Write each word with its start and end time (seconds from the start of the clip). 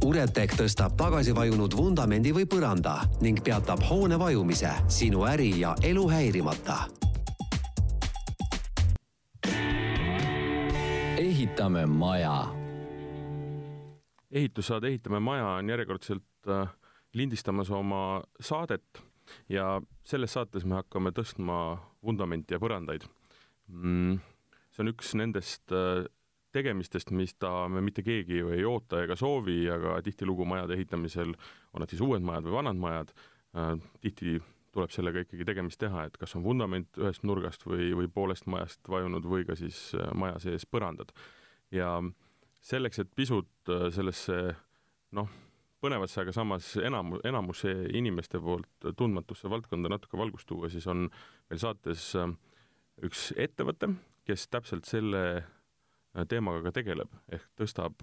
Uretech 0.00 0.54
tõstab 0.56 0.94
tagasi 0.96 1.34
vajunud 1.36 1.74
vundamendi 1.76 2.30
või 2.32 2.46
põranda 2.48 3.02
ning 3.20 3.42
peatab 3.44 3.82
hoone 3.84 4.16
vajumise 4.16 4.70
sinu 4.88 5.26
äri 5.28 5.50
ja 5.60 5.74
elu 5.84 6.06
häirimata. 6.08 6.78
ehitame 11.20 11.86
maja. 11.86 12.48
ehitussaade 14.30 14.88
Ehitame 14.88 15.20
maja 15.20 15.46
on 15.46 15.68
järjekordselt 15.68 16.48
äh, 16.48 16.68
lindistamas 17.12 17.70
oma 17.70 18.22
saadet 18.40 19.02
ja 19.48 19.82
selles 20.04 20.32
saates 20.32 20.64
me 20.64 20.74
hakkame 20.74 21.12
tõstma 21.12 21.78
vundamenti 22.02 22.54
ja 22.54 22.60
põrandaid 22.60 23.04
mm,. 23.68 24.16
see 24.70 24.84
on 24.84 24.92
üks 24.94 25.12
nendest 25.14 25.72
äh, 25.72 26.08
tegemistest, 26.52 27.10
mis 27.14 27.34
ta, 27.38 27.68
me 27.70 27.82
mitte 27.84 28.02
keegi 28.06 28.40
ju 28.40 28.54
ei 28.54 28.64
oota 28.66 29.02
ega 29.04 29.16
soovi, 29.18 29.62
aga 29.70 29.98
tihtilugu 30.04 30.46
majade 30.48 30.76
ehitamisel, 30.78 31.34
on 31.74 31.84
nad 31.84 31.92
siis 31.92 32.02
uued 32.04 32.24
majad 32.26 32.48
või 32.48 32.56
vanad 32.58 32.80
majad 32.80 33.12
äh,, 33.14 33.76
tihti 34.02 34.38
tuleb 34.74 34.92
sellega 34.94 35.24
ikkagi 35.24 35.46
tegemist 35.46 35.80
teha, 35.82 36.06
et 36.06 36.16
kas 36.20 36.36
on 36.38 36.44
vundament 36.46 36.98
ühest 37.00 37.24
nurgast 37.26 37.66
või, 37.66 37.90
või 37.98 38.10
poolest 38.12 38.46
majast 38.50 38.90
vajunud 38.90 39.26
või 39.26 39.46
ka 39.48 39.58
siis 39.58 39.90
äh, 39.98 40.10
maja 40.14 40.38
sees 40.42 40.66
põrandad. 40.66 41.14
ja 41.74 42.00
selleks, 42.60 42.98
et 42.98 43.14
pisut 43.14 43.70
äh, 43.70 43.88
sellesse 43.94 44.40
noh, 45.16 45.30
põnevasse, 45.80 46.20
aga 46.22 46.34
samas 46.34 46.74
enam, 46.82 47.16
enamuse 47.24 47.72
inimeste 47.96 48.38
poolt 48.42 48.90
tundmatusse 48.98 49.50
valdkonda 49.50 49.88
natuke 49.88 50.18
valgust 50.18 50.46
tuua, 50.50 50.68
siis 50.68 50.86
on 50.90 51.06
meil 51.48 51.62
saates 51.62 52.12
üks 53.00 53.30
ettevõte, 53.40 53.88
kes 54.28 54.44
täpselt 54.52 54.84
selle 54.84 55.22
teemaga 56.30 56.64
ka 56.66 56.72
tegeleb, 56.80 57.12
ehk 57.32 57.46
tõstab 57.58 58.02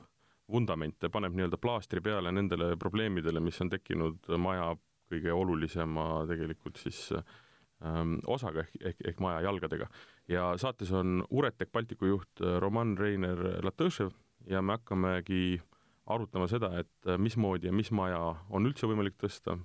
vundamente, 0.51 1.09
paneb 1.11 1.35
nii-öelda 1.35 1.59
plaastri 1.59 2.01
peale 2.03 2.31
nendele 2.31 2.75
probleemidele, 2.79 3.41
mis 3.43 3.59
on 3.63 3.71
tekkinud 3.71 4.29
maja 4.39 4.71
kõige 5.11 5.33
olulisema 5.35 6.25
tegelikult 6.27 6.79
siis 6.79 7.01
ähm, 7.13 8.17
osaga 8.27 8.63
ehk, 8.63 8.75
ehk, 8.91 9.03
ehk 9.11 9.23
maja 9.23 9.41
jalgadega. 9.47 9.87
ja 10.27 10.49
saates 10.59 10.91
on 10.91 11.23
Uretek 11.29 11.71
Baltiku 11.71 12.11
juht 12.13 12.43
äh, 12.43 12.59
Roman 12.63 12.95
Reiner 12.97 13.59
Latõšev 13.63 14.13
ja 14.47 14.61
me 14.61 14.77
hakkamegi 14.77 15.59
arutama 16.07 16.47
seda, 16.47 16.71
et 16.79 17.09
äh, 17.11 17.19
mismoodi 17.19 17.67
ja 17.67 17.75
mis 17.75 17.91
maja 17.91 18.21
on 18.49 18.67
üldse 18.67 18.87
võimalik 18.87 19.19
tõsta, 19.19 19.57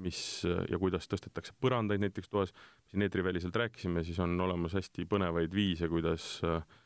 mis 0.00 0.44
ja 0.46 0.78
kuidas 0.78 1.10
tõstetakse 1.10 1.52
põrandaid 1.60 2.00
näiteks 2.00 2.30
toas, 2.30 2.54
siin 2.88 3.02
eetriväliselt 3.02 3.56
rääkisime, 3.56 4.04
siis 4.06 4.18
on 4.22 4.38
olemas 4.40 4.78
hästi 4.78 5.04
põnevaid 5.10 5.54
viise, 5.54 5.90
kuidas 5.90 6.38
äh, 6.46 6.62
Äh, 6.62 6.79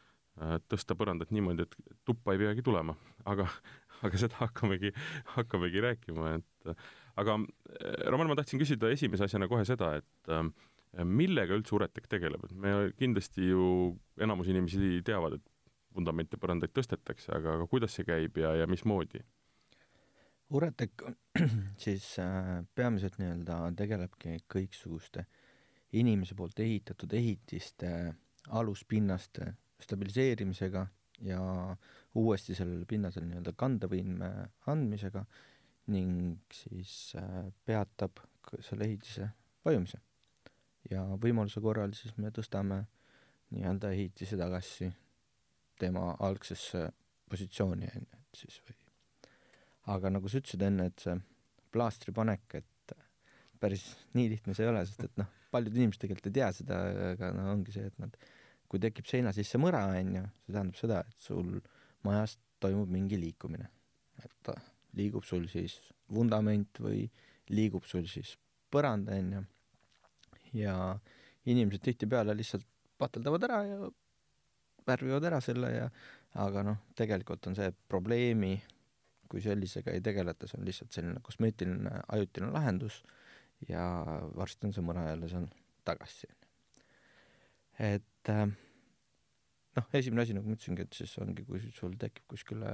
tõsta 0.69 0.97
põrandat 0.99 1.31
niimoodi, 1.35 1.67
et 1.67 1.97
tuppa 2.07 2.35
ei 2.35 2.41
peagi 2.43 2.65
tulema, 2.67 2.97
aga, 3.31 3.47
aga 4.07 4.21
seda 4.21 4.41
hakkamegi, 4.41 4.91
hakkamegi 5.37 5.83
rääkima, 5.85 6.35
et 6.41 6.73
aga 7.21 7.39
äh, 7.39 8.07
Roman, 8.11 8.31
ma 8.31 8.39
tahtsin 8.39 8.63
küsida 8.63 8.91
esimese 8.93 9.29
asjana 9.29 9.49
kohe 9.51 9.65
seda, 9.69 9.95
et 10.01 10.33
äh, 10.33 10.43
millega 11.07 11.57
üldse 11.59 11.77
Uretek 11.79 12.09
tegeleb, 12.11 12.45
et 12.49 12.57
me 12.59 12.75
kindlasti 12.99 13.51
ju, 13.53 13.95
enamus 14.23 14.51
inimesi 14.51 15.01
teavad, 15.07 15.39
et 15.39 15.51
vundamente, 15.95 16.39
põrandaid 16.41 16.75
tõstetakse, 16.75 17.31
aga, 17.37 17.59
aga 17.59 17.71
kuidas 17.71 17.95
see 17.95 18.07
käib 18.07 18.39
ja, 18.43 18.55
ja 18.59 18.67
mismoodi? 18.71 19.23
Uretek 20.55 21.07
siis 21.85 22.11
äh, 22.23 22.57
peamiselt 22.75 23.17
nii-öelda 23.23 23.63
tegelebki 23.79 24.41
kõiksuguste 24.51 25.25
inimese 25.95 26.35
poolt 26.35 26.59
ehitatud 26.59 27.13
ehitiste 27.15 27.91
aluspinnaste 28.51 29.53
stabiliseerimisega 29.83 30.87
ja 31.27 31.41
uuesti 32.15 32.55
sellele 32.55 32.87
pinnasele 32.89 33.27
nii-öelda 33.27 33.55
kandevõime 33.59 34.31
andmisega 34.71 35.25
ning 35.95 36.41
siis 36.55 37.15
äh, 37.21 37.47
peatab 37.67 38.23
selle 38.61 38.87
ehitise 38.89 39.29
vajumise. 39.65 39.99
ja 40.91 41.05
võimaluse 41.21 41.61
korral 41.65 41.95
siis 41.97 42.17
me 42.21 42.31
tõstame 42.35 42.85
nii-öelda 43.55 43.91
ehitise 43.97 44.37
tagasi 44.41 44.91
tema 45.79 46.15
algsesse 46.21 46.87
positsiooni, 47.31 47.89
on 47.97 48.09
ju, 48.11 48.25
et 48.25 48.43
siis 48.45 48.61
või 48.65 48.77
aga 49.95 50.13
nagu 50.13 50.31
sa 50.31 50.41
ütlesid 50.41 50.63
enne, 50.65 50.89
et 50.91 51.03
see 51.03 51.17
plaastri 51.75 52.15
panek, 52.15 52.61
et 52.61 52.95
päris 53.61 53.85
nii 54.17 54.31
lihtne 54.33 54.55
see 54.57 54.67
ei 54.67 54.71
ole, 54.71 54.85
sest 54.89 55.05
et 55.07 55.21
noh, 55.21 55.29
paljud 55.53 55.77
inimesed 55.77 56.05
tegelikult 56.05 56.31
ei 56.31 56.37
tea 56.39 56.51
seda, 56.57 56.81
aga 57.13 57.31
no 57.37 57.47
ongi 57.53 57.75
see, 57.75 57.89
et 57.91 58.01
nad 58.03 58.17
kui 58.75 58.83
tekib 58.83 59.07
seina 59.07 59.31
sisse 59.31 59.59
mõra, 59.63 59.85
on 59.95 60.17
ju, 60.17 60.21
see 60.43 60.53
tähendab 60.57 60.79
seda, 60.81 61.01
et 61.07 61.23
sul 61.23 61.61
majas 62.03 62.33
toimub 62.59 62.91
mingi 62.91 63.21
liikumine. 63.21 63.69
et 64.25 64.49
liigub 64.99 65.25
sul 65.27 65.45
siis 65.51 65.77
vundament 66.11 66.79
või 66.83 67.05
liigub 67.55 67.85
sul 67.87 68.09
siis 68.11 68.33
põrand, 68.75 69.11
on 69.15 69.29
ju, 69.37 69.43
ja 70.59 70.75
inimesed 71.47 71.85
tihtipeale 71.87 72.35
lihtsalt 72.35 72.67
pateldavad 72.99 73.47
ära 73.47 73.59
ja 73.69 73.91
värvivad 74.87 75.27
ära 75.31 75.41
selle 75.45 75.71
ja 75.71 75.89
aga 76.43 76.65
noh, 76.67 76.81
tegelikult 76.99 77.47
on 77.47 77.55
see 77.59 77.71
probleemi, 77.91 78.57
kui 79.31 79.43
sellisega 79.43 79.95
ei 79.95 80.03
tegeleta, 80.03 80.49
see 80.51 80.59
on 80.59 80.67
lihtsalt 80.67 80.95
selline 80.95 81.23
kosmeetiline 81.23 81.95
ajutine 82.17 82.51
lahendus 82.55 83.03
ja 83.69 83.87
varsti 84.35 84.67
on 84.67 84.75
see 84.75 84.87
mõra 84.87 85.07
jälle 85.13 85.31
seal 85.31 85.47
tagasi. 85.87 86.27
et 87.79 88.11
et 88.25 88.31
äh, 88.33 88.47
noh, 89.77 89.89
esimene 89.93 90.25
asi, 90.25 90.37
nagu 90.37 90.49
ma 90.49 90.57
ütlesingi, 90.57 90.87
et 90.87 90.97
siis 90.97 91.13
ongi, 91.21 91.45
kui 91.45 91.61
sul 91.77 91.97
tekib 92.01 92.25
kuskile 92.33 92.73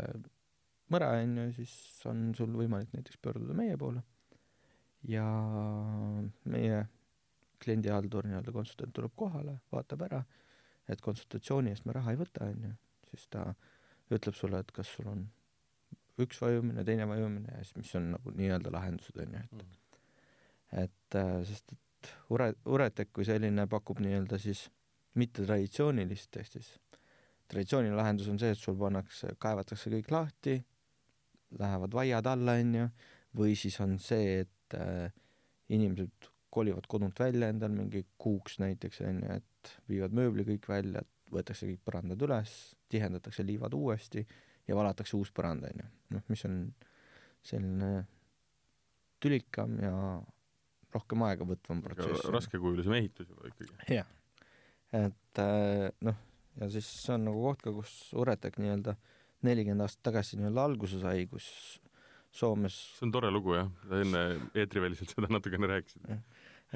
mõra, 0.94 1.10
on 1.18 1.36
ju, 1.40 1.46
siis 1.58 1.74
on 2.10 2.30
sul 2.38 2.54
võimalik 2.54 2.92
näiteks 2.94 3.18
pöörduda 3.22 3.56
meie 3.56 3.78
poole 3.80 4.02
ja 5.08 5.24
meie 6.50 6.84
kliendihaldur, 7.60 8.28
nii-öelda 8.28 8.54
konsultant 8.54 8.94
tuleb 8.96 9.12
kohale, 9.18 9.58
vaatab 9.72 10.06
ära, 10.06 10.22
et 10.88 11.02
konsultatsiooni 11.04 11.74
eest 11.74 11.86
me 11.88 11.96
raha 11.96 12.14
ei 12.14 12.20
võta, 12.20 12.46
on 12.46 12.70
ju, 12.70 12.72
siis 13.10 13.26
ta 13.32 13.50
ütleb 14.10 14.36
sulle, 14.36 14.62
et 14.62 14.72
kas 14.74 14.88
sul 14.94 15.10
on 15.10 15.26
üks 16.20 16.40
vajumine, 16.42 16.84
teine 16.84 17.06
vajumine 17.08 17.52
ja 17.52 17.62
siis 17.64 17.76
mis 17.80 17.92
on 17.98 18.10
nagu 18.14 18.32
nii-öelda 18.36 18.72
lahendused, 18.74 19.20
on 19.24 19.38
ju, 19.38 19.44
et 19.44 19.54
mm. 19.60 19.78
et 20.84 21.20
äh, 21.20 21.38
sest 21.48 21.72
et 21.72 22.12
Ure, 22.32 22.52
Uretek 22.64 23.10
kui 23.12 23.26
selline 23.28 23.66
pakub 23.68 24.00
nii-öelda 24.00 24.38
siis 24.40 24.68
mittetraditsioonilist, 25.18 26.36
ehk 26.38 26.52
siis 26.54 26.74
traditsiooniline 27.50 27.98
lahendus 27.98 28.28
on 28.30 28.38
see, 28.40 28.52
et 28.54 28.60
sul 28.60 28.76
pannakse, 28.78 29.34
kaevatakse 29.42 29.90
kõik 29.96 30.10
lahti, 30.14 30.58
lähevad 31.58 31.94
vaiad 31.96 32.28
alla, 32.30 32.56
on 32.62 32.76
ju, 32.78 32.90
või 33.40 33.56
siis 33.58 33.78
on 33.82 33.96
see, 34.02 34.44
et 34.44 34.76
äh, 34.78 35.08
inimesed 35.74 36.30
kolivad 36.50 36.86
kodunt 36.90 37.18
välja 37.18 37.50
endal 37.50 37.72
mingi 37.74 38.04
kuuks 38.18 38.58
näiteks, 38.62 39.02
on 39.06 39.22
ju, 39.24 39.40
et 39.40 39.74
viivad 39.90 40.14
mööbli 40.16 40.46
kõik 40.46 40.70
välja, 40.70 41.02
võetakse 41.30 41.68
kõik 41.68 41.82
põrandad 41.86 42.22
üles, 42.26 42.54
tihendatakse 42.90 43.46
liivad 43.46 43.74
uuesti 43.78 44.24
ja 44.66 44.78
valatakse 44.78 45.18
uus 45.18 45.30
põrand, 45.34 45.66
on 45.66 45.82
ju. 45.84 45.90
noh, 46.16 46.26
mis 46.30 46.46
on 46.46 46.62
selline 47.46 47.90
tülikam 49.22 49.76
ja 49.82 49.94
rohkem 50.94 51.22
aega 51.26 51.46
võtvam 51.46 51.82
protsess. 51.84 52.30
raskekujulisem 52.34 52.98
ehitus 52.98 53.30
juba 53.30 53.50
ikkagi. 53.50 53.70
jah 53.94 54.16
et 54.96 55.42
äh, 55.42 55.88
noh, 56.06 56.18
ja 56.60 56.70
siis 56.72 56.88
see 57.04 57.14
on 57.16 57.28
nagu 57.28 57.42
koht 57.44 57.64
ka, 57.66 57.74
kus 57.74 57.94
Uretek 58.18 58.58
nii-öelda 58.60 58.96
nelikümmend 59.46 59.86
aastat 59.86 60.10
tagasi 60.10 60.40
nii-öelda 60.40 60.66
alguse 60.70 61.00
sai, 61.02 61.26
kus 61.30 61.46
Soomes 62.30 62.76
see 62.96 63.08
on 63.08 63.14
tore 63.14 63.30
lugu 63.34 63.56
jah, 63.56 63.70
sa 63.88 64.00
enne 64.04 64.24
eetriväliselt 64.54 65.10
seda 65.14 65.30
natukene 65.32 65.70
rääkisid. 65.70 66.10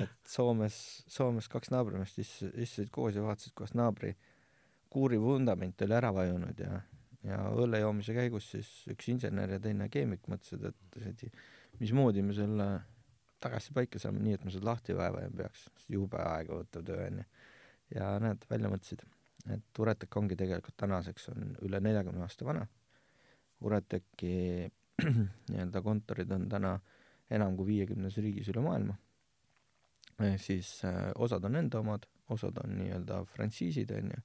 et 0.02 0.30
Soomes, 0.30 0.76
Soomes 1.10 1.50
kaks 1.50 1.70
naabrimeest 1.74 2.18
istusid 2.18 2.90
koos 2.94 3.14
ja 3.14 3.22
vaatasid, 3.26 3.54
kuidas 3.54 3.76
naabri 3.78 4.14
kuuri 4.94 5.18
vundament 5.20 5.82
oli 5.82 5.96
ära 5.96 6.12
vajunud 6.14 6.60
ja 6.62 6.80
ja 7.24 7.38
õlle 7.56 7.80
joomise 7.80 8.14
käigus 8.14 8.50
siis 8.52 8.70
üks 8.92 9.08
insener 9.08 9.54
ja 9.56 9.60
teine 9.62 9.88
keemik 9.88 10.26
mõtlesid, 10.28 10.66
et 10.68 11.22
mismoodi 11.80 12.22
me 12.22 12.36
selle 12.36 12.66
tagasi 13.44 13.72
paika 13.76 14.00
saame, 14.00 14.20
nii 14.24 14.36
et 14.36 14.44
me 14.44 14.52
seda 14.52 14.68
lahti 14.70 14.96
vaeva 14.96 15.22
ei 15.24 15.32
peaks, 15.32 15.66
jube 15.88 16.20
aega 16.20 16.60
võtav 16.60 16.84
töö, 16.84 17.06
on 17.08 17.22
ju 17.22 17.24
ja 17.94 18.14
näed, 18.22 18.44
välja 18.50 18.70
mõtlesid, 18.72 19.04
et 19.54 19.80
Uretek 19.80 20.16
ongi 20.18 20.36
tegelikult 20.38 20.76
tänaseks 20.80 21.28
on 21.32 21.54
üle 21.66 21.80
neljakümne 21.84 22.24
aasta 22.26 22.46
vana. 22.46 22.64
Ureteki 23.64 24.34
nii-öelda 25.50 25.82
kontorid 25.82 26.30
on 26.34 26.48
täna 26.50 26.74
enam 27.34 27.56
kui 27.56 27.72
viiekümnes 27.72 28.16
riigis 28.22 28.50
üle 28.52 28.62
maailma. 28.64 28.96
siis 30.38 30.84
äh, 30.84 31.10
osad 31.14 31.44
on 31.44 31.56
enda 31.56 31.80
omad, 31.80 32.06
osad 32.30 32.58
on 32.64 32.76
nii-öelda 32.78 33.24
frantsiisid, 33.34 33.90
on 33.90 34.12
ju, 34.14 34.22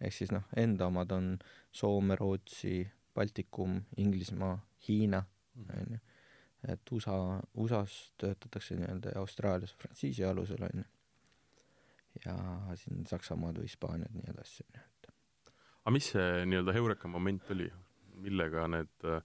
ehk 0.00 0.14
siis 0.14 0.32
noh, 0.34 0.46
enda 0.56 0.88
omad 0.90 1.12
on 1.14 1.36
Soome, 1.72 2.16
Rootsi, 2.16 2.88
Baltikum, 3.14 3.80
Inglismaa, 3.96 4.58
Hiina, 4.88 5.22
on 5.58 5.94
ju, 5.94 6.00
et 6.68 6.92
USA, 6.92 7.38
USA-s 7.54 8.12
töötatakse 8.18 8.74
nii-öelda 8.76 9.14
ja 9.14 9.20
Austraalias 9.22 9.74
frantsiisi 9.78 10.24
alusel, 10.24 10.64
on 10.66 10.82
ju 10.82 10.97
ja 12.24 12.36
siin 12.80 13.04
Saksamaad 13.08 13.60
või 13.60 13.68
Hispaaniat 13.68 14.14
nii 14.14 14.30
edasi, 14.32 14.64
on 14.68 14.80
ju, 14.80 14.86
et 14.86 15.10
aga 15.88 15.94
mis 15.94 16.08
see 16.12 16.46
nii-öelda 16.48 16.74
heureka 16.76 17.08
moment 17.08 17.52
oli, 17.54 17.68
millega 18.24 18.66
need 18.70 19.08
äh, 19.08 19.22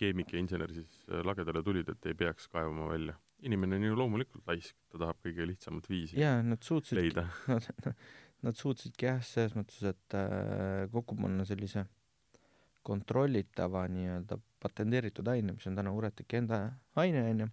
keemik 0.00 0.32
ja 0.32 0.40
insener 0.40 0.72
siis 0.72 1.00
äh, 1.10 1.22
lagedale 1.26 1.62
tulid, 1.66 1.88
et 1.92 2.08
ei 2.08 2.16
peaks 2.16 2.48
kaevama 2.52 2.88
välja. 2.92 3.16
inimene 3.46 3.76
on 3.76 3.82
ju 3.84 3.96
loomulikult 3.98 4.46
laisk, 4.48 4.76
ta 4.90 4.98
tahab 5.02 5.18
kõige 5.24 5.44
lihtsamat 5.50 5.88
viisi 5.90 6.16
jaa, 6.20 6.40
nad 6.42 6.62
suutsid 6.64 6.98
leida. 6.98 7.26
Nad, 7.52 8.48
nad 8.52 8.56
suutsidki 8.58 9.06
jah, 9.08 9.20
selles 9.24 9.54
mõttes, 9.56 9.80
et 9.88 10.14
äh, 10.14 10.86
kokku 10.92 11.16
panna 11.18 11.44
sellise 11.48 11.86
kontrollitava 12.86 13.86
nii-öelda 13.90 14.38
patenteeritud 14.62 15.26
aine, 15.32 15.54
mis 15.56 15.66
on 15.66 15.78
täna 15.78 15.92
Ureteki 15.96 16.38
enda 16.38 16.60
aine, 17.00 17.24
onju, 17.32 17.48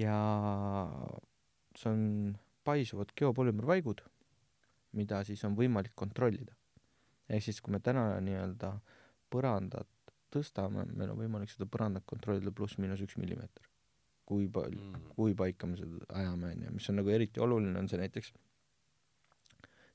ja 0.00 0.16
see 1.78 1.92
on 1.92 2.02
paisuvad 2.64 3.12
geopolümervaigud, 3.18 4.02
mida 4.98 5.22
siis 5.24 5.44
on 5.44 5.56
võimalik 5.58 5.94
kontrollida. 5.94 6.54
ehk 7.28 7.42
siis, 7.42 7.60
kui 7.60 7.72
me 7.72 7.80
täna 7.80 8.20
nii-öelda 8.20 8.74
põrandat 9.32 9.88
tõstame, 10.34 10.84
meil 10.92 11.12
on 11.12 11.20
võimalik 11.22 11.52
seda 11.52 11.66
põrandat 11.70 12.04
kontrollida 12.06 12.52
pluss-miinus 12.52 13.04
üks 13.06 13.16
millimeeter. 13.20 13.70
kui 14.24 14.46
palju 14.48 14.80
mm., 14.80 15.08
kui 15.12 15.34
paika 15.36 15.68
me 15.68 15.76
seda 15.76 16.06
ajame, 16.16 16.54
onju, 16.54 16.70
mis 16.72 16.88
on 16.88 16.96
nagu 16.96 17.10
eriti 17.12 17.42
oluline, 17.44 17.76
on 17.78 17.88
see 17.90 18.00
näiteks 18.00 18.32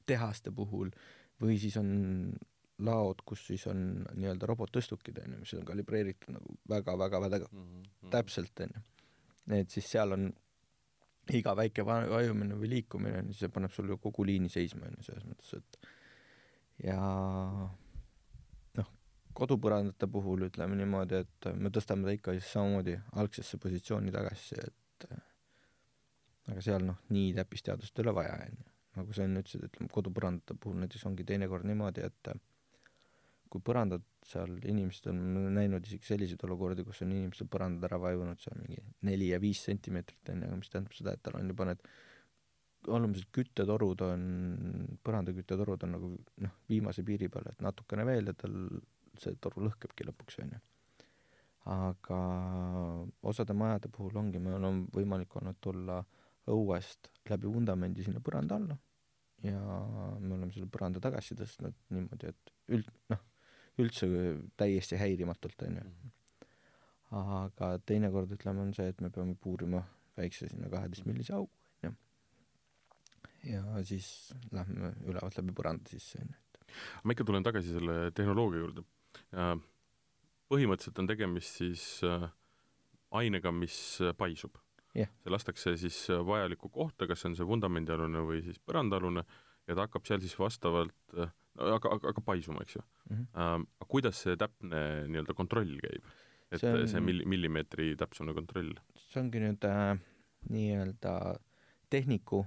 tehaste 0.09 0.53
puhul 0.53 0.91
või 1.41 1.57
siis 1.61 1.77
on 1.81 1.89
laod, 2.85 3.23
kus 3.25 3.47
siis 3.49 3.65
on 3.71 4.03
nii-öelda 4.13 4.47
robottõstukid, 4.51 5.17
onju, 5.23 5.39
mis 5.41 5.55
on 5.57 5.65
kalibreeritud 5.67 6.35
nagu 6.35 6.59
väga-väga 6.69 7.21
väga 7.25 7.49
mm 7.49 7.65
-hmm. 7.65 8.11
täpselt, 8.13 8.61
onju. 8.65 8.83
et 9.59 9.69
siis 9.69 9.89
seal 9.91 10.13
on 10.13 10.29
iga 11.37 11.53
väike 11.57 11.85
vajumine 11.85 12.57
või 12.59 12.71
liikumine, 12.75 13.23
see 13.37 13.51
paneb 13.53 13.73
sul 13.73 13.91
ju 13.91 13.99
kogu 14.01 14.25
liini 14.27 14.49
seisma, 14.51 14.87
onju, 14.89 15.05
selles 15.05 15.27
mõttes, 15.27 15.53
et 15.59 15.89
ja 16.85 16.99
noh, 18.79 18.91
kodupõrandate 19.37 20.09
puhul 20.11 20.47
ütleme 20.49 20.77
niimoodi, 20.79 21.23
et 21.25 21.49
me 21.55 21.71
tõstame 21.75 22.07
ta 22.07 22.15
ikka 22.15 22.35
siis 22.37 22.51
samamoodi 22.55 22.97
algsesse 23.21 23.59
positsiooni 23.61 24.13
tagasi, 24.15 24.59
et 24.63 25.09
aga 26.49 26.65
seal 26.65 26.85
noh, 26.85 27.01
nii 27.13 27.33
täppisteadust 27.37 27.97
ei 27.97 28.07
ole 28.07 28.15
vaja, 28.21 28.37
onju. 28.47 28.69
nagu 28.99 29.15
sa 29.15 29.25
enne 29.25 29.43
ütlesid, 29.43 29.67
ütleme 29.69 29.91
kodupõrandate 29.93 30.57
puhul 30.59 30.79
näiteks 30.81 31.05
ongi 31.09 31.27
teinekord 31.27 31.67
niimoodi, 31.69 32.05
et 32.09 32.31
kui 33.49 33.63
põrandad 33.65 34.03
seal, 34.29 34.51
inimesed 34.69 35.09
on 35.09 35.21
näinud 35.55 35.85
isegi 35.87 36.11
selliseid 36.11 36.43
olukordi, 36.45 36.85
kus 36.85 37.01
on 37.05 37.13
inimestel 37.15 37.49
põrandad 37.51 37.87
ära 37.89 37.97
vajunud 38.01 38.41
seal 38.43 38.59
mingi 38.61 38.83
neli 39.07 39.31
ja 39.31 39.39
viis 39.41 39.63
sentimeetrit, 39.65 40.21
onju, 40.33 40.51
mis 40.59 40.69
tähendab 40.69 40.95
seda, 40.97 41.15
et 41.15 41.23
tal 41.25 41.39
on 41.39 41.49
juba 41.49 41.69
need 41.71 41.85
olulised 42.95 43.29
küttetorud 43.35 44.03
on, 44.05 44.25
põrandaküttetorud 45.03 45.85
on 45.87 45.95
nagu 45.97 46.11
noh, 46.45 46.57
viimase 46.69 47.03
piiri 47.07 47.29
peal, 47.33 47.49
et 47.51 47.63
natukene 47.65 48.05
veel 48.07 48.31
ja 48.31 48.35
tal 48.37 48.55
see 49.19 49.35
toru 49.41 49.65
lõhkebki 49.65 50.05
lõpuks, 50.07 50.37
onju. 50.45 50.61
aga 51.73 52.19
osade 53.33 53.55
majade 53.57 53.89
puhul 53.95 54.21
ongi, 54.21 54.39
meil 54.39 54.69
on 54.69 54.85
võimalik 54.93 55.35
olnud 55.41 55.57
tulla 55.59 55.99
õuest 56.49 57.11
läbi 57.29 57.49
vundamendi 57.51 58.05
sinna 58.05 58.21
põranda 58.23 58.61
alla 58.61 58.77
ja 59.43 59.59
me 60.19 60.35
oleme 60.35 60.51
selle 60.53 60.69
põranda 60.71 61.01
tagasi 61.03 61.37
tõstnud 61.39 61.75
niimoodi, 61.95 62.31
et 62.31 62.53
üld-, 62.75 62.89
noh, 63.11 63.21
üldse 63.83 64.09
täiesti 64.59 64.99
häirimatult, 64.99 65.63
onju. 65.67 65.85
aga 67.19 67.71
teinekord, 67.89 68.31
ütleme, 68.35 68.67
on 68.67 68.75
see, 68.77 68.89
et 68.91 69.01
me 69.01 69.09
peame 69.13 69.35
puurima 69.39 69.81
väikse 70.19 70.49
sinna 70.51 70.69
kaheteist 70.71 71.07
millise 71.09 71.33
augu, 71.37 71.51
onju. 71.79 71.95
ja 73.49 73.83
siis 73.87 74.11
lähme 74.53 74.93
ülevalt 75.07 75.39
läbi 75.39 75.55
põranda 75.57 75.91
sisse, 75.91 76.21
onju. 76.23 76.37
ma 77.03 77.15
ikka 77.15 77.27
tulen 77.27 77.45
tagasi 77.45 77.75
selle 77.75 78.11
tehnoloogia 78.15 78.63
juurde. 78.63 78.85
põhimõtteliselt 80.49 81.03
on 81.03 81.09
tegemist 81.09 81.61
siis 81.61 81.85
äh, 82.05 82.29
ainega, 83.11 83.51
mis 83.53 83.75
paisub 84.17 84.57
yeah.. 84.95 85.09
see 85.23 85.33
lastakse 85.33 85.75
siis 85.81 85.97
vajalikku 86.25 86.69
kohta, 86.73 87.07
kas 87.09 87.23
see 87.23 87.31
on 87.31 87.37
see 87.37 87.47
vundamendialune 87.47 88.23
või 88.25 88.41
siis 88.45 88.59
põrandaalune, 88.61 89.25
ja 89.69 89.75
ta 89.77 89.85
hakkab 89.85 90.07
seal 90.09 90.21
siis 90.23 90.35
vastavalt 90.39 91.17
äh, 91.17 91.33
aga, 91.59 91.91
aga, 91.95 92.13
aga 92.13 92.23
paisuma, 92.25 92.63
eks 92.65 92.75
ju 92.75 92.81
mm. 92.81 93.15
-hmm. 93.15 93.41
Ähm, 93.41 93.67
kuidas 93.87 94.23
see 94.23 94.37
täpne 94.37 94.81
nii-öelda 95.07 95.33
kontroll 95.33 95.75
käib? 95.83 96.07
et 96.51 96.61
see, 96.61 96.73
on, 96.73 96.87
see 96.87 97.01
milli-, 97.01 97.25
millimeetri 97.25 97.95
täpsune 97.97 98.33
kontroll? 98.33 98.73
see 98.95 99.21
ongi 99.21 99.43
nüüd 99.43 99.65
äh, 99.69 99.99
nii-öelda 100.49 101.39
tehniku, 101.89 102.45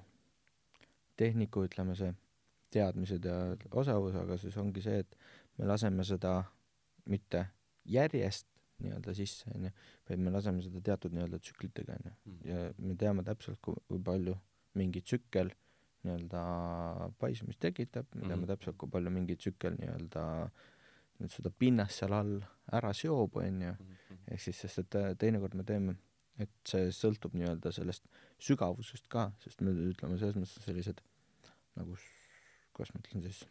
tehniku, 1.16 1.66
ütleme 1.68 1.96
see, 1.98 2.14
teadmised 2.72 3.24
ja 3.24 3.56
osavus, 3.70 4.14
aga 4.16 4.38
siis 4.40 4.56
ongi 4.56 4.82
see, 4.82 5.02
et 5.04 5.16
me 5.58 5.66
laseme 5.68 6.04
seda 6.04 6.42
mitte 7.10 7.46
järjest 7.84 8.46
nii-öelda 8.82 9.14
sisse, 9.14 9.50
onju, 9.54 9.70
vaid 10.08 10.22
me 10.22 10.30
laseme 10.34 10.62
seda 10.64 10.80
teatud 10.80 11.14
nii-öelda 11.14 11.38
tsüklitega, 11.38 11.98
onju. 11.98 12.14
Mhm. 12.24 12.48
ja 12.48 12.62
me 12.78 12.96
teame 12.98 13.26
täpselt, 13.26 13.60
kui, 13.62 13.76
kui 13.88 14.00
palju 14.02 14.36
mingi 14.78 15.02
tsükkel 15.04 15.52
nii-öelda 16.06 16.42
paisumist 17.20 17.60
tekitab, 17.62 18.08
me 18.14 18.22
teame 18.22 18.36
mm 18.36 18.42
-hmm. 18.42 18.52
täpselt, 18.52 18.76
kui 18.78 18.90
palju 18.90 19.10
mingi 19.10 19.36
tsükkel 19.36 19.76
nii-öelda 19.78 20.24
nüüd 21.22 21.30
seda 21.30 21.50
pinnast 21.50 22.00
seal 22.00 22.14
all 22.16 22.38
ära 22.78 22.92
seob, 22.96 23.36
on 23.36 23.60
ju, 23.66 23.74
mhm. 23.74 24.24
ehk 24.34 24.40
siis, 24.40 24.62
sest 24.64 24.82
et 24.82 24.98
äh, 24.98 25.12
teinekord 25.18 25.54
me 25.54 25.64
teeme, 25.68 25.96
et 26.40 26.52
see 26.68 26.90
sõltub 26.96 27.36
nii-öelda 27.36 27.72
sellest 27.72 28.08
sügavusest 28.42 29.08
ka, 29.12 29.30
sest 29.44 29.60
me 29.60 29.74
ütleme 29.92 30.18
selles 30.18 30.38
mõttes 30.38 30.64
sellised 30.66 31.02
nagu, 31.78 31.96
kuidas 32.72 32.94
ma 32.94 33.02
ütlen 33.04 33.22
siis, 33.26 33.44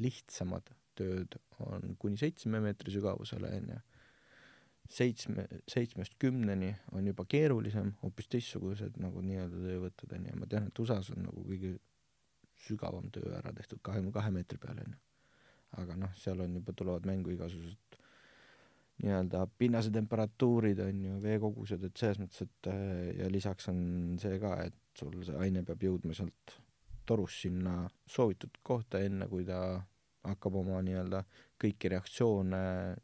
lihtsamad 0.00 0.74
tööd 0.98 1.36
on 1.64 1.94
kuni 2.00 2.18
seitsme 2.20 2.60
meetri 2.60 2.92
sügavusele, 2.92 3.52
on 3.60 3.72
ju 3.74 3.80
seitsme, 4.90 5.46
seitsmest 5.70 6.16
kümneni 6.18 6.72
on 6.92 7.06
juba 7.06 7.24
keerulisem, 7.30 7.92
hoopis 8.02 8.28
teistsugused 8.32 8.98
nagu 9.02 9.22
nii-öelda 9.22 9.62
töövõtted 9.66 10.16
on 10.16 10.26
ju, 10.26 10.38
ma 10.40 10.48
tean, 10.50 10.66
et 10.70 10.82
USA-s 10.82 11.12
on 11.14 11.24
nagu 11.28 11.44
kõige 11.46 11.76
sügavam 12.66 13.06
töö 13.14 13.30
ära 13.38 13.52
tehtud 13.56 13.80
kahekümne 13.86 14.12
kahe 14.12 14.32
meetri 14.34 14.58
peal 14.60 14.82
on 14.82 14.92
ju. 14.92 14.98
aga 15.80 15.96
noh, 15.96 16.14
seal 16.18 16.40
on 16.42 16.56
juba, 16.58 16.74
tulevad 16.74 17.06
mängu 17.06 17.30
igasugused 17.30 18.00
nii-öelda 19.00 19.44
pinnase 19.58 19.90
temperatuurid 19.94 20.80
on 20.84 21.04
ju, 21.04 21.20
veekogused, 21.22 21.84
et 21.86 21.96
selles 21.96 22.18
mõttes, 22.20 22.42
et 22.44 22.70
ja 23.20 23.30
lisaks 23.32 23.70
on 23.72 24.18
see 24.20 24.40
ka, 24.42 24.56
et 24.66 24.98
sul 24.98 25.14
see 25.24 25.38
aine 25.40 25.62
peab 25.66 25.86
jõudma 25.86 26.16
sealt 26.16 26.56
torust 27.08 27.46
sinna 27.46 27.84
soovitud 28.10 28.60
kohta, 28.66 29.00
enne 29.02 29.28
kui 29.30 29.46
ta 29.48 29.80
hakkab 30.26 30.58
oma 30.60 30.82
nii-öelda 30.84 31.22
kõiki 31.60 31.90
reaktsioone 31.94 32.60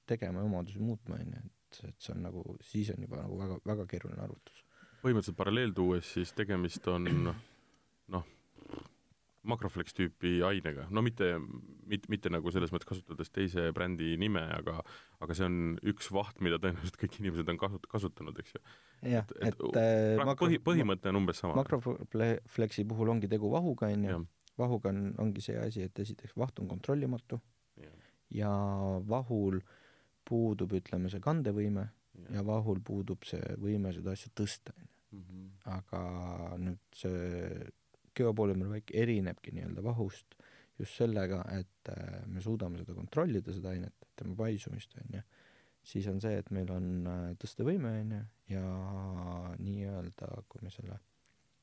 tegema 0.09 0.43
ja 0.43 0.50
omadusi 0.50 0.83
muutma, 0.83 1.17
on 1.17 1.33
ju, 1.33 1.44
et, 1.44 1.56
et 1.84 1.96
see 2.02 2.14
on 2.14 2.25
nagu, 2.28 2.43
siis 2.64 2.90
on 2.94 3.05
juba 3.05 3.20
nagu 3.20 3.38
väga, 3.40 3.61
väga 3.67 3.87
keeruline 3.90 4.23
arvutus. 4.23 4.64
põhimõtteliselt 5.02 5.38
paralleel 5.38 5.75
tuues 5.76 6.09
siis 6.16 6.33
tegemist 6.37 6.87
on 6.90 7.06
noh, 8.14 8.25
makroflex 9.47 9.95
tüüpi 9.97 10.40
ainega, 10.47 10.87
no 10.95 11.02
mitte, 11.04 11.37
mitte, 11.87 12.11
mitte 12.12 12.33
nagu 12.33 12.50
selles 12.54 12.73
mõttes 12.75 12.88
kasutades 12.88 13.30
teise 13.35 13.68
brändi 13.76 14.14
nime, 14.21 14.42
aga 14.56 14.80
aga 15.23 15.37
see 15.38 15.47
on 15.47 15.59
üks 15.92 16.11
vaht, 16.14 16.40
mida 16.45 16.59
tõenäoliselt 16.62 16.99
kõik 17.00 17.21
inimesed 17.21 17.52
on 17.52 17.61
kasut-, 17.61 17.87
kasutanud, 17.92 18.38
eks 18.42 18.56
ju. 18.56 18.62
jah, 19.12 19.26
et, 19.38 19.52
et, 19.52 19.62
et 19.71 19.80
äh, 19.83 20.25
makro, 20.25 20.49
põhi, 20.49 20.61
põhimõte 20.66 21.12
on 21.12 21.21
umbes 21.23 21.42
sama. 21.42 21.56
makroflexi 21.61 22.87
puhul 22.88 23.14
ongi 23.14 23.30
tegu 23.30 23.50
vahuga, 23.52 23.92
on 23.95 24.11
ju, 24.11 24.21
vahuga 24.59 24.92
on, 24.95 25.02
ongi 25.23 25.45
see 25.45 25.59
asi, 25.62 25.87
et 25.87 26.04
esiteks 26.06 26.37
vaht 26.38 26.59
on 26.62 26.71
kontrollimatu 26.71 27.40
ja, 27.83 27.92
ja 28.42 28.54
vahul 29.06 29.61
äh, 29.62 29.86
puudub, 30.26 30.75
ütleme, 30.78 31.11
see 31.12 31.23
kandevõime 31.25 31.87
ja, 31.87 32.38
ja 32.38 32.45
vahul 32.47 32.83
puudub 32.85 33.25
see 33.28 33.56
võime 33.62 33.92
seda 33.97 34.16
asja 34.16 34.33
tõsta, 34.35 34.75
onju. 34.76 34.92
Mhm. 35.16 35.42
aga 35.71 36.00
nüüd 36.61 36.97
see 36.99 37.68
geopolümerväik 38.18 38.90
erinebki 38.99 39.52
nii-öelda 39.54 39.85
vahust 39.87 40.35
just 40.80 40.99
sellega, 40.99 41.40
et 41.56 41.90
äh, 41.92 42.18
me 42.28 42.42
suudame 42.45 42.80
seda 42.83 42.95
kontrollida, 42.97 43.54
seda 43.54 43.73
ainet, 43.73 44.09
tema 44.18 44.35
paisumist, 44.37 44.97
onju. 45.04 45.23
siis 45.87 46.09
on 46.11 46.21
see, 46.21 46.40
et 46.42 46.50
meil 46.52 46.73
on 46.75 46.90
äh, 47.06 47.23
tõstevõime, 47.40 47.95
onju, 48.02 48.21
ja 48.52 48.66
nii-öelda, 49.62 50.33
kui 50.50 50.66
me 50.66 50.75
selle 50.75 50.99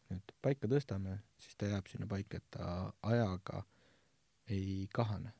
nüüd 0.09 0.33
paika 0.41 0.69
tõstame, 0.71 1.19
siis 1.41 1.59
ta 1.59 1.69
jääb 1.69 1.91
sinna 1.91 2.09
paika, 2.09 2.39
et 2.39 2.49
ta 2.57 2.67
ajaga 3.11 3.63
ei 4.51 4.87
kahane 4.93 5.35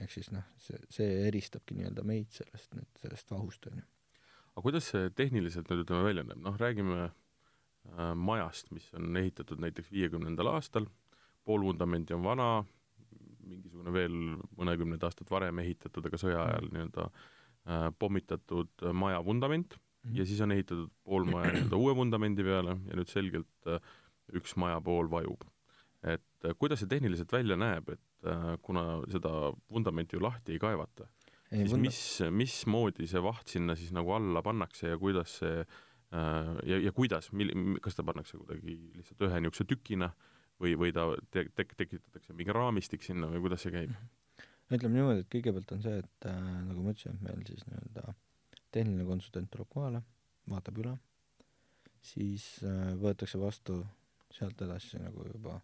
ehk 0.00 0.12
siis 0.12 0.30
noh, 0.34 0.44
see, 0.60 0.78
see 0.92 1.06
eristabki 1.28 1.76
nii-öelda 1.78 2.04
meid 2.06 2.32
sellest, 2.34 2.74
sellest 3.00 3.32
vahust, 3.32 3.68
on 3.70 3.80
ju. 3.80 3.86
aga 4.52 4.64
kuidas 4.66 4.90
see 4.92 5.10
tehniliselt 5.16 5.70
nüüd 5.70 5.84
ütleme 5.84 6.04
välja 6.08 6.26
näeb, 6.26 6.42
noh 6.44 6.58
räägime 6.60 6.98
äh, 7.06 8.12
majast, 8.28 8.70
mis 8.76 8.88
on 8.98 9.16
ehitatud 9.16 9.62
näiteks 9.62 9.92
viiekümnendal 9.94 10.52
aastal, 10.52 10.88
pool 11.46 11.64
vundamenti 11.64 12.16
on 12.16 12.24
vana, 12.26 12.50
mingisugune 13.46 13.94
veel 13.94 14.14
mõnekümneid 14.58 15.04
aastaid 15.06 15.30
varem 15.30 15.62
ehitatud, 15.62 16.06
aga 16.08 16.20
sõja 16.20 16.44
ajal 16.44 16.68
mm. 16.68 16.76
nii-öelda 16.76 17.08
äh, 17.08 17.88
pommitatud 17.98 18.88
maja 18.92 19.22
vundament 19.24 19.76
mm 19.76 20.10
-hmm. 20.10 20.18
ja 20.18 20.26
siis 20.26 20.40
on 20.40 20.52
ehitatud 20.52 20.90
pool 21.04 21.28
maja 21.30 21.52
nii-öelda 21.52 21.76
uue 21.76 21.96
vundamendi 21.96 22.44
peale 22.44 22.76
ja 22.88 22.98
nüüd 22.98 23.12
selgelt 23.12 23.70
äh, 23.70 23.80
üks 24.34 24.56
maja 24.56 24.80
pool 24.80 25.10
vajub. 25.10 25.44
Äh, 26.46 26.54
kuidas 26.58 26.82
see 26.82 26.90
tehniliselt 26.90 27.32
välja 27.32 27.58
näeb, 27.60 27.90
et 27.96 28.30
äh, 28.30 28.52
kuna 28.62 29.02
seda 29.12 29.32
vundamenti 29.72 30.16
ju 30.16 30.22
lahti 30.24 30.56
ei 30.56 30.62
kaevata, 30.62 31.08
siis 31.50 31.72
vunda- 31.72 31.82
mis, 31.86 32.00
mismoodi 32.42 33.08
see 33.10 33.22
vaht 33.22 33.52
sinna 33.56 33.76
siis 33.78 33.92
nagu 33.96 34.14
alla 34.16 34.42
pannakse 34.46 34.94
ja 34.94 34.98
kuidas 35.00 35.38
see 35.42 35.58
äh, 35.60 36.54
ja, 36.70 36.80
ja 36.88 36.94
kuidas, 36.96 37.32
mil-, 37.32 37.80
kas 37.82 37.98
ta 37.98 38.06
pannakse 38.06 38.38
kuidagi 38.40 38.78
lihtsalt 38.96 39.26
ühe 39.28 39.42
niisuguse 39.42 39.68
tükina 39.74 40.12
või, 40.62 40.76
või 40.78 40.92
ta 40.96 41.08
te-, 41.30 41.48
tek-, 41.54 41.74
tekitatakse 41.78 42.36
mingi 42.36 42.54
raamistik 42.54 43.04
sinna 43.06 43.30
või 43.32 43.44
kuidas 43.46 43.66
see 43.66 43.74
käib? 43.74 43.96
ütleme 44.66 44.96
niimoodi, 44.98 45.22
et 45.22 45.28
kõigepealt 45.30 45.72
on 45.76 45.82
see, 45.84 46.00
et 46.02 46.26
äh, 46.26 46.40
nagu 46.66 46.82
ma 46.82 46.94
ütlesin, 46.94 47.14
et 47.14 47.26
meil 47.26 47.44
siis 47.46 47.62
nii-öelda 47.68 48.14
tehniline 48.74 49.06
konsultant 49.08 49.50
tuleb 49.52 49.68
kohale, 49.70 50.02
vaatab 50.50 50.80
üle, 50.82 50.96
siis 52.04 52.48
äh, 52.66 52.90
võetakse 52.98 53.38
vastu 53.40 53.78
sealt 54.34 54.60
edasi 54.66 55.00
nagu 55.00 55.26
juba 55.28 55.60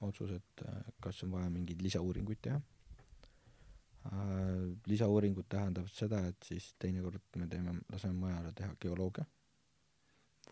otsus, 0.00 0.30
et 0.36 0.66
äh, 0.66 0.82
kas 1.02 1.22
on 1.26 1.32
vaja 1.36 1.50
mingeid 1.50 1.82
lisauuringuid 1.82 2.40
teha 2.42 2.58
äh,. 2.58 2.62
lisauuringud 4.86 5.48
tähendavad 5.48 5.92
seda, 5.92 6.22
et 6.28 6.46
siis 6.46 6.74
teinekord 6.78 7.22
me 7.36 7.46
teeme, 7.50 7.74
laseme 7.92 8.18
majale 8.26 8.52
teha 8.56 8.76
geoloogia 8.80 9.26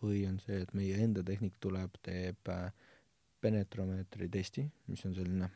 või 0.01 0.27
on 0.29 0.37
see, 0.43 0.61
et 0.61 0.73
meie 0.77 0.97
enda 1.01 1.23
tehnik 1.25 1.55
tuleb, 1.63 1.95
teeb 2.05 2.49
äh, 2.53 2.69
penetromeetri 3.41 4.29
testi, 4.29 4.65
mis 4.91 5.05
on 5.05 5.15
selline 5.17 5.49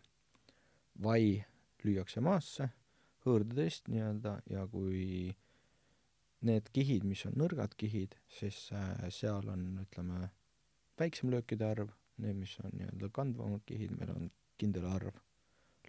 vai 1.04 1.44
lüüakse 1.86 2.22
maasse, 2.22 2.70
hõõrdetest 3.26 3.90
nii-öelda 3.90 4.40
ja 4.50 4.66
kui 4.70 5.30
need 6.46 6.70
kihid, 6.74 7.06
mis 7.06 7.22
on 7.30 7.38
nõrgad 7.38 7.76
kihid, 7.78 8.16
siis 8.40 8.70
seal 9.14 9.50
on, 9.50 9.66
ütleme, 9.84 10.30
väiksem 10.98 11.30
löökide 11.34 11.68
arv, 11.68 11.92
need, 12.24 12.40
mis 12.40 12.56
on 12.63 12.74
nii-öelda 12.78 13.12
kandvamad 13.13 13.66
kihid, 13.68 13.94
meil 13.98 14.13
on 14.16 14.32
kindel 14.62 14.88
arv 14.92 15.20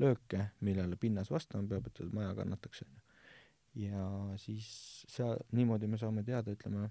lööke, 0.01 0.49
millele 0.65 0.97
pinnas 0.97 1.31
vastama 1.31 1.69
peab, 1.69 1.89
et 1.91 2.01
maja 2.17 2.33
kannataks, 2.39 2.85
on 2.87 2.95
ju. 2.97 3.03
ja 3.87 4.07
siis 4.41 4.71
seal, 5.13 5.37
niimoodi 5.53 5.91
me 5.91 6.01
saame 6.01 6.25
teada, 6.27 6.55
ütleme, 6.57 6.89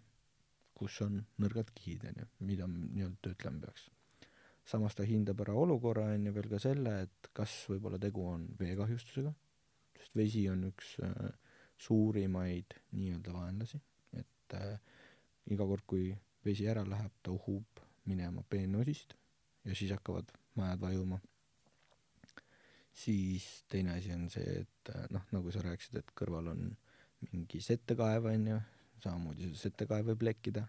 kus 0.77 1.01
on 1.05 1.17
nõrgad 1.41 1.73
kihid, 1.77 2.05
on 2.11 2.21
ju, 2.23 2.29
mida 2.51 2.69
nii-öelda 2.69 3.17
töötlema 3.25 3.65
peaks 3.65 3.89
samas 4.71 4.95
ta 4.95 5.05
hindab 5.07 5.41
ära 5.43 5.55
olukorra, 5.57 6.07
on 6.15 6.27
ju, 6.27 6.33
veel 6.35 6.49
ka 6.51 6.59
selle, 6.61 6.95
et 7.05 7.29
kas 7.35 7.53
võib-olla 7.71 7.99
tegu 8.01 8.25
on 8.29 8.45
veekahjustusega, 8.59 9.31
sest 9.97 10.17
vesi 10.17 10.43
on 10.51 10.67
üks 10.69 10.93
äh, 11.05 11.31
suurimaid 11.81 12.77
nii-öelda 12.97 13.33
vaenlasi, 13.35 13.81
et 14.21 14.57
äh, 14.57 14.75
iga 15.51 15.67
kord, 15.67 15.85
kui 15.89 16.11
vesi 16.45 16.69
ära 16.69 16.85
läheb, 16.87 17.13
ta 17.23 17.33
uhub 17.33 17.81
minema 18.09 18.43
peenosist 18.49 19.15
ja 19.65 19.75
siis 19.75 19.91
hakkavad 19.93 20.31
majad 20.55 20.81
vajuma. 20.81 21.19
siis 22.93 23.63
teine 23.69 23.93
asi 23.97 24.11
on 24.13 24.29
see, 24.29 24.61
et 24.61 24.89
äh, 24.95 25.07
noh, 25.09 25.23
nagu 25.31 25.51
sa 25.51 25.63
rääkisid, 25.63 26.01
et 26.01 26.13
kõrval 26.17 26.51
on 26.51 26.67
mingi 27.31 27.61
settekaev, 27.63 28.27
on 28.33 28.47
ju, 28.47 28.59
samamoodi 29.03 29.47
see 29.49 29.69
settekaev 29.69 30.11
võib 30.11 30.25
lekkida 30.27 30.65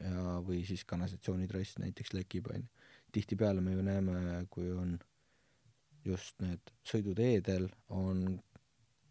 ja, 0.00 0.38
või 0.46 0.62
siis 0.66 0.84
kanalisatsioonitrass 0.88 1.78
näiteks 1.82 2.14
lekib, 2.16 2.50
on 2.54 2.64
ju. 2.64 2.88
tihtipeale 3.12 3.60
me 3.60 3.74
ju 3.74 3.82
näeme, 3.84 4.46
kui 4.50 4.70
on 4.72 4.98
just 6.04 6.40
need 6.40 6.72
sõiduteedel 6.86 7.68
on 7.92 8.40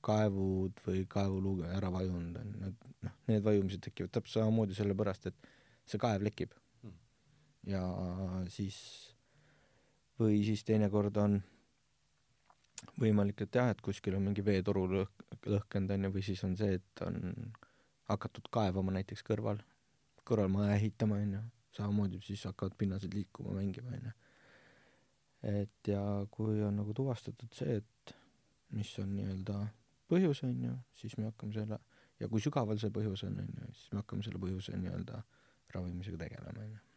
kaevud 0.01 0.79
või 0.85 1.03
kaevuluug 1.11 1.65
ära 1.67 1.91
vajunud, 1.91 2.37
on 2.39 2.53
need 2.63 2.89
noh, 3.05 3.15
need 3.27 3.43
vajumised 3.43 3.83
tekivad 3.83 4.13
täpselt 4.15 4.41
samamoodi 4.41 4.77
sellepärast, 4.77 5.29
et 5.29 5.49
see 5.89 6.01
kaev 6.01 6.23
lekib. 6.25 6.55
Ja 7.67 7.83
siis 8.51 8.77
või 10.19 10.43
siis 10.43 10.63
teinekord 10.67 11.17
on 11.17 11.39
võimalik, 12.99 13.43
et 13.43 13.55
jah, 13.55 13.71
et 13.71 13.81
kuskil 13.83 14.17
on 14.17 14.25
mingi 14.27 14.43
veetoru 14.45 14.85
lõhk-, 14.91 15.25
lõhkenud, 15.47 15.93
on 15.95 16.07
ju, 16.07 16.13
või 16.15 16.23
siis 16.25 16.43
on 16.47 16.55
see, 16.59 16.79
et 16.79 17.03
on 17.05 17.19
hakatud 18.09 18.49
kaevama 18.51 18.93
näiteks 18.95 19.23
kõrval, 19.27 19.61
kõrvalmaja 20.27 20.75
ehitama, 20.79 21.19
on 21.23 21.37
ju, 21.37 21.43
samamoodi 21.77 22.21
siis 22.25 22.43
hakkavad 22.49 22.75
pinnased 22.79 23.13
liikuma, 23.15 23.55
mängima, 23.59 23.95
on 23.95 24.09
ju. 24.09 24.15
et 25.53 25.91
ja 25.91 26.03
kui 26.31 26.59
on 26.65 26.81
nagu 26.81 26.93
tuvastatud 26.95 27.55
see, 27.55 27.79
et 27.79 28.15
mis 28.75 28.91
on 28.99 29.15
nii-öelda 29.15 29.61
põhjus, 30.11 30.43
on 30.47 30.59
ju, 30.67 30.75
siis 30.99 31.15
me 31.17 31.29
hakkame 31.29 31.55
selle, 31.55 31.79
ja 32.19 32.27
kui 32.27 32.43
sügaval 32.43 32.79
see 32.81 32.91
põhjus 32.93 33.23
on, 33.29 33.39
on 33.43 33.55
ju, 33.63 33.71
siis 33.77 33.93
me 33.93 34.03
hakkame 34.03 34.25
selle 34.25 34.41
põhjuse 34.41 34.75
nii-öelda 34.77 35.23
ravimisega 35.75 36.25
tegelema, 36.25 36.65
on 36.65 36.75
ju. 36.75 36.88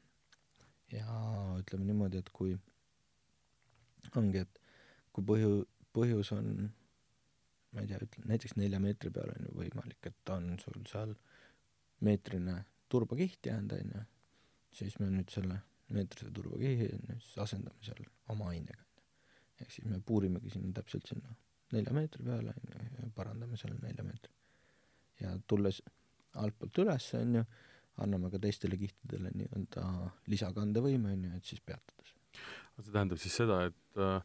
Ja 0.92 1.16
ütleme 1.58 1.88
niimoodi, 1.88 2.20
et 2.22 2.30
kui 2.34 2.54
ongi, 4.16 4.44
et 4.44 4.62
kui 5.12 5.24
põhju-, 5.24 5.66
põhjus 5.96 6.32
on 6.36 6.70
ma 7.72 7.82
ei 7.82 7.88
tea, 7.88 8.00
ütle 8.04 8.24
näiteks 8.28 8.56
nelja 8.60 8.80
meetri 8.82 9.12
peal 9.14 9.32
on 9.32 9.46
ju 9.48 9.54
võimalik, 9.56 10.08
et 10.08 10.32
on 10.34 10.50
sul 10.60 10.82
seal 10.88 11.14
meetrine 12.04 12.58
turbakiht 12.92 13.48
jäänud, 13.48 13.72
on 13.78 13.94
ju, 13.96 14.02
siis 14.76 14.98
me 15.00 15.08
nüüd 15.12 15.32
selle 15.32 15.58
meetrise 15.92 16.32
turbakihi 16.34 16.90
on 16.96 17.14
ju, 17.14 17.18
siis 17.24 17.38
asendame 17.46 17.86
seal 17.86 18.04
oma 18.34 18.50
ainega, 18.52 18.84
on 18.84 19.00
ju. 19.00 19.06
ehk 19.64 19.74
siis 19.76 19.88
me 19.88 20.00
puurimegi 20.04 20.52
sinna 20.52 20.72
täpselt 20.76 21.08
sinna 21.08 21.34
nelja 21.72 21.96
meetri 21.96 22.24
peale, 22.26 22.54
on 22.60 22.76
ju, 22.76 22.86
ja 22.98 23.10
parandame 23.16 23.60
selle 23.60 23.80
nelja 23.80 24.04
meetri. 24.04 24.34
ja 25.22 25.34
tulles 25.48 25.80
altpoolt 26.42 26.84
üles, 26.84 27.08
on 27.16 27.40
ju, 27.40 27.46
anname 28.04 28.30
ka 28.32 28.40
teistele 28.42 28.78
kihtidele 28.80 29.32
nii-öelda 29.38 29.86
lisakandevõime, 30.32 31.16
on 31.16 31.26
ju, 31.28 31.32
et 31.38 31.50
siis 31.52 31.62
peatada 31.64 32.06
see. 32.06 32.18
see 32.78 32.94
tähendab 32.94 33.20
siis 33.22 33.36
seda, 33.42 33.58
et 33.70 34.00
äh, 34.02 34.18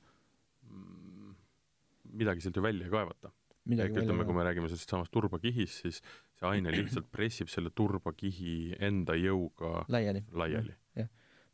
midagi 2.17 2.45
sealt 2.45 2.57
ju 2.57 2.65
välja 2.65 2.87
ei 2.87 2.93
kaevata. 2.93 3.33
ehk 3.67 3.97
ütleme, 3.99 4.23
kui 4.23 4.35
me 4.35 4.43
räägime 4.47 4.69
sellest 4.71 4.93
samast 4.93 5.11
turbakihist, 5.11 5.81
siis 5.83 6.01
see 6.39 6.47
aine 6.47 6.71
lihtsalt 6.71 7.09
pressib 7.11 7.49
selle 7.51 7.71
turbakihi 7.75 8.77
enda 8.89 9.17
jõuga 9.19 9.83
laiali. 9.91 10.23
laiali. 10.31 10.75
jah, 10.95 11.09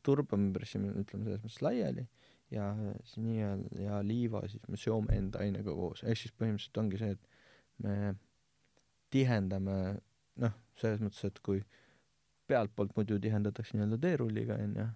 turba 0.06 0.38
me 0.38 0.52
pressime, 0.54 0.94
ütleme 1.02 1.26
selles 1.26 1.42
mõttes 1.42 1.64
laiali 1.66 2.06
ja 2.54 2.68
siis 3.04 3.18
nii-öelda 3.26 3.82
ja 3.82 4.02
liiva 4.06 4.44
siis 4.48 4.62
me 4.70 4.78
seome 4.78 5.18
enda 5.18 5.42
ainega 5.42 5.74
koos, 5.74 6.04
ehk 6.06 6.22
siis 6.22 6.36
põhimõtteliselt 6.38 6.82
ongi 6.84 7.02
see, 7.02 7.16
et 7.18 7.84
me 7.84 7.96
tihendame 9.14 9.78
noh, 10.44 10.54
selles 10.80 11.02
mõttes, 11.02 11.24
et 11.30 11.40
kui 11.46 11.64
pealtpoolt 12.54 12.96
muidu 12.98 13.20
tihendatakse 13.22 13.78
nii-öelda 13.78 14.00
teerulliga, 14.08 14.58
onju, 14.64 14.90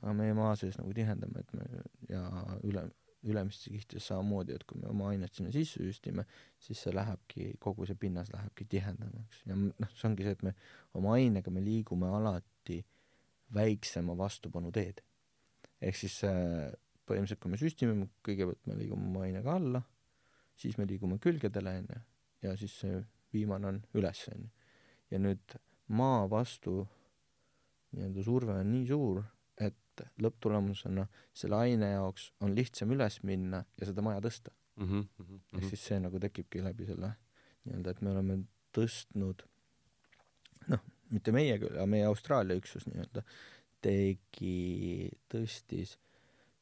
aga 0.00 0.14
meie 0.18 0.34
maa 0.36 0.54
sees 0.58 0.78
nagu 0.80 0.94
tihendame, 0.96 1.42
et 1.44 1.52
me 1.58 1.66
ja 2.10 2.22
üle, 2.66 2.88
ülemistes 3.24 3.72
kihtides 3.72 4.08
samamoodi, 4.10 4.56
et 4.56 4.64
kui 4.68 4.80
me 4.80 4.88
oma 4.90 5.08
ainet 5.12 5.34
sinna 5.34 5.52
sisse 5.54 5.82
süstime, 5.82 6.26
siis 6.60 6.82
see 6.84 6.92
lähebki, 6.94 7.52
kogu 7.62 7.86
see 7.88 7.98
pinnas 8.00 8.30
lähebki 8.34 8.66
tihedamaks 8.70 9.44
ja 9.48 9.56
noh, 9.56 9.94
see 9.96 10.08
ongi 10.10 10.26
see, 10.26 10.36
et 10.36 10.44
me 10.44 10.54
oma 10.98 11.16
ainega 11.18 11.52
me 11.54 11.62
liigume 11.64 12.10
alati 12.18 12.82
väiksema 13.54 14.16
vastupanu 14.18 14.72
teed. 14.74 15.00
ehk 15.84 15.96
siis 15.98 16.20
äh, 16.24 16.72
põhimõtteliselt, 17.08 17.40
kui 17.42 17.52
me 17.52 17.60
süstime, 17.60 18.08
kõigepealt 18.24 18.70
me 18.70 18.78
liigume 18.78 19.08
oma 19.10 19.24
ainega 19.26 19.56
alla, 19.58 19.82
siis 20.56 20.78
me 20.80 20.86
liigume 20.88 21.18
külgedele, 21.22 21.78
onju, 21.82 22.00
ja 22.44 22.54
siis 22.60 22.76
see 22.84 23.00
viimane 23.34 23.68
on 23.72 23.80
üles, 23.98 24.24
onju. 24.32 24.50
ja 25.12 25.20
nüüd 25.20 25.56
maa 25.88 26.24
vastu 26.30 26.82
nii-öelda 27.94 28.24
surve 28.26 28.58
on 28.58 28.70
nii 28.72 28.86
suur, 28.88 29.22
et 29.60 30.04
lõpptulemusena 30.22 31.06
selle 31.36 31.56
aine 31.56 31.90
jaoks 31.92 32.30
on 32.42 32.54
lihtsam 32.56 32.92
üles 32.96 33.20
minna 33.22 33.62
ja 33.78 33.88
seda 33.90 34.02
maja 34.02 34.22
tõsta 34.24 34.50
mm. 34.76 34.84
-hmm, 34.84 35.04
mm 35.18 35.26
-hmm. 35.26 35.58
ehk 35.58 35.68
siis 35.68 35.86
see 35.90 36.00
nagu 36.00 36.20
tekibki 36.20 36.64
läbi 36.64 36.86
selle 36.86 37.12
nii-öelda, 37.64 37.90
et 37.90 38.00
me 38.02 38.10
oleme 38.10 38.38
tõstnud 38.76 39.44
noh, 40.72 40.80
mitte 41.10 41.32
meie 41.32 41.58
küll, 41.58 41.76
aga 41.76 41.86
meie 41.86 42.06
Austraalia 42.08 42.56
üksus 42.58 42.88
nii-öelda 42.88 43.22
tegi, 43.84 45.10
tõstis 45.28 45.98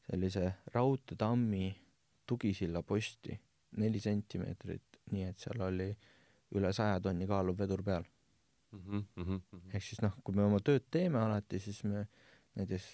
sellise 0.03 0.53
raudteetammi 0.75 1.69
tugisilla 2.27 2.83
posti 2.83 3.39
neli 3.79 3.99
sentimeetrit, 3.99 4.99
nii 5.11 5.29
et 5.29 5.39
seal 5.39 5.61
oli 5.65 5.89
üle 6.57 6.73
saja 6.75 6.99
tonni 7.01 7.27
kaaluv 7.27 7.57
vedur 7.59 7.83
peal. 7.83 8.05
Mm. 8.73 9.05
-hmm. 9.17 9.61
ehk 9.73 9.83
siis 9.83 10.01
noh, 10.01 10.15
kui 10.23 10.35
me 10.35 10.43
oma 10.43 10.59
tööd 10.59 10.85
teeme 10.91 11.19
alati, 11.19 11.59
siis 11.59 11.83
me 11.83 12.07
näiteks 12.55 12.87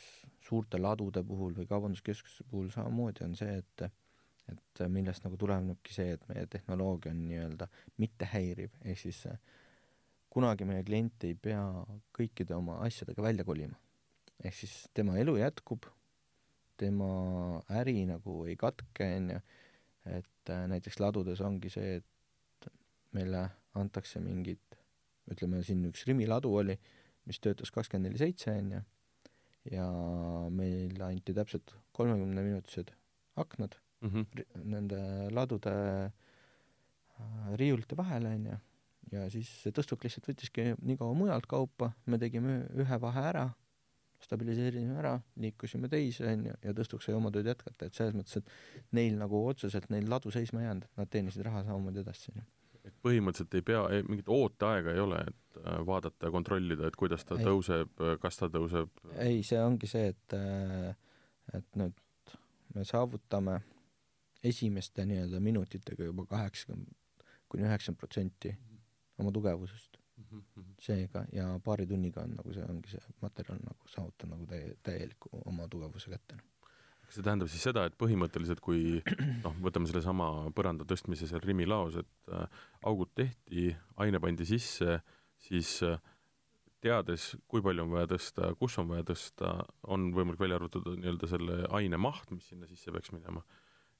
suurte 0.49 0.79
ladude 0.79 1.23
puhul 1.23 1.55
või 1.57 1.67
kaubanduskeskuste 1.67 2.45
puhul 2.51 2.69
samamoodi 2.73 3.25
on 3.25 3.35
see, 3.35 3.57
et 3.63 3.89
et 4.49 4.81
millest 4.89 5.23
nagu 5.23 5.37
tulenebki 5.37 5.93
see, 5.93 6.15
et 6.15 6.23
meie 6.29 6.47
tehnoloogia 6.49 7.11
on 7.13 7.19
nii-öelda 7.27 7.67
mittehäiriv, 8.01 8.71
ehk 8.81 8.97
siis 8.97 9.19
kunagi 10.33 10.65
meie 10.65 10.83
klient 10.85 11.25
ei 11.27 11.35
pea 11.35 11.61
kõikide 12.17 12.55
oma 12.57 12.79
asjadega 12.85 13.21
välja 13.21 13.45
kolima. 13.45 13.77
ehk 14.43 14.55
siis 14.55 14.73
tema 14.93 15.17
elu 15.19 15.35
jätkub, 15.37 15.85
tema 16.77 17.09
äri 17.81 18.05
nagu 18.07 18.45
ei 18.47 18.55
katke, 18.55 19.07
on 19.17 19.29
ju, 19.33 19.39
et 20.17 20.49
äh, 20.53 20.65
näiteks 20.71 20.99
ladudes 21.03 21.41
ongi 21.41 21.69
see, 21.69 21.99
et 21.99 22.69
meile 23.11 23.49
antakse 23.75 24.21
mingid, 24.23 24.78
ütleme 25.33 25.61
siin 25.65 25.83
üks 25.89 26.05
Rimi 26.07 26.27
ladu 26.29 26.53
oli, 26.61 26.77
mis 27.29 27.39
töötas 27.43 27.71
kakskümmend 27.73 28.09
neli 28.09 28.21
seitse, 28.21 28.53
on 28.55 28.71
ju, 28.77 28.81
ja 29.75 29.85
meile 30.55 31.05
anti 31.09 31.35
täpselt 31.35 31.75
kolmekümneminutised 31.95 32.93
aknad 33.39 33.75
mm 34.01 34.09
-hmm. 34.09 34.45
nende 34.63 34.99
ladude 35.31 35.71
äh, 36.09 37.55
riiulite 37.55 37.97
vahele, 37.97 38.29
on 38.35 38.45
ju, 38.45 38.57
ja 39.11 39.29
siis 39.29 39.49
see 39.63 39.73
tõstuk 39.75 40.03
lihtsalt 40.03 40.29
võttiski 40.31 40.73
nii 40.81 40.97
kaua 40.97 41.13
mujalt 41.13 41.45
kaupa, 41.49 41.91
me 42.05 42.17
tegime 42.17 42.61
ühe 42.75 43.01
vahe 43.01 43.25
ära, 43.31 43.49
stabiliseerisime 44.19 44.97
ära, 44.99 45.19
liikusime 45.35 45.89
teise, 45.89 46.27
on 46.33 46.45
ju, 46.45 46.53
ja 46.63 46.73
tõstuk 46.75 47.03
sai 47.03 47.15
oma 47.15 47.31
tööd 47.31 47.47
jätkata, 47.47 47.85
et 47.85 47.93
selles 47.93 48.15
mõttes, 48.15 48.37
et 48.37 48.91
neil 48.91 49.17
nagu 49.19 49.45
otseselt, 49.47 49.89
neil 49.89 50.09
ladu 50.09 50.31
seisma 50.31 50.61
ei 50.61 50.65
jäänud, 50.65 50.87
nad 50.97 51.09
teenisid 51.09 51.45
raha 51.45 51.63
samamoodi 51.63 52.03
edasi, 52.03 52.31
on 52.35 52.41
ju 52.41 52.47
et 52.85 52.95
põhimõtteliselt 53.05 53.57
ei 53.59 53.65
pea, 53.65 53.83
mingit 54.07 54.29
ooteaega 54.31 54.93
ei 54.95 55.01
ole, 55.03 55.19
et 55.31 55.59
äh, 55.63 55.79
vaadata 55.87 56.29
ja 56.29 56.33
kontrollida, 56.35 56.87
et 56.87 56.99
kuidas 56.99 57.25
ta 57.27 57.37
ei. 57.39 57.47
tõuseb, 57.47 58.05
kas 58.21 58.39
ta 58.39 58.51
tõuseb? 58.53 59.03
ei, 59.17 59.41
see 59.43 59.59
ongi 59.63 59.89
see, 59.89 60.13
et, 60.13 60.37
äh, 60.37 60.93
et 61.57 61.81
nüüd 61.81 61.99
me 62.75 62.85
saavutame 62.85 63.59
esimeste 64.43 65.05
nii-öelda 65.05 65.39
minutitega 65.43 66.07
juba 66.07 66.25
kaheksakümmend 66.29 66.95
kuni 67.49 67.65
üheksakümmend 67.65 67.99
protsenti 67.99 68.53
oma 69.19 69.31
tugevusest 69.35 69.97
mm. 70.31 70.39
-hmm. 70.39 70.63
seega, 70.81 71.25
ja 71.33 71.59
paari 71.63 71.87
tunniga 71.87 72.21
on 72.21 72.35
nagu 72.37 72.53
see, 72.53 72.65
ongi 72.69 72.93
see 72.93 73.15
materjal 73.21 73.59
nagu 73.65 73.91
saavutanud 73.95 74.35
nagu 74.35 74.47
täie, 74.53 74.75
täieliku 74.83 75.29
oma 75.45 75.67
tugevuse 75.67 76.11
kätte. 76.11 76.37
Kas 77.09 77.17
see 77.17 77.25
tähendab 77.25 77.49
siis 77.49 77.65
seda, 77.65 77.87
et 77.89 77.97
põhimõtteliselt 77.97 78.61
kui 78.61 78.99
noh, 79.43 79.55
võtame 79.65 79.89
sellesama 79.89 80.29
põranda 80.53 80.85
tõstmise 80.85 81.25
seal 81.29 81.41
Rimi 81.41 81.65
laos, 81.65 81.97
et 81.97 82.33
äh, 82.33 82.61
augud 82.89 83.09
tehti, 83.17 83.71
aine 83.97 84.21
pandi 84.21 84.45
sisse, 84.45 84.99
siis 85.41 85.79
äh, 85.87 85.97
teades, 86.85 87.31
kui 87.49 87.63
palju 87.65 87.83
on 87.83 87.95
vaja 87.97 88.11
tõsta, 88.13 88.53
kus 88.59 88.77
on 88.81 88.91
vaja 88.93 89.07
tõsta, 89.09 89.55
on 89.89 90.11
võimalik 90.15 90.39
välja 90.39 90.59
arvutada 90.59 90.93
nii-öelda 90.95 91.31
selle 91.31 91.63
aine 91.75 91.99
maht, 91.99 92.29
mis 92.35 92.45
sinna 92.51 92.69
sisse 92.69 92.93
peaks 92.93 93.11
minema 93.15 93.43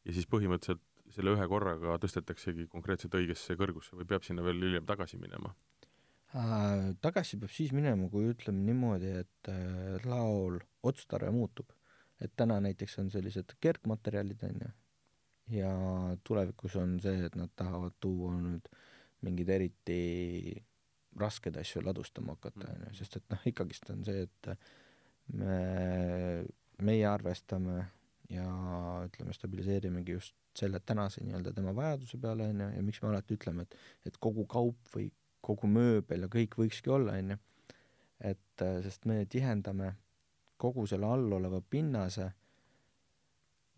ja 0.06 0.16
siis 0.16 0.30
põhimõtteliselt 0.30 0.86
selle 1.14 1.34
ühe 1.34 1.48
korraga 1.50 1.98
tõstetaksegi 2.02 2.68
konkreetselt 2.70 3.18
õigesse 3.18 3.58
kõrgusse 3.60 3.98
või 3.98 4.08
peab 4.10 4.26
sinna 4.26 4.46
veel 4.46 4.62
hiljem 4.62 4.86
tagasi 4.90 5.18
minema 5.22 5.52
äh,? 6.38 6.94
Tagasi 7.02 7.40
peab 7.42 7.54
siis 7.54 7.74
minema, 7.76 8.08
kui 8.14 8.30
ütleme 8.30 8.62
niimoodi, 8.68 9.16
et 9.24 9.52
äh, 9.52 9.98
laol 10.06 10.60
otstarve 10.86 11.34
muutub. 11.34 11.74
Et 12.22 12.34
täna 12.36 12.60
näiteks 12.64 13.00
on 13.00 13.12
sellised 13.12 13.56
kergmaterjalid, 13.64 14.44
on 14.48 14.64
ju, 14.66 14.72
ja 15.60 15.74
tulevikus 16.24 16.76
on 16.80 16.98
see, 17.04 17.26
et 17.26 17.36
nad 17.40 17.52
tahavad 17.56 17.96
tuua 18.00 18.34
nüüd 18.38 18.68
mingeid 19.26 19.52
eriti 19.56 20.02
raskeid 21.20 21.58
asju 21.60 21.84
ladustama 21.84 22.36
hakata, 22.36 22.68
on 22.74 22.90
ju, 22.90 22.98
sest 23.00 23.20
et 23.20 23.32
noh, 23.34 23.46
ikkagist 23.52 23.90
on 23.94 24.04
see, 24.08 24.28
et 24.28 24.52
me, 25.40 25.56
meie 26.86 27.08
arvestame 27.10 27.80
ja 28.30 28.50
ütleme, 29.08 29.34
stabiliseerimegi 29.34 30.18
just 30.20 30.36
selle 30.60 30.82
tänase 30.86 31.24
nii-öelda 31.24 31.54
tema 31.56 31.74
vajaduse 31.76 32.20
peale, 32.22 32.50
on 32.52 32.66
ju, 32.66 32.70
ja 32.76 32.84
miks 32.86 33.02
me 33.02 33.10
alati 33.14 33.38
ütleme, 33.40 33.66
et, 33.66 33.80
et 34.10 34.20
kogu 34.22 34.46
kaup 34.50 34.94
või 34.94 35.10
kogu 35.46 35.70
mööbel 35.72 36.26
ja 36.26 36.30
kõik 36.32 36.58
võikski 36.60 36.92
olla, 36.94 37.16
on 37.18 37.34
ju, 37.34 37.40
et 38.30 38.66
sest 38.84 39.08
me 39.08 39.24
tihendame 39.32 39.94
kogu 40.60 40.86
selle 40.88 41.08
all 41.08 41.32
oleva 41.40 41.62
pinnase 41.62 42.28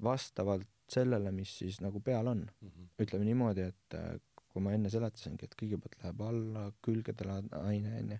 vastavalt 0.03 0.67
sellele, 0.91 1.31
mis 1.31 1.53
siis 1.61 1.79
nagu 1.81 2.01
peal 2.03 2.27
on 2.27 2.43
mm. 2.43 2.67
-hmm. 2.67 2.89
ütleme 3.05 3.25
niimoodi, 3.25 3.61
et 3.61 3.95
äh, 3.95 4.19
kui 4.51 4.63
ma 4.63 4.73
enne 4.75 4.89
seletasingi, 4.91 5.47
et 5.47 5.55
kõigepealt 5.61 5.97
läheb 6.03 6.21
alla 6.27 6.65
külgedele 6.85 7.37
aine, 7.61 7.93
on 7.99 8.11
ju, 8.15 8.17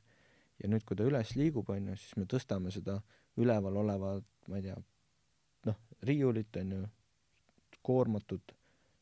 ja 0.63 0.70
nüüd, 0.72 0.86
kui 0.88 0.98
ta 0.98 1.08
üles 1.08 1.36
liigub, 1.36 1.70
on 1.74 1.91
ju, 1.91 1.98
siis 2.00 2.15
me 2.20 2.27
tõstame 2.34 2.72
seda 2.72 3.01
üleval 3.41 3.82
olevat, 3.84 4.27
ma 4.48 4.60
ei 4.60 4.68
tea, 4.70 4.77
noh, 5.68 5.82
riiulit, 6.08 6.62
on 6.62 6.72
ju, 6.77 6.86
koormatud 7.82 8.56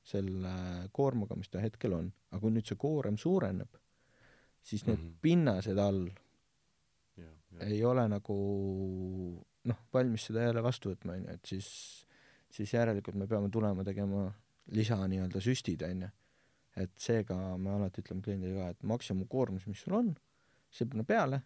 selle 0.10 0.54
koormaga, 0.96 1.36
mis 1.38 1.52
ta 1.52 1.62
hetkel 1.62 1.94
on. 1.94 2.10
aga 2.32 2.42
kui 2.42 2.54
nüüd 2.54 2.66
see 2.70 2.78
koorem 2.80 3.18
suureneb, 3.18 3.78
siis 4.64 4.86
need 4.86 4.98
mm 4.98 5.06
-hmm. 5.06 5.22
pinnased 5.22 5.78
all 5.78 6.08
ja, 7.18 7.30
ja. 7.52 7.66
ei 7.66 7.84
ole 7.86 8.08
nagu 8.08 8.38
noh, 9.70 9.82
valmis 9.94 10.28
seda 10.30 10.48
jälle 10.48 10.64
vastu 10.66 10.94
võtma, 10.94 11.16
on 11.18 11.26
ju, 11.26 11.36
et 11.36 11.52
siis, 11.54 11.68
siis 12.54 12.74
järelikult 12.74 13.18
me 13.20 13.28
peame 13.30 13.52
tulema 13.54 13.86
tegema 13.88 14.28
lisa 14.76 14.98
nii-öelda 15.10 15.42
süstid, 15.44 15.86
on 15.88 16.08
ju. 16.08 16.10
et 16.80 16.92
seega 17.02 17.36
me 17.60 17.74
alati 17.76 18.04
ütleme 18.04 18.24
kliendile 18.24 18.56
ka, 18.58 18.74
et 18.74 18.84
maksimumkoormus, 18.92 19.66
mis 19.68 19.82
sul 19.84 19.98
on, 20.00 20.12
see 20.72 20.88
panna 20.90 21.04
peale 21.08 21.42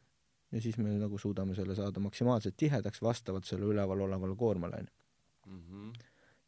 ja 0.53 0.61
siis 0.61 0.77
me 0.77 0.93
nagu 0.99 1.17
suudame 1.17 1.55
selle 1.57 1.75
saada 1.75 2.01
maksimaalselt 2.03 2.57
tihedaks 2.59 3.01
vastavalt 3.01 3.47
selle 3.49 3.69
üleval 3.71 4.05
olevale 4.05 4.35
koormale, 4.37 4.81
on 4.83 4.89
ju. 4.89 5.57
-hmm. 5.57 5.93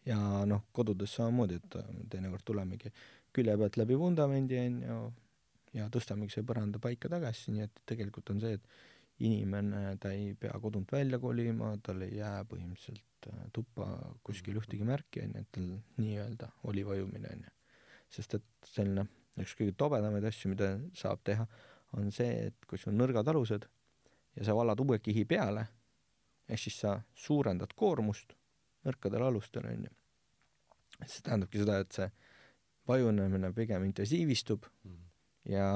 ja 0.05 0.45
noh, 0.45 0.65
kodudes 0.71 1.15
samamoodi, 1.15 1.55
et 1.55 1.75
äh, 1.75 1.85
teinekord 2.09 2.43
tulemegi 2.45 2.91
külje 3.33 3.57
pealt 3.57 3.77
läbi 3.77 3.97
vundamendi, 3.99 4.59
on 4.59 4.81
ju, 4.89 4.99
ja 5.79 5.87
tõstamegi 5.91 6.37
see 6.37 6.43
põranda 6.47 6.79
paika 6.79 7.09
tagasi, 7.11 7.51
nii 7.51 7.65
et 7.67 7.81
tegelikult 7.85 8.29
on 8.29 8.43
see, 8.43 8.59
et 8.59 8.69
inimene, 9.23 9.95
ta 10.01 10.11
ei 10.11 10.33
pea 10.39 10.55
kodunt 10.59 10.91
välja 10.91 11.19
kolima, 11.19 11.71
tal 11.83 12.01
ei 12.03 12.17
jää 12.17 12.43
põhimõtteliselt 12.51 13.29
äh, 13.31 13.45
tuppa 13.55 13.87
kuskil 14.27 14.57
ühtegi 14.59 14.87
märki, 14.87 15.23
on 15.23 15.37
ju, 15.37 15.43
et 15.45 15.51
tal 15.55 15.69
nii-öelda 16.03 16.49
oli 16.71 16.83
vajumine, 16.87 17.31
on 17.31 17.45
ju. 17.47 17.53
sest 18.17 18.35
et 18.39 18.67
selline 18.67 19.07
üks 19.39 19.55
kõige 19.55 19.75
tobedamaid 19.79 20.27
asju, 20.27 20.51
mida 20.51 20.73
saab 20.95 21.23
teha, 21.27 21.47
on 21.95 22.11
see, 22.11 22.49
et 22.49 22.67
kui 22.67 22.79
sul 22.79 22.91
on 22.91 22.99
nõrgad 23.03 23.27
alused 23.31 23.67
ja 24.35 24.47
sa 24.47 24.55
valad 24.55 24.79
uue 24.83 24.99
kihi 24.99 25.23
peale, 25.27 25.63
ehk 26.49 26.61
siis 26.61 26.81
sa 26.83 26.97
suurendad 27.15 27.71
koormust 27.75 28.35
nõrkadel 28.85 29.23
alustel, 29.25 29.67
on 29.71 29.87
ju. 29.87 29.93
see 31.05 31.23
tähendabki 31.23 31.63
seda, 31.63 31.79
et 31.83 31.95
see 31.95 32.09
vajunemine 32.87 33.51
pigem 33.55 33.87
intensiivistub 33.87 34.67
mm. 34.83 34.99
ja 35.55 35.69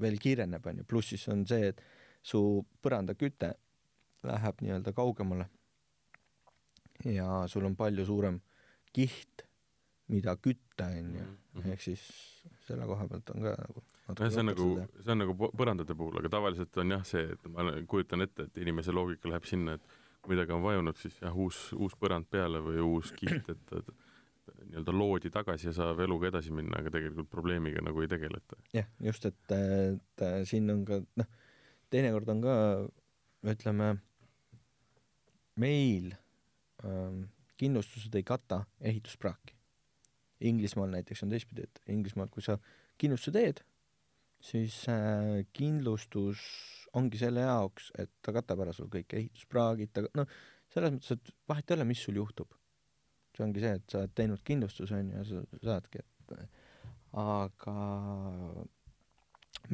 veel 0.00 0.18
kiireneb, 0.20 0.66
on 0.66 0.82
ju, 0.82 0.86
pluss 0.88 1.14
siis 1.14 1.26
on 1.32 1.44
see, 1.48 1.72
et 1.72 1.82
su 2.22 2.40
põrandaküte 2.82 3.54
läheb 4.28 4.64
nii-öelda 4.64 4.92
kaugemale. 4.96 5.46
Ja 7.08 7.46
sul 7.48 7.64
on 7.64 7.76
palju 7.76 8.04
suurem 8.04 8.40
kiht, 8.92 9.46
mida 10.12 10.34
kütta, 10.36 10.90
on 10.90 11.14
ju, 11.16 11.28
mhm. 11.56 11.70
ehk 11.72 11.84
siis 11.84 12.02
selle 12.66 12.86
koha 12.88 13.06
pealt 13.08 13.32
on 13.34 13.46
ka 13.46 13.54
nagu 13.60 13.84
nojah, 14.10 14.32
see 14.32 14.42
on 14.42 14.48
nagu, 14.50 14.68
see 15.04 15.14
on 15.14 15.22
nagu 15.22 15.36
põrandate 15.56 15.96
puhul, 15.96 16.18
aga 16.20 16.30
tavaliselt 16.32 16.78
on 16.82 16.94
jah 16.96 17.02
see, 17.06 17.24
et 17.34 17.48
ma 17.52 17.66
kujutan 17.88 18.26
ette, 18.26 18.48
et 18.48 18.62
inimese 18.64 18.94
loogika 18.94 19.30
läheb 19.30 19.46
sinna, 19.48 19.76
et 19.78 20.28
midagi 20.28 20.54
on 20.54 20.64
vajunud, 20.64 20.98
siis 21.00 21.16
jah, 21.22 21.36
uus, 21.36 21.70
uus 21.78 21.96
põrand 22.00 22.28
peale 22.30 22.60
või 22.64 22.82
uus 22.84 23.12
kiht, 23.16 23.48
et, 23.48 23.74
et 23.78 23.92
nii-öelda 24.70 24.94
loodi 24.94 25.30
tagasi 25.34 25.70
ja 25.70 25.74
saab 25.76 26.00
eluga 26.04 26.30
edasi 26.30 26.52
minna, 26.54 26.80
aga 26.80 26.92
tegelikult 26.94 27.30
probleemiga 27.32 27.82
nagu 27.84 28.02
ei 28.02 28.10
tegeleta. 28.10 28.58
jah, 28.74 28.88
just, 29.04 29.26
et, 29.26 29.54
et 29.56 30.24
siin 30.48 30.70
on 30.72 30.84
ka 30.88 31.00
noh, 31.20 31.30
teinekord 31.90 32.28
on 32.34 32.42
ka 32.44 32.56
ütleme, 33.54 33.94
meil 35.60 36.12
ähm, 36.84 37.24
kindlustused 37.60 38.14
ei 38.16 38.26
kata 38.26 38.64
ehituspraaki. 38.80 39.56
Inglismaal 40.48 40.92
näiteks 40.94 41.24
on 41.24 41.32
teistpidi, 41.32 41.66
et 41.66 41.82
Inglismaal, 41.92 42.30
kui 42.32 42.44
sa 42.44 42.56
kindlustuse 43.00 43.34
teed, 43.36 43.60
siis 44.40 44.76
äh, 44.88 45.42
kindlustus 45.52 46.40
ongi 46.96 47.20
selle 47.20 47.44
jaoks, 47.44 47.90
et 48.00 48.10
ta 48.24 48.32
katab 48.34 48.64
ära 48.64 48.72
sul 48.76 48.88
kõik 48.92 49.12
ehituspraagid, 49.18 49.92
ta 49.92 50.06
noh, 50.16 50.30
selles 50.72 50.96
mõttes, 50.96 51.12
et 51.16 51.34
vahet 51.50 51.70
ei 51.70 51.76
ole, 51.76 51.86
mis 51.90 52.02
sul 52.06 52.18
juhtub. 52.18 52.56
See 53.36 53.46
ongi 53.46 53.62
see, 53.62 53.78
et 53.78 53.92
sa 53.92 54.02
oled 54.02 54.12
teinud 54.16 54.42
kindlustuse, 54.46 54.96
on 54.96 55.12
ju, 55.12 55.16
ja 55.16 55.24
sa 55.28 55.62
saadki, 55.68 56.02
et 56.02 56.34
aga 57.20 57.76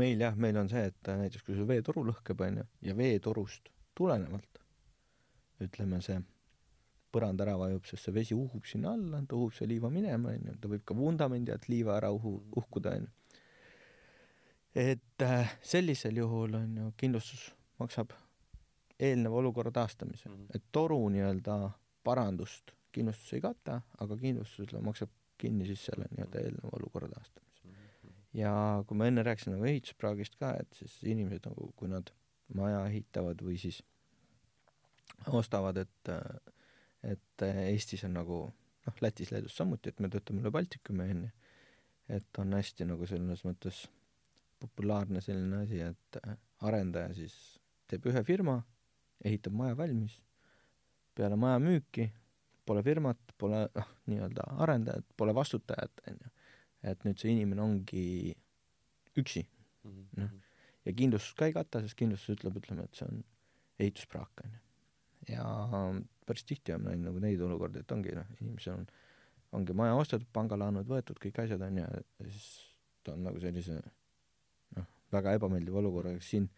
meil 0.00 0.24
jah, 0.24 0.38
meil 0.46 0.60
on 0.60 0.70
see, 0.72 0.86
et 0.92 1.12
näiteks 1.24 1.44
kui 1.46 1.58
sul 1.58 1.68
veetoru 1.68 2.04
lõhkeb, 2.10 2.46
on 2.46 2.62
ju, 2.62 2.68
ja 2.90 2.96
veetorust 2.98 3.70
tulenevalt 3.96 4.62
ütleme, 5.64 6.02
see 6.04 6.18
põrand 7.16 7.40
ära 7.40 7.54
vajub, 7.56 7.86
sest 7.88 8.08
see 8.08 8.12
vesi 8.12 8.36
uhub 8.36 8.66
sinna 8.68 8.92
alla, 8.92 9.22
ta 9.24 9.38
uhub 9.38 9.54
see 9.56 9.68
liiva 9.70 9.88
minema, 9.92 10.34
on 10.36 10.50
ju, 10.50 10.56
ta 10.60 10.72
võib 10.72 10.84
ka 10.84 10.96
vundamendi 10.98 11.54
alt 11.54 11.70
liiva 11.72 11.96
ära 11.96 12.10
uhu, 12.12 12.38
uhkuda, 12.60 12.98
on 12.98 13.06
ju 13.08 13.14
et 14.76 15.22
äh, 15.22 15.56
sellisel 15.62 16.16
juhul 16.20 16.54
on 16.54 16.76
ju 16.76 16.90
kindlustus 17.00 17.48
maksab 17.80 18.12
eelneva 19.00 19.36
olukorra 19.40 19.70
taastamise 19.70 20.28
mm, 20.28 20.34
-hmm. 20.34 20.56
et 20.56 20.62
toru 20.72 21.08
nii-öelda 21.08 21.70
parandust 22.04 22.72
kindlustus 22.96 23.36
ei 23.36 23.44
kata, 23.44 23.80
aga 24.02 24.18
kindlustus 24.20 24.74
maksab 24.84 25.12
kinni 25.40 25.66
siis 25.68 25.84
selle 25.88 26.08
nii-öelda 26.12 26.42
eelneva 26.42 26.72
olukorra 26.78 27.08
taastamise. 27.12 27.74
Ja 28.36 28.52
kui 28.88 28.98
ma 28.98 29.08
enne 29.08 29.24
rääkisin 29.24 29.54
nagu 29.54 29.68
ehituspraagist 29.68 30.36
ka, 30.40 30.52
et 30.60 30.78
siis 30.78 30.96
inimesed 31.04 31.48
nagu, 31.48 31.70
kui 31.76 31.88
nad 31.92 32.12
maja 32.56 32.82
ehitavad 32.88 33.40
või 33.44 33.56
siis 33.60 33.80
ostavad, 35.32 35.80
et, 35.80 36.12
et 37.04 37.44
Eestis 37.46 38.04
on 38.08 38.16
nagu 38.16 38.40
noh, 38.86 39.00
Lätis, 39.02 39.32
Leedus 39.32 39.56
samuti, 39.56 39.90
et 39.90 40.00
me 40.00 40.10
töötame 40.12 40.44
üle 40.44 40.52
Baltikumi 40.54 41.08
onju, 41.14 41.30
et 42.16 42.40
on 42.42 42.54
hästi 42.56 42.86
nagu 42.88 43.08
selles 43.08 43.42
mõttes 43.46 43.86
populaarne 44.62 45.20
selline 45.24 45.64
asi, 45.64 45.80
et 45.82 46.20
arendaja 46.64 47.12
siis 47.16 47.34
teeb 47.90 48.06
ühe 48.10 48.22
firma, 48.26 48.60
ehitab 49.24 49.56
maja 49.56 49.76
valmis, 49.78 50.20
peale 51.16 51.38
maja 51.40 51.58
müüki 51.62 52.10
pole 52.66 52.82
firmat, 52.86 53.20
pole 53.38 53.62
noh, 53.74 53.92
nii-öelda 54.10 54.46
arendajat, 54.64 55.06
pole 55.16 55.34
vastutajat, 55.36 56.02
on 56.10 56.18
ju. 56.24 56.32
et 56.90 57.04
nüüd 57.06 57.20
see 57.20 57.32
inimene 57.34 57.62
ongi 57.64 58.06
üksi 59.16 59.46
Noh. 60.18 60.30
ja 60.86 60.92
kindlustus 60.98 61.34
ka 61.38 61.46
ei 61.46 61.54
kata, 61.54 61.82
sest 61.84 61.96
kindlustus 61.98 62.36
ütleb, 62.36 62.56
ütleme, 62.58 62.86
et 62.86 62.98
see 62.98 63.06
on 63.06 63.20
ehituspraak, 63.78 64.42
on 64.44 64.54
ju. 64.56 64.62
ja 65.34 65.44
päris 66.26 66.46
tihti 66.48 66.74
on 66.74 66.86
näinud 66.88 67.10
nagu 67.10 67.22
neid 67.22 67.42
olukordi, 67.46 67.82
et 67.84 67.94
ongi 67.94 68.14
noh, 68.16 68.32
inimesel 68.40 68.80
on, 68.80 68.88
ongi 69.60 69.76
maja 69.78 69.94
ostetud, 69.98 70.28
pangalaenud 70.34 70.88
võetud, 70.90 71.20
kõik 71.22 71.38
asjad 71.44 71.62
on 71.62 71.78
ju, 71.82 71.86
ja 71.86 72.32
siis 72.32 72.48
ta 73.06 73.14
on 73.14 73.22
nagu 73.28 73.40
sellise 73.42 73.78
noh, 73.78 74.90
väga 75.14 75.36
ebameeldiva 75.38 75.82
olukorraga, 75.82 76.22
siin, 76.24 76.48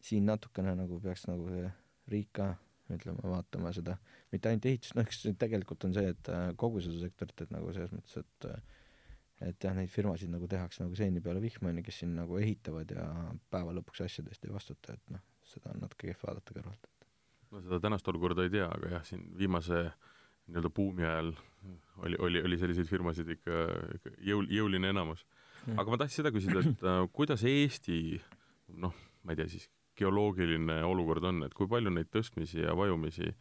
siin 0.00 0.28
natukene 0.28 0.74
nagu 0.78 1.00
peaks 1.04 1.26
nagu 1.28 1.48
see 1.52 1.68
riik 2.10 2.32
ka 2.40 2.54
ütleme, 2.98 3.22
vaatama 3.22 3.72
seda, 3.76 3.96
mitte 4.32 4.50
ainult 4.50 4.66
ehitust, 4.70 4.96
noh, 4.98 5.06
eks 5.06 5.24
tegelikult 5.40 5.86
on 5.88 5.96
see, 5.96 6.12
et 6.14 6.30
äh, 6.32 6.50
kogu 6.60 6.82
seda 6.84 7.00
sektorit, 7.04 7.46
et 7.46 7.54
nagu 7.54 7.72
selles 7.76 7.92
mõttes, 7.94 8.20
et 8.22 8.48
äh, 8.50 8.78
et 9.40 9.64
jah, 9.64 9.72
neid 9.76 9.88
firmasid 9.88 10.28
nagu 10.32 10.48
tehakse 10.50 10.82
nagu 10.84 10.96
seeni 10.98 11.22
peale 11.24 11.40
vihma, 11.40 11.70
on 11.70 11.80
ju, 11.80 11.84
kes 11.86 12.02
siin 12.02 12.12
nagu 12.18 12.36
ehitavad 12.40 12.90
ja 12.92 13.06
päeva 13.52 13.72
lõpuks 13.78 14.04
asjade 14.04 14.32
eest 14.32 14.44
ei 14.44 14.52
vastuta, 14.52 14.96
et 14.96 15.14
noh, 15.14 15.22
seda 15.48 15.72
on 15.72 15.80
natuke 15.86 16.10
kehv 16.10 16.24
vaadata 16.26 16.56
kõrvalt. 16.56 16.90
no 17.50 17.62
seda 17.64 17.80
tänast 17.82 18.08
olukorda 18.12 18.44
ei 18.44 18.52
tea, 18.52 18.68
aga 18.68 18.96
jah, 18.98 19.06
siin 19.08 19.24
viimase 19.38 19.86
nii-öelda 20.50 20.72
buumi 20.76 21.06
ajal 21.06 21.32
oli, 22.04 22.18
oli, 22.18 22.42
oli 22.44 22.58
selliseid 22.60 22.88
firmasid 22.90 23.32
ikka, 23.36 23.64
ikka 23.96 24.14
jõul, 24.28 24.48
jõuline 24.52 24.92
enamus. 24.92 25.24
Hmm. 25.64 25.76
aga 25.80 25.92
ma 25.92 25.98
tahtsin 26.00 26.22
seda 26.22 26.32
küsida, 26.32 26.62
et 26.64 26.84
äh, 26.88 27.02
kuidas 27.12 27.44
Eesti 27.44 28.20
noh, 28.80 28.94
ma 29.24 29.34
ei 29.34 29.40
tea 29.40 29.48
siis, 29.52 29.68
geoloogiline 30.00 30.80
olukord 30.86 31.26
on, 31.30 31.44
et 31.46 31.56
kui 31.56 31.68
palju 31.70 31.92
neid 31.94 32.10
tõstmisi 32.12 32.64
ja 32.64 32.76
vajumisi, 32.78 33.32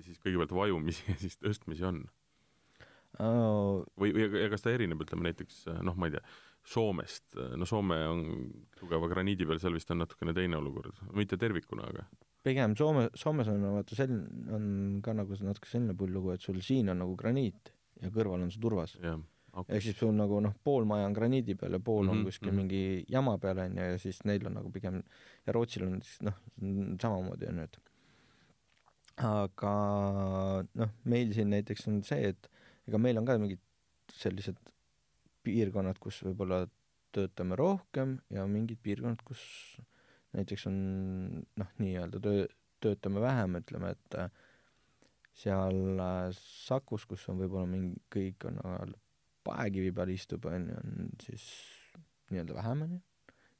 siis 0.00 0.20
kõigepealt 0.22 0.54
vajumisi 0.56 1.06
ja 1.12 1.18
siis 1.20 1.38
tõstmisi 1.40 1.86
on 1.88 2.04
oh.? 3.20 3.84
või, 4.00 4.12
või 4.14 4.44
ja 4.44 4.50
kas 4.52 4.64
ta 4.64 4.74
erineb, 4.74 5.02
ütleme 5.04 5.30
näiteks 5.30 5.64
noh, 5.84 5.96
ma 5.96 6.10
ei 6.10 6.18
tea, 6.18 6.24
Soomest, 6.64 7.26
no 7.60 7.66
Soome 7.68 7.98
on 8.08 8.22
tugeva 8.78 9.08
graniidi 9.10 9.44
peal, 9.44 9.58
seal 9.60 9.74
vist 9.76 9.90
on 9.92 10.00
natukene 10.00 10.32
teine 10.36 10.56
olukord, 10.56 11.02
mitte 11.16 11.36
tervikuna, 11.40 11.90
aga 11.92 12.06
pigem 12.44 12.76
Soome, 12.76 13.08
Soomes 13.16 13.48
on 13.52 13.64
vaata 13.78 13.96
selline, 13.98 14.48
on 14.52 14.66
ka 15.04 15.14
nagu 15.16 15.36
natuke 15.46 15.70
selline 15.70 15.96
pull 15.98 16.12
lugu, 16.12 16.34
et 16.34 16.44
sul 16.44 16.60
siin 16.64 16.92
on 16.92 17.00
nagu 17.02 17.16
graniit 17.20 17.72
ja 18.02 18.10
kõrval 18.12 18.44
on 18.44 18.52
see 18.52 18.62
turvas. 18.62 18.96
Okay. 18.98 19.20
Ehk 19.62 19.82
siis 19.84 19.96
sul 19.98 20.12
nagu 20.16 20.40
noh, 20.42 20.54
pool 20.64 20.86
maja 20.88 21.06
on 21.08 21.16
graniidi 21.16 21.54
peal 21.58 21.76
ja 21.76 21.80
pool 21.80 22.02
mm 22.02 22.08
-hmm, 22.08 22.12
on 22.12 22.18
mhm, 22.18 22.26
kuskil 22.26 22.50
mm 22.50 22.52
-hmm. 22.52 22.56
mingi 22.56 23.04
jama 23.08 23.38
peal 23.38 23.58
onju 23.58 23.88
ja 23.92 23.98
siis 23.98 24.24
neil 24.24 24.46
on 24.46 24.54
nagu 24.54 24.70
pigem 24.70 25.02
ja 25.46 25.52
Rootsil 25.52 25.86
on 25.86 26.02
siis 26.02 26.22
noh, 26.22 26.38
samamoodi 27.02 27.46
onju, 27.46 27.62
et 27.62 27.78
aga 29.16 29.74
noh, 30.74 30.90
meil 31.04 31.34
siin 31.34 31.50
näiteks 31.50 31.88
on 31.88 32.02
see, 32.02 32.28
et 32.34 32.50
ega 32.88 32.98
meil 32.98 33.18
on 33.18 33.24
ka 33.24 33.38
mingid 33.38 33.60
sellised 34.12 34.58
piirkonnad, 35.44 35.98
kus 35.98 36.22
võib-olla 36.24 36.64
töötame 37.14 37.56
rohkem 37.56 38.18
ja 38.30 38.46
mingid 38.46 38.80
piirkonnad, 38.82 39.22
kus 39.24 39.44
näiteks 40.34 40.66
on 40.66 40.78
noh, 41.60 41.70
nii-öelda 41.78 42.20
töö, 42.20 42.46
töötame 42.82 43.22
vähem, 43.22 43.60
ütleme, 43.60 43.94
et 43.94 44.18
seal 45.34 46.00
Sakus, 46.38 47.06
kus 47.06 47.28
on 47.30 47.38
võib-olla 47.42 47.66
mingi, 47.70 47.96
kõik 48.12 48.48
on 48.48 48.58
nagu 48.58 48.98
paekivi 49.44 49.92
peal 49.94 50.12
istub, 50.14 50.46
on 50.50 50.68
ju, 50.70 50.82
on 50.82 51.10
siis 51.22 51.48
nii-öelda 52.32 52.56
vähem, 52.56 52.86
on 52.86 52.94
ju. 52.96 53.02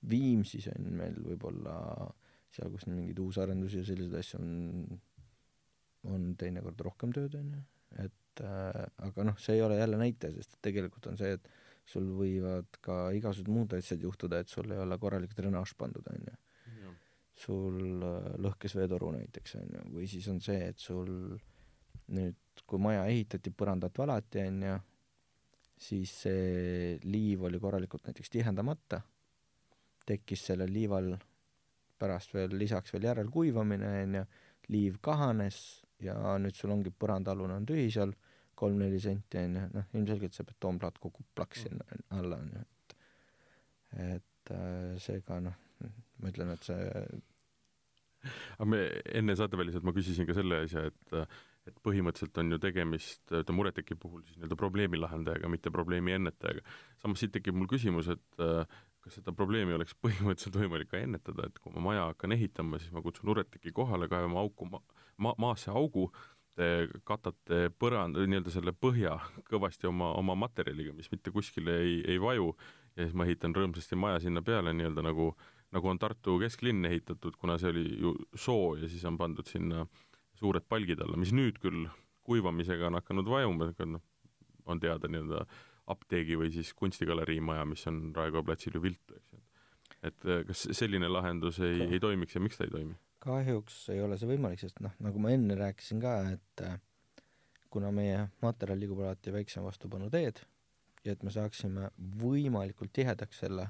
Viimsis 0.04 0.68
on 0.68 0.90
meil 0.98 1.16
võib-olla 1.24 1.74
seal, 2.54 2.70
kus 2.72 2.86
mingeid 2.90 3.18
uusarendusi 3.22 3.80
ja 3.80 3.86
selliseid 3.88 4.18
asju 4.20 4.40
on, 4.40 4.50
on 6.12 6.26
teinekord 6.40 6.82
rohkem 6.86 7.14
tööd, 7.16 7.36
on 7.38 7.54
ju, 7.56 7.62
et 8.04 8.44
äh, 8.44 8.80
aga 9.08 9.26
noh, 9.30 9.38
see 9.40 9.58
ei 9.58 9.64
ole 9.64 9.78
jälle 9.78 9.98
näitaja, 10.00 10.36
sest 10.36 10.58
tegelikult 10.64 11.08
on 11.10 11.18
see, 11.20 11.34
et 11.38 11.48
sul 11.88 12.06
võivad 12.16 12.78
ka 12.84 12.98
igasugused 13.16 13.52
muud 13.52 13.74
asjad 13.76 14.04
juhtuda, 14.04 14.40
et 14.40 14.52
sul 14.52 14.70
ei 14.72 14.80
ole 14.80 14.98
korralik 15.00 15.34
drenaaž 15.36 15.74
pandud, 15.80 16.06
on 16.12 16.30
ju. 16.30 16.38
sul 17.44 18.04
äh, 18.06 18.30
lõhkes 18.44 18.76
veetoru 18.78 19.10
näiteks, 19.16 19.56
on 19.60 19.76
ju, 19.78 19.84
või 19.96 20.08
siis 20.10 20.28
on 20.32 20.40
see, 20.44 20.70
et 20.70 20.80
sul 20.80 21.10
nüüd, 22.14 22.36
kui 22.68 22.80
maja 22.80 23.06
ehitati, 23.10 23.50
põrandat 23.50 23.96
valati, 23.98 24.44
on 24.48 24.62
ju, 24.68 24.80
siis 25.80 26.12
see 26.24 26.98
liiv 27.04 27.44
oli 27.48 27.60
korralikult 27.60 28.06
näiteks 28.08 28.30
tihendamata, 28.30 29.00
tekkis 30.06 30.46
sellel 30.50 30.72
liival 30.72 31.14
pärast 31.98 32.34
veel 32.34 32.54
lisaks 32.58 32.92
veel 32.94 33.08
järelkuivamine, 33.10 33.90
on 34.04 34.20
ju, 34.20 34.24
liiv 34.72 35.00
kahanes 35.04 35.58
ja 36.02 36.16
nüüd 36.40 36.56
sul 36.56 36.72
ongi 36.74 36.92
põrandaalune 36.92 37.58
on 37.58 37.66
tühi 37.68 37.90
seal, 37.92 38.14
kolm-neli 38.54 39.00
senti, 39.02 39.40
on 39.40 39.58
ju, 39.58 39.66
noh, 39.74 39.90
ilmselgelt 39.98 40.37
see 40.37 40.46
betoonplaat 40.48 40.98
kukub 41.02 41.26
plaks 41.34 41.66
sinna 41.66 42.00
alla, 42.18 42.38
on 42.38 42.54
ju, 42.54 42.64
et 42.64 42.96
et 44.04 44.50
äh, 44.52 44.96
seega 45.00 45.38
noh, 45.40 45.54
ma 46.20 46.30
ütlen, 46.32 46.50
et 46.54 46.66
see 46.66 46.78
aga 48.58 48.68
me 48.68 48.80
enne 49.16 49.37
saateväliselt 49.38 49.84
ma 49.87 49.94
küsisin 49.96 50.28
ka 50.28 50.37
selle 50.37 50.62
asja, 50.64 50.87
et 50.90 51.16
et 51.68 51.77
põhimõtteliselt 51.87 52.40
on 52.42 52.55
ju 52.55 52.59
tegemist, 52.61 53.22
ütleme 53.31 53.57
Mureteki 53.57 53.96
puhul 54.00 54.22
siis 54.27 54.37
nii-öelda 54.37 54.59
probleemi 54.61 55.00
lahendajaga, 55.00 55.48
mitte 55.53 55.72
probleemi 55.72 56.12
ennetajaga. 56.18 56.64
samas 57.03 57.22
siit 57.22 57.33
tekib 57.33 57.57
mul 57.57 57.70
küsimus, 57.70 58.11
et 58.12 58.44
äh, 58.44 58.83
kas 59.05 59.18
seda 59.18 59.33
probleemi 59.37 59.77
oleks 59.77 59.96
põhimõtteliselt 60.05 60.61
võimalik 60.61 60.92
ka 60.92 61.00
ennetada, 61.00 61.48
et 61.48 61.59
kui 61.62 61.72
ma 61.77 61.87
maja 61.88 62.07
hakkan 62.11 62.37
ehitama, 62.37 62.81
siis 62.83 62.92
ma 62.92 63.03
kutsun 63.05 63.31
Mureteki 63.33 63.72
kohale, 63.77 64.09
kaevame 64.12 64.40
auku 64.40 64.68
ma-, 64.70 64.85
ma-, 65.16 65.37
maasse 65.40 65.72
augu, 65.72 66.11
te 66.55 66.70
katate 67.09 67.66
põrand-, 67.81 68.20
nii-öelda 68.20 68.53
selle 68.53 68.77
põhja 68.77 69.16
kõvasti 69.53 69.88
oma, 69.90 70.12
oma 70.20 70.37
materjaliga, 70.44 70.92
mis 70.96 71.11
mitte 71.12 71.33
kuskile 71.35 71.81
ei, 71.81 71.98
ei 72.14 72.20
vaju, 72.20 72.53
ja 72.94 73.07
siis 73.07 73.16
ma 73.16 73.24
ehitan 73.29 73.57
rõõmsasti 73.57 73.96
maja 73.98 74.20
sinna 74.22 74.44
peale 74.44 74.77
nii-öelda 74.77 75.03
nagu, 75.09 75.33
nagu 75.74 75.88
on 75.90 75.98
Tartu 75.98 76.37
kesklinn 76.44 76.85
ehitatud, 76.87 77.40
kuna 77.40 77.57
see 77.59 77.72
oli 77.72 77.88
ju 78.05 78.18
soo 78.37 78.74
ja 78.77 78.90
siis 78.90 79.03
on 79.09 79.16
pandud 79.18 79.48
sinna 79.50 79.83
äh, 79.83 80.03
suured 80.40 80.66
palgid 80.68 81.00
alla, 81.04 81.18
mis 81.20 81.32
nüüd 81.34 81.60
küll 81.62 81.86
kuivamisega 82.24 82.88
on 82.88 82.98
hakanud 82.98 83.28
vajuma, 83.28 83.70
noh, 83.86 84.02
on 84.66 84.80
teada 84.80 85.10
nii-öelda 85.10 85.44
apteegi 85.92 86.38
või 86.40 86.50
siis 86.54 86.72
kunstigalerii 86.76 87.40
maja, 87.44 87.66
mis 87.68 87.84
on 87.90 88.06
Raekoja 88.16 88.46
platsil 88.46 88.78
ju 88.78 88.82
viltu, 88.84 89.18
eks 89.18 89.34
ju. 89.34 89.42
et 90.08 90.30
kas 90.48 90.66
selline 90.76 91.08
lahendus 91.08 91.60
ei, 91.64 91.84
ei 91.90 92.00
toimiks 92.00 92.38
ja 92.38 92.40
miks 92.40 92.60
ta 92.60 92.64
ei 92.64 92.72
toimi? 92.72 92.96
kahjuks 93.24 93.76
ei 93.92 94.02
ole 94.04 94.18
see 94.20 94.28
võimalik, 94.28 94.60
sest 94.60 94.80
noh, 94.84 94.92
nagu 95.04 95.20
ma 95.22 95.32
enne 95.32 95.56
rääkisin 95.56 96.00
ka, 96.02 96.16
et 96.34 96.64
äh, 96.64 96.74
kuna 97.72 97.92
meie 97.94 98.26
materjal 98.44 98.80
liigub 98.80 99.00
alati 99.04 99.32
väiksema 99.32 99.70
vastupanu 99.70 100.10
teed 100.12 100.42
ja 101.04 101.14
et 101.14 101.24
me 101.24 101.32
saaksime 101.32 101.90
võimalikult 102.20 102.92
tihedaks 102.96 103.40
selle 103.44 103.68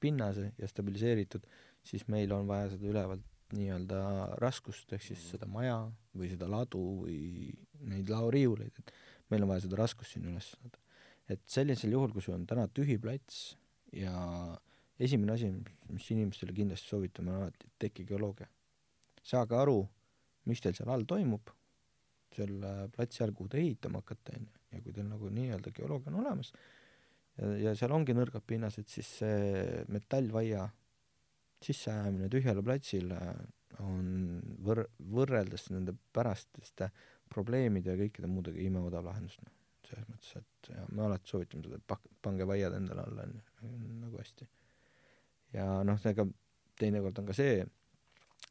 pinnase 0.00 0.50
ja 0.60 0.68
stabiliseeritud, 0.68 1.46
siis 1.84 2.04
meil 2.12 2.32
on 2.36 2.48
vaja 2.48 2.74
seda 2.74 2.88
ülevalt 2.90 3.24
nii-öelda 3.54 4.00
raskust, 4.42 4.90
ehk 4.92 5.04
siis 5.04 5.22
seda 5.32 5.46
maja 5.50 5.78
või 6.16 6.30
seda 6.32 6.48
ladu 6.50 6.82
või 7.04 7.52
neid 7.86 8.10
laoriiuleid, 8.10 8.80
et 8.80 8.94
meil 9.30 9.44
on 9.44 9.52
vaja 9.52 9.66
seda 9.66 9.78
raskust 9.82 10.16
sinna 10.16 10.32
üles 10.32 10.50
saada. 10.54 10.78
et 11.28 11.42
sellisel 11.50 11.92
juhul, 11.92 12.12
kui 12.14 12.22
sul 12.22 12.36
on 12.36 12.46
täna 12.46 12.68
tühi 12.68 12.98
plats 13.02 13.56
ja 13.92 14.14
esimene 14.98 15.32
asi, 15.32 15.50
mis 15.90 16.10
inimestele 16.14 16.54
kindlasti 16.54 16.88
soovitame, 16.88 17.32
on 17.32 17.42
alati 17.42 17.70
tekigeoloogia. 17.78 18.48
saage 19.22 19.56
aru, 19.58 19.80
mis 20.46 20.60
teil 20.62 20.74
seal 20.74 20.90
all 20.90 21.04
toimub, 21.04 21.50
selle 22.36 22.88
platsi 22.94 23.22
all, 23.24 23.34
kuhu 23.34 23.48
te 23.48 23.58
ehitama 23.58 24.02
hakkate, 24.02 24.36
on 24.38 24.46
ju, 24.46 24.60
ja 24.72 24.82
kui 24.82 24.92
teil 24.92 25.08
nagu 25.08 25.30
nii-öelda 25.30 25.72
geoloogia 25.74 26.12
on 26.12 26.20
olemas 26.24 26.52
ja, 27.38 27.52
ja 27.66 27.74
seal 27.78 27.94
ongi 27.96 28.14
nõrgad 28.16 28.44
pinnased, 28.46 28.88
siis 28.90 29.10
see 29.20 29.84
metallvaia 29.92 30.66
sisseajamine 31.66 32.30
tühjale 32.32 32.62
platsile 32.64 33.18
on 33.84 34.40
võr-, 34.64 34.86
võrreldes 35.12 35.68
nende 35.72 35.94
päraste 36.14 36.90
probleemide 37.32 37.92
ja 37.92 38.00
kõikide 38.00 38.30
muudega 38.30 38.62
imeodav 38.62 39.04
lahendus, 39.06 39.38
noh. 39.42 39.52
selles 39.88 40.06
mõttes, 40.10 40.32
et 40.40 40.70
ja 40.72 40.86
me 40.92 41.06
alati 41.06 41.30
soovitame 41.30 41.66
seda, 41.66 41.80
et 41.80 41.86
pak-, 41.88 42.08
pange 42.22 42.46
vaiad 42.48 42.76
endale 42.78 43.04
alla, 43.06 43.26
on 43.26 43.36
ju, 43.38 43.90
nagu 44.04 44.22
hästi. 44.22 44.48
ja 45.56 45.66
noh, 45.86 46.00
ega 46.12 46.26
teinekord 46.78 47.20
on 47.22 47.30
ka 47.30 47.36
see, 47.36 47.60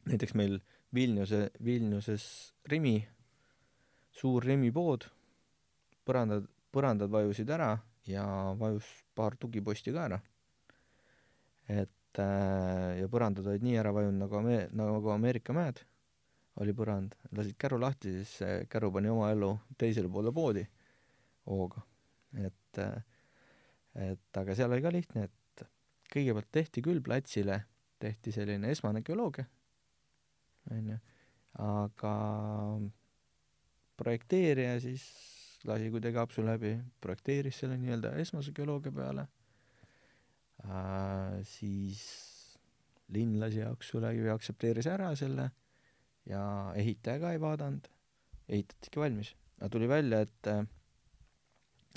näiteks 0.10 0.36
meil 0.38 0.60
Vilniuse, 0.96 1.50
Vilniuses 1.64 2.26
Rimi, 2.72 3.00
suur 4.16 4.46
Rimi 4.46 4.72
pood, 4.76 5.08
põrandad, 6.08 6.48
põrandad 6.72 7.12
vajusid 7.12 7.50
ära 7.52 7.74
ja 8.08 8.26
vajus 8.60 8.88
paar 9.18 9.36
tugiposti 9.40 9.94
ka 9.96 10.08
ära. 10.10 10.20
et 11.68 11.95
et 12.16 12.22
äh, 12.24 13.02
ja 13.02 13.10
põrandad 13.12 13.48
olid 13.50 13.64
nii 13.66 13.76
ära 13.80 13.92
vajunud 13.96 14.22
nagu 14.24 14.38
Ame-, 14.40 14.70
nagu 14.76 15.12
Ameerika 15.12 15.54
mäed, 15.56 15.82
oli 16.64 16.72
põrand, 16.76 17.16
lasid 17.36 17.58
käru 17.60 17.80
lahti, 17.82 18.14
siis 18.22 18.38
see 18.40 18.62
käru 18.72 18.92
pani 18.96 19.12
oma 19.12 19.32
elu 19.34 19.52
teisele 19.80 20.08
poole 20.12 20.32
poodi 20.36 20.64
hooga. 21.50 21.84
et, 22.40 22.80
äh, 22.80 23.04
et 24.12 24.40
aga 24.40 24.56
seal 24.56 24.72
oli 24.72 24.84
ka 24.84 24.92
lihtne, 24.92 25.28
et 25.28 25.66
kõigepealt 26.12 26.52
tehti 26.52 26.84
küll 26.84 27.04
platsile, 27.04 27.64
tehti 28.00 28.32
selline 28.32 28.72
esmane 28.72 29.04
geoloogia, 29.04 29.46
on 30.72 30.92
ju, 30.94 31.00
aga 31.64 32.16
projekteerija 34.00 34.80
siis 34.84 35.04
lasi 35.68 35.90
kuidagi 35.92 36.20
apsu 36.20 36.44
läbi, 36.46 36.76
projekteeris 37.02 37.60
selle 37.64 37.80
nii-öelda 37.80 38.16
esmase 38.22 38.54
geoloogia 38.56 38.92
peale 38.96 39.28
siis 41.46 42.02
linn 43.14 43.40
lasi 43.40 43.62
aksu 43.66 44.02
läbi, 44.02 44.26
aktsepteeris 44.34 44.88
ära 44.90 45.12
selle 45.18 45.50
ja 46.30 46.46
ehitaja 46.78 47.22
ka 47.22 47.34
ei 47.36 47.42
vaadanud, 47.42 47.90
ehitatigi 48.50 49.02
valmis. 49.02 49.36
aga 49.60 49.70
tuli 49.72 49.88
välja, 49.88 50.22
et, 50.26 50.48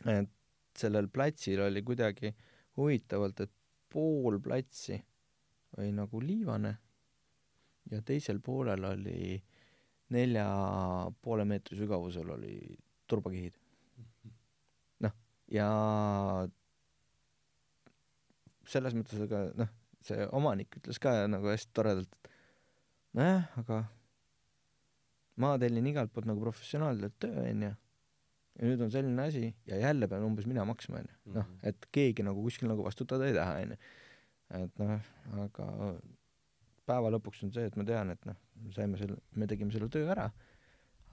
et 0.07 0.35
sellel 0.79 1.09
platsil 1.09 1.63
oli 1.65 1.83
kuidagi 1.83 2.35
huvitavalt, 2.77 3.41
et 3.41 3.55
pool 3.89 4.39
platsi 4.41 4.99
oli 5.79 5.93
nagu 5.97 6.21
liivane 6.23 6.75
ja 7.91 8.03
teisel 8.05 8.41
poolel 8.45 8.85
oli 8.85 9.39
nelja 10.15 10.47
poole 11.23 11.45
meetri 11.49 11.77
sügavusel 11.77 12.31
oli 12.37 12.55
turbakihid. 13.09 13.57
noh, 15.05 15.17
ja 15.53 15.69
selles 18.69 18.97
mõttes, 18.97 19.21
aga 19.25 19.45
noh, 19.59 19.71
see 20.05 20.27
omanik 20.37 20.79
ütles 20.81 21.01
ka 21.03 21.15
nagu 21.31 21.51
hästi 21.51 21.75
toredalt, 21.77 22.11
et 22.19 22.33
nojah, 23.19 23.47
aga 23.63 23.83
ma 25.43 25.55
tellin 25.63 25.87
igalt 25.91 26.13
poolt 26.15 26.29
nagu 26.29 26.43
professionaalselt 26.43 27.17
töö, 27.23 27.45
onju, 27.45 27.73
ja 28.59 28.69
nüüd 28.71 28.85
on 28.85 28.93
selline 28.95 29.27
asi 29.31 29.47
ja 29.71 29.79
jälle 29.81 30.09
pean 30.11 30.27
umbes 30.27 30.49
mina 30.51 30.67
maksma, 30.69 31.03
onju. 31.03 31.17
noh, 31.33 31.47
mhm. 31.47 31.59
et 31.71 31.89
keegi 31.95 32.27
nagu 32.27 32.43
kuskil 32.45 32.71
nagu 32.71 32.87
vastutada 32.87 33.29
ei 33.29 33.37
taha, 33.37 33.59
onju. 33.65 33.81
et 34.59 34.83
noh, 34.83 35.11
aga 35.45 35.69
päeva 36.89 37.13
lõpuks 37.15 37.45
on 37.47 37.55
see, 37.55 37.69
et 37.69 37.77
ma 37.79 37.87
tean, 37.89 38.15
et 38.15 38.29
noh, 38.29 38.39
saime 38.77 39.01
selle, 39.01 39.19
me 39.37 39.49
tegime 39.51 39.75
selle 39.75 39.91
töö 39.93 40.09
ära, 40.15 40.29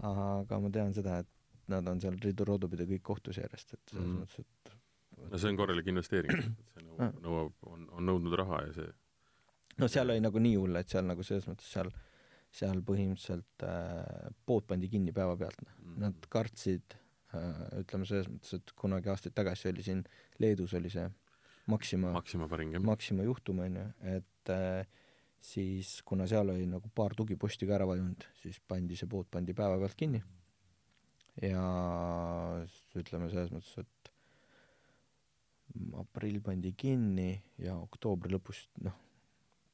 aga 0.08 0.60
ma 0.62 0.72
tean 0.74 0.96
seda, 0.96 1.20
et 1.24 1.72
nad 1.72 1.88
on 1.90 2.02
seal 2.02 2.18
ridu-roodupidi 2.22 2.88
kõik 2.94 3.06
kohtus 3.06 3.40
järjest, 3.42 3.74
et 3.74 3.94
selles 3.94 4.08
mm. 4.08 4.24
mõttes, 4.24 4.46
et 4.46 5.32
no 5.32 5.40
see 5.42 5.52
on 5.52 5.60
korralik 5.60 5.88
investeering, 5.92 6.50
nõuab 6.98 7.72
on, 7.72 7.90
on 7.92 8.08
nõudnud 8.10 8.36
raha 8.40 8.62
ja 8.68 8.76
see 8.80 8.92
no 9.82 9.90
seal 9.92 10.12
oli 10.12 10.24
nagu 10.24 10.42
nii 10.42 10.58
hull, 10.60 10.80
et 10.80 10.92
seal 10.92 11.08
nagu 11.08 11.24
selles 11.26 11.48
mõttes 11.50 11.68
seal, 11.76 11.92
seal 12.56 12.82
põhimõtteliselt 12.88 13.66
äh, 13.68 14.30
pood 14.48 14.68
pandi 14.70 14.90
kinni 14.92 15.16
päevapealt, 15.16 15.62
mm. 15.66 15.96
Nad 16.06 16.28
kartsid 16.32 16.96
äh,, 17.36 17.80
ütleme 17.82 18.08
selles 18.08 18.30
mõttes, 18.32 18.56
et 18.60 18.76
kunagi 18.80 19.12
aastaid 19.12 19.36
tagasi 19.38 19.72
oli 19.72 19.86
siin 19.86 20.04
Leedus 20.44 20.76
oli 20.80 20.92
see 20.94 21.08
Maxima, 21.72 22.12
Maxima 22.14 22.46
päring, 22.46 22.76
jah. 22.76 22.84
Maxima 22.86 23.26
juhtum, 23.26 23.64
on 23.66 23.80
ju, 23.80 23.86
et 24.14 24.54
äh, 24.54 24.86
siis 25.42 25.98
kuna 26.06 26.28
seal 26.30 26.52
oli 26.54 26.68
nagu 26.70 26.92
paar 26.94 27.16
tugiposti 27.18 27.68
ka 27.68 27.80
ära 27.80 27.88
vajunud, 27.90 28.28
siis 28.42 28.60
pandi 28.70 28.98
see 29.00 29.10
pood 29.10 29.30
pandi 29.34 29.56
päevapealt 29.58 29.98
kinni. 29.98 30.22
ja 31.42 31.64
ütleme 32.96 33.28
selles 33.34 33.52
mõttes, 33.52 33.74
et 33.82 33.90
aprill 36.00 36.42
pandi 36.42 36.74
kinni 36.78 37.32
ja 37.62 37.76
oktoobri 37.78 38.34
lõpus 38.36 38.66
noh, 38.84 38.96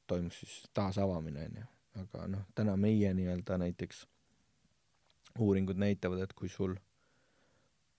toimus 0.07 0.39
siis 0.39 0.55
taasavamine, 0.73 1.45
on 1.45 1.59
ju. 1.61 1.67
aga 2.03 2.27
noh, 2.27 2.47
täna 2.55 2.77
meie 2.79 3.13
nii-öelda 3.13 3.57
näiteks 3.61 4.05
uuringud 5.39 5.79
näitavad, 5.79 6.23
et 6.23 6.33
kui 6.33 6.49
sul 6.49 6.75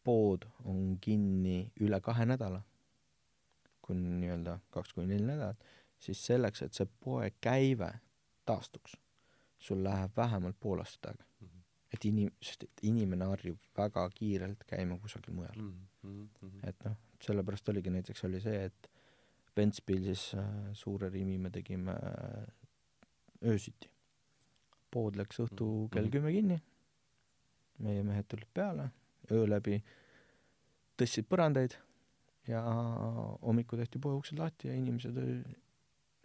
pood 0.04 0.46
on 0.64 0.98
kinni 1.00 1.72
üle 1.80 2.00
kahe 2.04 2.26
nädala, 2.26 2.62
kuni 3.82 4.18
nii-öelda 4.22 4.58
kaks 4.74 4.94
kuni 4.96 5.14
neli 5.14 5.28
nädalat, 5.30 5.62
siis 6.02 6.24
selleks, 6.26 6.62
et 6.62 6.74
see 6.74 6.88
poekäive 7.04 7.90
taastuks, 8.48 8.96
sul 9.58 9.82
läheb 9.84 10.16
vähemalt 10.16 10.58
pool 10.60 10.82
aastat 10.82 11.12
aega 11.12 11.24
mm. 11.24 11.46
-hmm. 11.46 11.62
et 11.94 12.04
inim-, 12.04 12.34
sest 12.42 12.64
et 12.66 12.84
inimene 12.90 13.24
harjub 13.30 13.58
väga 13.78 14.08
kiirelt 14.14 14.64
käima 14.66 14.98
kusagil 14.98 15.34
mujal 15.34 15.56
mm. 15.56 15.70
-hmm. 15.70 15.91
Et 16.66 16.84
noh, 16.86 16.96
sellepärast 17.22 17.68
oligi 17.72 17.92
näiteks 17.94 18.24
oli 18.28 18.40
see, 18.42 18.64
et 18.66 18.90
Ventspilsis 19.56 20.32
äh, 20.40 20.44
suure 20.72 21.10
Rimi 21.12 21.38
me 21.38 21.50
tegime 21.52 21.92
äh, 21.92 22.46
öösiti. 23.52 23.90
pood 24.92 25.16
läks 25.16 25.38
õhtu 25.40 25.64
mm 25.64 25.84
-hmm. 25.84 25.88
kell 25.94 26.10
kümme 26.10 26.32
kinni, 26.32 26.58
meie 27.78 28.02
mehed 28.02 28.26
tulid 28.28 28.48
peale, 28.54 28.90
öö 29.30 29.46
läbi 29.48 29.82
tõstsid 31.00 31.24
põrandaid 31.28 31.78
ja 32.48 32.60
hommikul 33.42 33.78
tehti 33.78 33.98
poe 33.98 34.14
uksed 34.14 34.38
lahti 34.38 34.68
ja 34.68 34.74
inimesed 34.74 35.16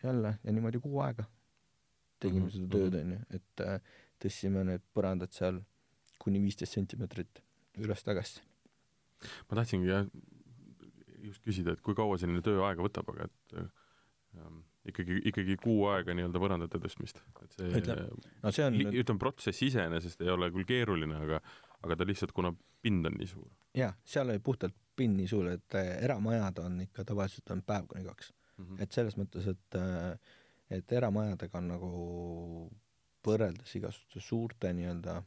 jälle 0.04 0.40
ja 0.44 0.52
niimoodi 0.52 0.80
kuu 0.80 1.00
aega 1.00 1.24
tegime 2.20 2.40
mm 2.40 2.48
-hmm. 2.48 2.52
seda 2.52 2.68
tööd, 2.78 3.00
onju, 3.02 3.20
et 3.30 3.64
äh, 3.66 3.80
tõstsime 4.24 4.64
need 4.64 4.86
põrandad 4.94 5.34
seal 5.34 5.62
kuni 6.20 6.42
viisteist 6.42 6.74
sentimeetrit 6.74 7.44
üles-tagasi. 7.78 8.42
Ma 9.50 9.60
tahtsingi 9.60 9.92
jah 9.92 10.08
just 11.28 11.44
küsida, 11.46 11.76
et 11.76 11.84
kui 11.84 11.98
kaua 11.98 12.18
selline 12.22 12.44
töö 12.46 12.64
aega 12.68 12.84
võtab, 12.86 13.10
aga 13.14 13.28
et 13.28 13.58
ähm, 13.58 14.62
ikkagi, 14.88 15.20
ikkagi 15.32 15.58
kuu 15.62 15.88
aega 15.92 16.16
nii-öelda 16.16 16.42
põrandate 16.42 16.82
tõstmist, 16.84 17.22
et 17.44 17.58
see 17.58 17.70
ütleme, 17.82 18.08
no 18.44 18.54
see 18.56 18.66
on 18.68 18.80
ütleme, 18.88 19.22
protsess 19.22 19.64
iseenesest 19.68 20.24
ei 20.24 20.32
ole 20.34 20.50
küll 20.56 20.68
keeruline, 20.70 21.20
aga 21.28 21.42
aga 21.86 22.00
ta 22.00 22.08
lihtsalt, 22.08 22.34
kuna 22.36 22.54
pind 22.82 23.06
on 23.10 23.18
nii 23.20 23.30
suur. 23.30 23.48
jaa, 23.78 23.92
seal 24.08 24.32
oli 24.32 24.44
puhtalt 24.44 24.76
pind 24.98 25.20
nii 25.20 25.30
suur, 25.30 25.52
et 25.54 25.78
äh, 25.78 25.94
eramajad 26.08 26.64
on 26.64 26.82
ikka 26.88 27.06
tavaliselt 27.12 27.54
on 27.54 27.64
päev 27.68 27.88
kuni 27.92 28.06
kaks 28.08 28.34
mm. 28.34 28.66
-hmm. 28.66 28.84
et 28.84 28.92
selles 28.92 29.18
mõttes, 29.20 29.48
et, 29.52 29.80
äh, 29.80 30.20
et 30.80 30.92
eramajadega 30.92 31.58
on 31.62 31.74
nagu 31.74 31.92
võrreldes 33.28 33.76
igasuguste 33.76 34.24
suurte 34.24 34.72
nii-öelda 34.74 35.22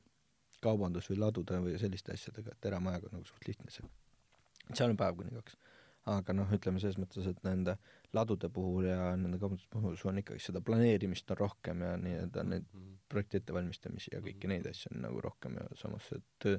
kaubandus- 0.65 1.11
või 1.13 1.19
ladude 1.25 1.59
või 1.65 1.79
selliste 1.81 2.15
asjadega, 2.15 2.55
et 2.55 2.71
eramajaga 2.71 3.11
on 3.11 3.19
nagu 3.19 3.29
suht 3.29 3.49
lihtne 3.49 3.71
see. 3.71 3.87
seal 4.75 4.91
on 4.91 4.97
päev 5.01 5.17
kuni 5.17 5.35
kaks. 5.35 5.57
aga 6.11 6.33
noh, 6.33 6.53
ütleme 6.57 6.81
selles 6.81 6.97
mõttes, 6.99 7.27
et 7.29 7.43
nende 7.45 7.77
ladude 8.17 8.49
puhul 8.49 8.87
ja 8.89 9.11
nende 9.17 9.39
kaubanduse 9.39 9.69
puhul 9.71 9.99
on 10.11 10.19
ikkagi 10.23 10.41
seda 10.41 10.63
planeerimist 10.65 11.31
on 11.31 11.37
rohkem 11.37 11.83
ja 11.85 11.97
nii-öelda 11.97 12.45
neid 12.45 12.65
mm 12.73 12.81
-hmm. 12.81 12.97
projekti 13.09 13.37
ettevalmistamisi 13.37 14.15
ja 14.15 14.21
kõiki 14.21 14.49
neid 14.49 14.67
asju 14.67 14.95
on 14.95 15.03
nagu 15.03 15.21
rohkem 15.21 15.59
ja 15.61 15.67
samas 15.77 16.09
see 16.09 16.23
töö, 16.39 16.59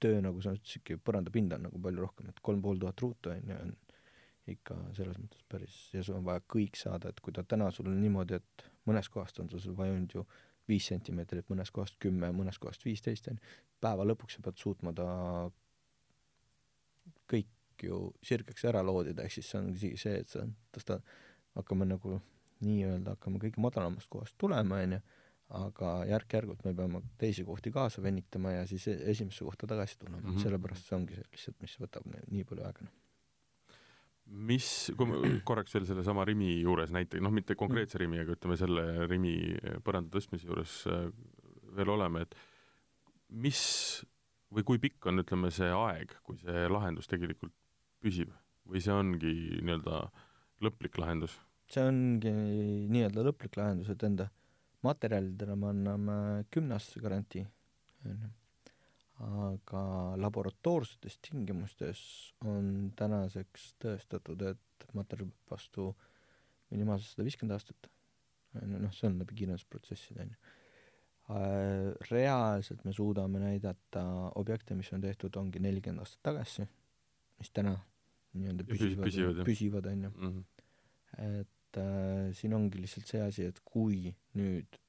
töö, 0.00 0.20
nagu 0.20 0.42
sa 0.42 0.52
ütlesidki, 0.56 0.98
põrandapind 0.98 1.54
on 1.56 1.62
nagu 1.68 1.78
palju 1.78 2.00
rohkem, 2.00 2.28
et 2.28 2.40
kolm 2.42 2.62
pool 2.62 2.78
tuhat 2.82 3.00
ruutu 3.00 3.30
on 3.30 3.50
ju, 3.50 3.58
on 3.62 3.74
ikka 4.52 4.76
selles 4.96 5.18
mõttes 5.22 5.44
päris, 5.48 5.76
ja 5.94 6.02
sul 6.02 6.18
on 6.18 6.24
vaja 6.26 6.42
kõik 6.54 6.78
saada, 6.78 7.12
et 7.12 7.20
kui 7.22 7.34
ta 7.34 7.44
täna 7.46 7.70
sul 7.70 7.90
on 7.90 8.00
niimoodi, 8.02 8.40
et 8.40 8.64
mõnest 8.90 9.12
kohast 9.14 9.38
on 9.38 9.50
sul 9.52 9.76
vajunud 9.78 10.16
ju 10.16 10.24
viis 10.68 10.86
sentimeetrit, 10.90 11.48
mõnest 11.50 11.74
kohast 11.74 11.98
kümme, 12.02 12.30
mõnest 12.36 12.60
kohast 12.62 12.84
viisteist, 12.86 13.28
on 13.30 13.38
ju, 13.38 13.56
päeva 13.82 14.06
lõpuks 14.06 14.38
sa 14.38 14.44
pead 14.44 14.60
suutma 14.60 14.92
ta 14.96 15.06
kõik 17.30 17.82
ju 17.82 18.04
sirgeks 18.22 18.68
ära 18.70 18.82
loodida, 18.86 19.24
ehk 19.24 19.34
siis 19.34 19.50
see 19.50 19.58
ongi 19.58 19.96
see, 19.98 20.20
et 20.22 20.30
sa 20.30 20.44
tõstad, 20.74 21.02
hakkame 21.56 21.88
nagu 21.88 22.20
nii-öelda 22.62 23.16
hakkame 23.16 23.42
kõige 23.42 23.62
madalamast 23.62 24.10
kohast 24.12 24.38
tulema, 24.38 24.78
on 24.86 24.96
ju, 24.96 25.02
aga 25.58 25.92
järk-järgult 26.08 26.62
me 26.64 26.72
peame 26.78 27.02
teisi 27.20 27.44
kohti 27.44 27.72
kaasa 27.74 28.02
venitama 28.04 28.54
ja 28.54 28.66
siis 28.70 28.86
e-, 28.88 29.00
esimesse 29.12 29.44
kohta 29.44 29.66
tagasi 29.68 29.98
tulema. 29.98 30.22
Mm, 30.22 30.30
-hmm. 30.30 30.42
sellepärast 30.46 30.88
see 30.88 30.96
ongi 30.96 31.18
see 31.18 31.28
lihtsalt, 31.32 31.58
mis 31.60 31.78
võtab 31.82 32.06
nii 32.30 32.46
palju 32.48 32.64
aega, 32.68 32.86
noh 32.86 33.01
mis, 34.32 34.66
kui 34.96 35.08
me 35.08 35.20
korraks 35.48 35.74
veel 35.76 35.86
sellesama 35.88 36.24
Rimi 36.28 36.54
juures 36.60 36.92
näiteks, 36.94 37.22
noh, 37.24 37.34
mitte 37.34 37.56
konkreetse 37.58 38.00
Rimi, 38.00 38.20
aga 38.22 38.36
ütleme 38.36 38.56
selle 38.60 39.06
Rimi 39.10 39.36
põranda 39.84 40.12
tõstmise 40.14 40.48
juures 40.48 40.78
äh, 40.90 41.06
veel 41.76 41.92
oleme, 41.92 42.24
et 42.26 42.36
mis 43.42 43.62
või 44.52 44.66
kui 44.68 44.80
pikk 44.82 45.08
on, 45.08 45.22
ütleme, 45.22 45.52
see 45.54 45.70
aeg, 45.72 46.12
kui 46.26 46.40
see 46.42 46.66
lahendus 46.68 47.08
tegelikult 47.08 47.54
püsib 48.02 48.32
või 48.68 48.82
see 48.84 48.94
ongi 48.94 49.32
nii-öelda 49.62 50.04
lõplik 50.64 51.00
lahendus? 51.00 51.38
see 51.72 51.84
ongi 51.88 52.32
nii-öelda 52.92 53.24
lõplik 53.24 53.56
lahendus, 53.56 53.88
et 53.92 54.02
enda 54.04 54.28
materjalidele 54.84 55.56
me 55.56 55.70
anname 55.72 56.16
kümneaastase 56.52 57.00
garantii, 57.00 57.46
on 58.04 58.24
ju 58.26 58.32
aga 59.22 59.82
laboratoorsetes 60.18 61.18
tingimustes 61.22 62.00
on 62.48 62.90
tänaseks 62.98 63.68
tõestatud, 63.82 64.42
et 64.50 64.86
materjal 64.98 65.30
peab 65.30 65.54
vastu 65.54 65.92
minimaalselt 66.72 67.14
sada 67.14 67.26
viiskümmend 67.28 67.54
aastat. 67.56 67.90
noh, 68.52 68.90
see 68.92 69.08
on 69.08 69.14
läbi 69.16 69.36
kiirendusprotsesside, 69.38 70.26
on 70.26 70.32
ju. 70.34 70.58
Äh, 71.32 71.92
reaalselt 72.10 72.82
me 72.84 72.92
suudame 72.92 73.40
näidata 73.40 74.02
objekte, 74.36 74.74
mis 74.76 74.90
on 74.92 75.00
tehtud, 75.00 75.36
ongi 75.40 75.62
nelikümmend 75.62 76.02
aastat 76.02 76.20
tagasi, 76.28 76.66
mis 77.38 77.52
täna 77.54 77.76
nii-öelda 78.34 78.66
püsivad, 78.68 79.06
püsivad, 79.06 79.42
püsivad, 79.46 79.88
on 79.92 80.04
ju. 80.08 80.12
Mhm. 80.18 80.42
et 81.22 81.78
äh, 81.80 82.32
siin 82.36 82.54
ongi 82.56 82.80
lihtsalt 82.82 83.08
see 83.08 83.22
asi, 83.22 83.46
et 83.48 83.60
kui 83.64 84.12
nüüd 84.36 84.81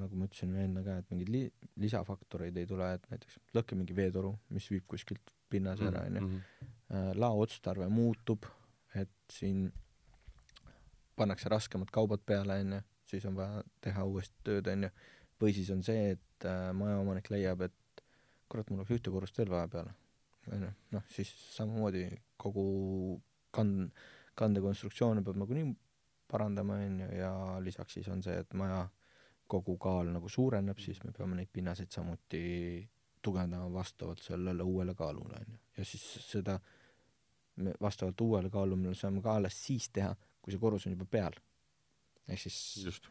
nagu 0.00 0.18
ma 0.18 0.28
ütlesin 0.28 0.54
enne 0.62 0.82
ka, 0.86 0.98
et 1.00 1.12
mingeid 1.12 1.30
li-, 1.32 1.70
lisafaktoreid 1.82 2.56
ei 2.60 2.68
tule, 2.70 2.88
et 2.96 3.06
näiteks 3.12 3.38
lõhke 3.56 3.78
mingi 3.78 3.96
veetoru, 3.96 4.32
mis 4.54 4.68
viib 4.72 4.86
kuskilt 4.90 5.32
pinnase 5.50 5.88
ära, 5.90 6.04
on 6.06 6.18
ju, 6.18 6.26
mhm. 6.26 6.72
äh, 6.94 7.10
lao 7.18 7.40
otstarve 7.42 7.88
muutub, 7.90 8.46
et 8.98 9.12
siin 9.32 9.68
pannakse 11.18 11.50
raskemad 11.52 11.90
kaubad 11.94 12.22
peale, 12.26 12.60
on 12.64 12.76
ju, 12.78 12.82
siis 13.10 13.26
on 13.28 13.36
vaja 13.38 13.64
teha 13.84 14.04
uuesti 14.06 14.46
tööd, 14.46 14.70
on 14.72 14.86
ju, 14.86 14.92
või 15.40 15.56
siis 15.56 15.70
on 15.74 15.82
see, 15.86 16.14
et 16.14 16.48
äh, 16.48 16.70
majaomanik 16.76 17.30
leiab, 17.32 17.66
et 17.66 18.04
kurat, 18.50 18.70
mul 18.70 18.82
oleks 18.82 18.94
ühte 18.96 19.12
korrust 19.12 19.38
veel 19.38 19.52
vaja 19.52 19.68
peale. 19.72 19.96
onju, 20.50 20.70
noh 20.96 21.10
siis 21.12 21.30
samamoodi 21.54 22.06
kogu 22.40 22.64
kand-, 23.54 23.92
kandekonstruktsioone 24.38 25.22
peab 25.26 25.38
nagunii 25.38 25.68
parandama, 26.30 26.78
onju, 26.86 27.10
ja 27.18 27.32
lisaks 27.62 27.98
siis 27.98 28.08
on 28.08 28.22
see, 28.22 28.38
et 28.42 28.54
maja 28.58 28.86
kogu 29.50 29.76
kaal 29.82 30.10
nagu 30.14 30.28
suureneb, 30.28 30.78
siis 30.78 31.02
me 31.04 31.12
peame 31.16 31.38
neid 31.38 31.50
pinnaseid 31.52 31.90
samuti 31.94 32.42
tugevdama 33.22 33.68
vastavalt 33.72 34.22
sellele 34.24 34.62
uuele 34.62 34.94
kaalule, 34.94 35.40
onju. 35.40 35.58
ja 35.76 35.84
siis 35.84 36.04
seda 36.24 36.58
me 37.56 37.74
vastavalt 37.80 38.20
uuele 38.20 38.50
kaalule 38.50 38.94
saame 38.94 39.22
ka 39.22 39.36
alles 39.36 39.56
siis 39.66 39.88
teha, 39.92 40.14
kui 40.40 40.54
see 40.54 40.60
korrus 40.62 40.86
on 40.86 40.94
juba 40.96 41.06
peal. 41.10 41.36
ehk 42.28 42.40
siis 42.46 42.58
just. 42.84 43.10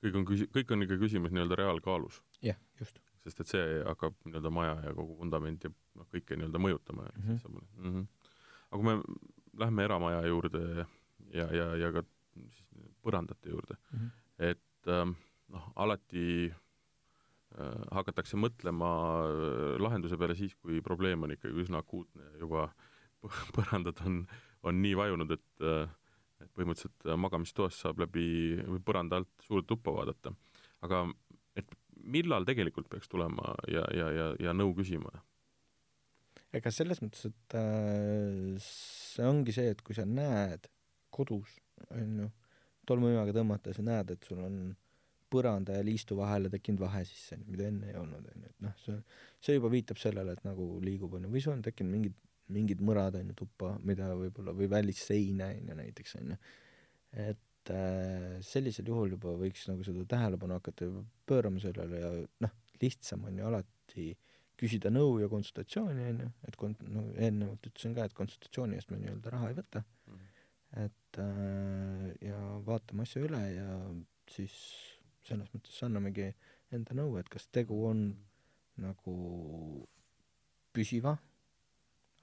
kõik 0.00 0.16
on 0.20 0.26
küsi-, 0.28 0.50
kõik 0.56 0.74
on 0.74 0.86
ikka 0.86 1.00
küsimus 1.00 1.32
nii-öelda 1.32 1.60
reaalkaalus. 1.62 2.22
jah, 2.44 2.60
just. 2.80 3.00
sest 3.24 3.40
et 3.44 3.54
see 3.54 3.66
hakkab 3.86 4.16
nii-öelda 4.26 4.52
maja 4.52 4.78
ja 4.88 4.94
kogu 4.96 5.18
vundament 5.18 5.64
ja 5.64 5.72
noh, 5.72 6.08
kõike 6.12 6.36
nii-öelda 6.36 6.62
mõjutama 6.62 7.08
Mhm. 7.16 7.28
siis 7.30 7.42
saab 7.42 7.60
mm 7.60 7.92
-hmm. 7.92 8.06
aga 8.70 8.82
kui 8.82 8.88
me 8.88 9.64
lähme 9.64 9.84
eramaja 9.84 10.26
juurde 10.26 10.86
ja, 11.34 11.46
ja, 11.54 11.76
ja 11.76 11.92
ka 11.92 12.02
siis 12.34 12.64
põrandate 13.04 13.50
juurde 13.50 13.76
mm. 13.92 13.98
-hmm. 13.98 14.10
et 14.50 14.60
ähm, 14.88 15.14
noh, 15.52 15.66
alati 15.76 16.50
äh, 16.50 17.80
hakatakse 17.92 18.38
mõtlema 18.40 18.90
äh, 19.26 19.78
lahenduse 19.82 20.18
peale 20.20 20.36
siis, 20.38 20.54
kui 20.56 20.80
probleem 20.84 21.26
on 21.26 21.36
ikkagi 21.36 21.66
üsna 21.66 21.82
akuutne 21.84 22.32
ja 22.32 22.44
juba 22.44 22.68
põ- 23.20 23.46
põrandad 23.56 24.00
on, 24.06 24.22
on 24.62 24.82
nii 24.84 24.96
vajunud, 24.98 25.36
et 25.36 25.66
äh, 25.66 25.88
et 26.40 26.50
põhimõtteliselt 26.56 27.08
äh, 27.08 27.18
magamistoas 27.20 27.78
saab 27.82 28.00
läbi 28.00 28.26
põranda 28.86 29.20
alt 29.20 29.44
suurde 29.44 29.68
tuppa 29.68 29.92
vaadata. 29.92 30.32
aga 30.86 31.04
et 31.58 31.68
millal 32.00 32.46
tegelikult 32.48 32.88
peaks 32.88 33.10
tulema 33.12 33.54
ja, 33.68 33.84
ja, 33.92 34.08
ja, 34.16 34.28
ja 34.40 34.54
nõu 34.56 34.72
küsima? 34.78 35.12
ega 36.56 36.72
selles 36.74 37.02
mõttes, 37.02 37.28
et 37.28 37.56
äh, 37.58 38.56
see 38.64 39.26
ongi 39.26 39.54
see, 39.54 39.70
et 39.74 39.82
kui 39.86 39.94
sa 39.94 40.06
näed 40.08 40.66
kodus, 41.14 41.58
onju, 41.90 42.30
tolmuimaga 42.90 43.34
tõmmata, 43.36 43.74
sa 43.76 43.84
näed, 43.86 44.14
et 44.16 44.26
sul 44.28 44.40
on 44.44 44.62
põranda 45.30 45.76
ja 45.78 45.84
liistu 45.86 46.16
vahele 46.18 46.50
tekkinud 46.52 46.82
vahe 46.82 47.04
sisse, 47.06 47.38
mida 47.46 47.68
enne 47.70 47.92
ei 47.92 47.98
olnud, 47.98 48.24
onju, 48.32 48.48
et 48.50 48.64
noh, 48.66 48.74
see, 48.84 48.96
see 49.46 49.56
juba 49.56 49.70
viitab 49.72 50.00
sellele, 50.02 50.34
et 50.36 50.46
nagu 50.46 50.66
liigub, 50.82 51.14
onju, 51.18 51.30
või 51.30 51.42
sul 51.44 51.54
on 51.54 51.62
tekkinud 51.66 51.94
mingid, 51.94 52.16
mingid 52.50 52.82
mõrad, 52.86 53.20
onju, 53.20 53.36
tuppa, 53.38 53.76
mida 53.86 54.10
võib-olla, 54.18 54.54
või 54.58 54.70
välisseine, 54.72 55.52
onju, 55.60 55.76
näiteks, 55.82 56.16
onju. 56.20 56.38
et 57.26 57.72
äh, 57.74 58.40
sellisel 58.46 58.90
juhul 58.90 59.14
juba 59.14 59.36
võiks 59.38 59.68
nagu 59.70 59.86
seda 59.86 60.02
tähelepanu 60.16 60.58
hakata 60.58 60.90
pöörama 61.30 61.62
sellele 61.62 62.02
ja 62.02 62.10
noh, 62.46 62.58
lihtsam 62.82 63.28
on 63.30 63.38
ju 63.38 63.46
alati 63.46 64.10
küsida 64.60 64.90
nõu 64.92 65.20
ja 65.22 65.30
konsultatsiooni, 65.32 66.10
onju, 66.14 66.32
et 66.48 66.58
kon-, 66.60 66.76
no 66.90 67.06
eelnevalt 67.14 67.70
ütlesin 67.70 67.94
ka, 67.96 68.08
et 68.08 68.16
konsultatsiooni 68.18 68.76
eest 68.76 68.90
me 68.92 68.98
nii-öelda 69.00 69.32
raha 69.36 69.52
ei 69.52 69.56
võta. 69.62 69.84
Et 70.80 71.18
äh, 71.18 72.10
ja 72.22 72.39
vaatame 72.70 73.06
asja 73.06 73.22
üle 73.26 73.40
ja 73.52 73.68
siis 74.30 74.54
selles 75.26 75.50
mõttes 75.54 75.76
annamegi 75.86 76.30
enda 76.74 76.94
nõu, 76.96 77.16
et 77.20 77.28
kas 77.30 77.48
tegu 77.52 77.76
on 77.88 78.04
nagu 78.80 79.16
püsiva 80.74 81.16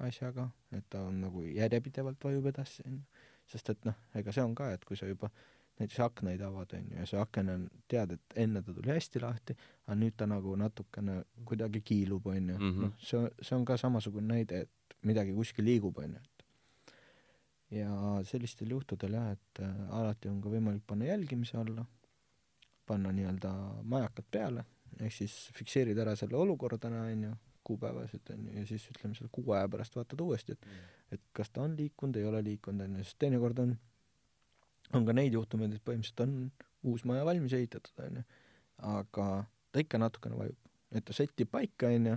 asjaga, 0.03 0.47
et 0.71 0.85
ta 0.89 1.03
on 1.07 1.21
nagu 1.25 1.43
järjepidevalt 1.45 2.23
vajub 2.23 2.47
edasi, 2.51 2.85
onju. 2.85 3.03
sest 3.47 3.71
et 3.73 3.85
noh, 3.87 3.95
ega 4.19 4.33
see 4.35 4.43
on 4.43 4.53
ka, 4.55 4.69
et 4.75 4.83
kui 4.85 4.97
sa 4.99 5.07
juba 5.09 5.29
näiteks 5.77 5.99
aknaid 6.05 6.41
avad, 6.45 6.73
onju, 6.77 6.97
ja 6.99 7.05
see 7.09 7.19
aken 7.21 7.51
on, 7.53 7.65
tead, 7.89 8.13
et 8.17 8.37
enne 8.43 8.61
ta 8.65 8.73
tuli 8.75 8.93
hästi 8.93 9.21
lahti, 9.23 9.55
aga 9.85 9.97
nüüd 9.97 10.17
ta 10.17 10.27
nagu 10.29 10.55
natukene 10.59 11.19
kuidagi 11.45 11.81
kiilub, 11.85 12.29
onju. 12.33 12.57
Mhm. 12.57 12.81
noh, 12.85 12.95
see, 13.01 13.23
see 13.41 13.57
on 13.57 13.65
ka 13.65 13.77
samasugune 13.81 14.35
näide, 14.35 14.65
et 14.67 14.97
midagi 15.07 15.35
kuskil 15.37 15.65
liigub, 15.65 15.97
onju, 16.03 16.21
et 16.21 16.36
ja 17.71 17.91
sellistel 18.27 18.71
juhtudel 18.71 19.17
jah, 19.17 19.31
et 19.35 19.61
äh, 19.63 19.73
alati 19.99 20.29
on 20.31 20.39
ka 20.43 20.51
võimalik 20.51 20.85
panna 20.87 21.09
jälgimise 21.09 21.57
alla, 21.59 21.85
panna 22.87 23.11
nii-öelda 23.15 23.51
majakad 23.83 24.29
peale, 24.31 24.63
ehk 24.99 25.13
siis 25.13 25.35
fikseerida 25.57 26.05
ära 26.05 26.15
selle 26.19 26.39
olukorrana, 26.39 27.03
onju, 27.11 27.33
kuupäevaselt, 27.67 28.31
onju, 28.31 28.53
ja 28.55 28.63
siis 28.69 28.85
ütleme 28.93 29.17
selle 29.17 29.31
kuu 29.33 29.51
aja 29.51 29.67
pärast 29.71 29.97
vaatad 29.99 30.23
uuesti, 30.23 30.55
et 30.55 30.95
et 31.11 31.21
kas 31.31 31.47
ta 31.55 31.61
on 31.63 31.75
liikunud, 31.77 32.17
ei 32.19 32.25
ole 32.27 32.41
liikunud, 32.43 32.83
onju, 32.83 33.03
sest 33.03 33.15
teinekord 33.23 33.59
on, 33.63 33.69
on 34.95 35.05
ka 35.07 35.13
neid 35.15 35.35
juhtumeid, 35.35 35.75
et 35.75 35.83
põhimõtteliselt 35.83 36.23
on 36.25 36.33
uus 36.91 37.05
maja 37.07 37.23
valmis 37.27 37.55
ehitatud, 37.55 37.93
onju, 38.03 38.23
aga 38.91 39.27
ta 39.71 39.83
ikka 39.83 39.99
natukene 40.01 40.39
vajub. 40.39 40.57
et 40.95 41.03
ta 41.03 41.13
sättib 41.15 41.51
paika, 41.51 41.91
onju, 41.91 42.15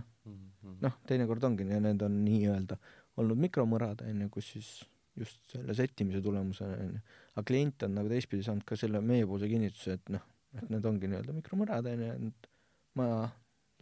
noh, 0.82 0.96
teinekord 1.06 1.44
ongi, 1.44 1.66
need 1.66 2.02
on 2.06 2.18
nii-öelda 2.24 2.78
olnud 3.18 3.38
mikromõrad, 3.46 4.02
onju, 4.06 4.28
kus 4.30 4.52
siis 4.54 4.70
just 5.18 5.52
selle 5.52 5.74
sättimise 5.74 6.22
tulemusena, 6.22 6.76
onju. 6.84 7.00
aga 7.34 7.44
klient 7.46 7.82
on 7.86 7.96
nagu 7.98 8.10
teistpidi 8.12 8.46
saanud 8.46 8.64
ka 8.68 8.78
selle 8.78 9.02
meiepoolse 9.04 9.48
kinnituse, 9.50 9.98
et 9.98 10.12
noh, 10.14 10.24
et 10.56 10.70
need 10.72 10.86
ongi 10.86 11.10
nii-öelda 11.10 11.34
mikromõrad, 11.36 11.88
onju, 11.90 12.10
et 12.30 12.50
maja 12.98 13.20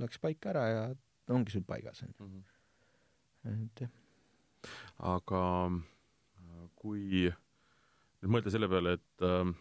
läks 0.03 0.21
paika 0.23 0.53
ära 0.55 0.67
ja 0.73 0.83
ongi 1.35 1.55
sul 1.55 1.67
paigas, 1.69 2.03
onju. 2.09 2.45
et 3.53 3.85
jah. 3.85 3.95
aga 5.14 5.43
äh, 5.69 6.69
kui 6.79 7.27
nüüd 7.29 8.31
mõelda 8.35 8.55
selle 8.55 8.71
peale, 8.71 8.99
et 8.99 9.27
äh, 9.27 9.53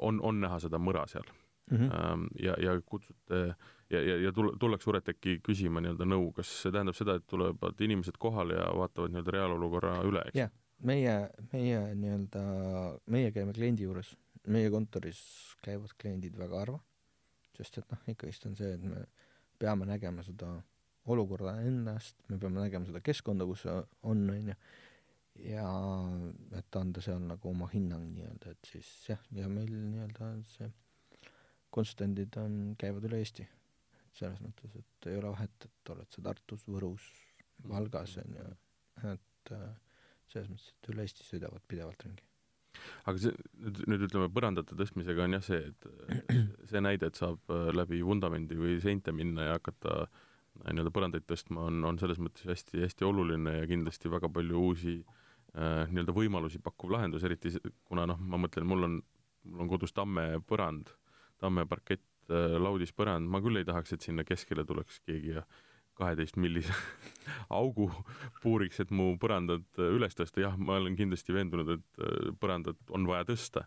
on, 0.00 0.20
on 0.22 0.42
näha 0.44 0.60
seda 0.62 0.82
mõra 0.82 1.06
seal 1.10 1.28
Mm 1.70 1.78
-hmm. 1.78 2.26
ja, 2.42 2.54
ja 2.58 2.80
kutsute 2.84 3.54
ja, 3.90 4.00
ja, 4.02 4.16
ja 4.22 4.32
tul-, 4.32 4.56
tullakse 4.58 4.90
Ureteki 4.90 5.38
küsima 5.46 5.80
nii-öelda 5.80 6.06
nõu, 6.08 6.32
kas 6.36 6.50
see 6.62 6.72
tähendab 6.72 6.96
seda, 6.96 7.14
et 7.18 7.26
tulevad 7.30 7.80
inimesed 7.80 8.18
kohale 8.18 8.58
ja 8.58 8.66
vaatavad 8.76 9.12
nii-öelda 9.12 9.34
reaalolukorra 9.36 9.92
üle, 10.08 10.24
eks? 10.28 10.38
jah, 10.40 10.50
meie, 10.88 11.14
meie 11.52 11.80
nii-öelda, 11.98 12.42
meie 13.14 13.32
käime 13.34 13.54
kliendi 13.56 13.86
juures, 13.86 14.12
meie 14.52 14.70
kontoris 14.74 15.20
käivad 15.64 15.94
kliendid 16.00 16.36
väga 16.38 16.62
harva, 16.64 16.80
sest 17.56 17.78
et 17.80 17.90
noh, 17.92 18.04
ikkagist 18.10 18.46
on 18.48 18.56
see, 18.58 18.74
et 18.76 18.84
me 18.86 19.04
peame 19.62 19.86
nägema 19.86 20.24
seda 20.26 20.50
olukorda 21.12 21.56
ennast, 21.66 22.18
me 22.30 22.38
peame 22.42 22.62
nägema 22.62 22.88
seda 22.88 23.02
keskkonda, 23.04 23.46
kus 23.46 23.64
see 23.66 23.74
on, 23.74 24.24
on 24.32 24.52
ju, 24.52 24.56
ja 25.48 25.66
et 26.58 26.78
anda 26.78 27.02
seal 27.04 27.22
nagu 27.26 27.50
oma 27.50 27.68
hinnang 27.72 28.10
nii-öelda, 28.16 28.54
et 28.54 28.72
siis 28.74 28.90
jah, 29.08 29.22
ja 29.36 29.48
meil 29.50 29.70
nii-öelda 29.72 30.34
see 30.56 30.70
konsultandid 31.72 32.36
on, 32.40 32.56
käivad 32.80 33.06
üle 33.08 33.22
Eesti. 33.22 33.46
et 34.02 34.18
selles 34.18 34.42
mõttes, 34.44 34.74
et 34.76 35.08
ei 35.08 35.16
ole 35.16 35.30
vahet, 35.32 35.64
et 35.64 35.94
oled 35.94 36.10
sa 36.12 36.24
Tartus, 36.26 36.66
Võrus, 36.68 37.06
Valgas, 37.68 38.18
on 38.20 38.36
ju, 38.36 38.50
et 39.14 39.52
äh, 39.56 39.70
selles 40.32 40.50
mõttes, 40.50 40.72
et 40.72 40.92
üle 40.92 41.06
Eesti 41.06 41.26
sõidavad 41.26 41.64
pidevalt 41.68 42.04
ringi. 42.06 42.26
aga 43.10 43.20
see, 43.20 43.32
nüüd, 43.62 43.80
nüüd 43.92 44.04
ütleme, 44.08 44.28
põrandate 44.32 44.76
tõstmisega 44.78 45.26
on 45.26 45.36
jah 45.36 45.46
see, 45.46 45.70
et 45.70 45.88
see 46.70 46.82
näide, 46.84 47.10
et 47.10 47.20
saab 47.20 47.52
äh, 47.52 47.70
läbi 47.76 48.00
vundamendi 48.06 48.58
või 48.58 48.78
seinte 48.84 49.14
minna 49.16 49.50
ja 49.50 49.56
hakata 49.58 49.98
äh, 50.04 50.70
nii-öelda 50.70 50.94
põrandaid 50.94 51.26
tõstma, 51.28 51.66
on, 51.70 51.82
on 51.88 52.00
selles 52.00 52.20
mõttes 52.22 52.48
hästi, 52.48 52.80
hästi 52.86 53.08
oluline 53.08 53.58
ja 53.60 53.68
kindlasti 53.70 54.12
väga 54.12 54.30
palju 54.32 54.62
uusi 54.70 54.96
äh, 55.00 55.84
nii-öelda 55.92 56.16
võimalusi 56.16 56.62
pakkuv 56.64 56.96
lahendus, 56.96 57.26
eriti 57.28 57.54
kuna 57.84 58.08
noh, 58.08 58.20
ma 58.20 58.40
mõtlen, 58.40 58.68
mul 58.68 58.88
on, 58.88 59.02
mul 59.50 59.66
on 59.66 59.74
kodus 59.74 59.94
tamme 59.96 60.26
põrand, 60.48 60.94
tamme 61.42 61.66
parkett, 61.68 62.06
laudis 62.32 62.92
põrand, 62.94 63.26
ma 63.28 63.40
küll 63.42 63.58
ei 63.58 63.66
tahaks, 63.66 63.92
et 63.92 64.04
sinna 64.06 64.22
keskele 64.24 64.62
tuleks 64.64 65.00
keegi 65.04 65.34
ja 65.34 65.42
kaheteist 65.98 66.38
millise 66.40 66.74
augu 67.60 67.88
puuriks, 68.42 68.80
et 68.82 68.92
mu 68.94 69.12
põrandad 69.22 69.64
äh, 69.78 69.92
üles 69.96 70.16
tõsta, 70.18 70.42
jah, 70.44 70.58
ma 70.58 70.78
olen 70.80 70.96
kindlasti 70.98 71.36
veendunud, 71.36 71.76
et 71.76 72.02
äh, 72.02 72.32
põrandat 72.40 72.94
on 72.96 73.06
vaja 73.08 73.28
tõsta, 73.28 73.66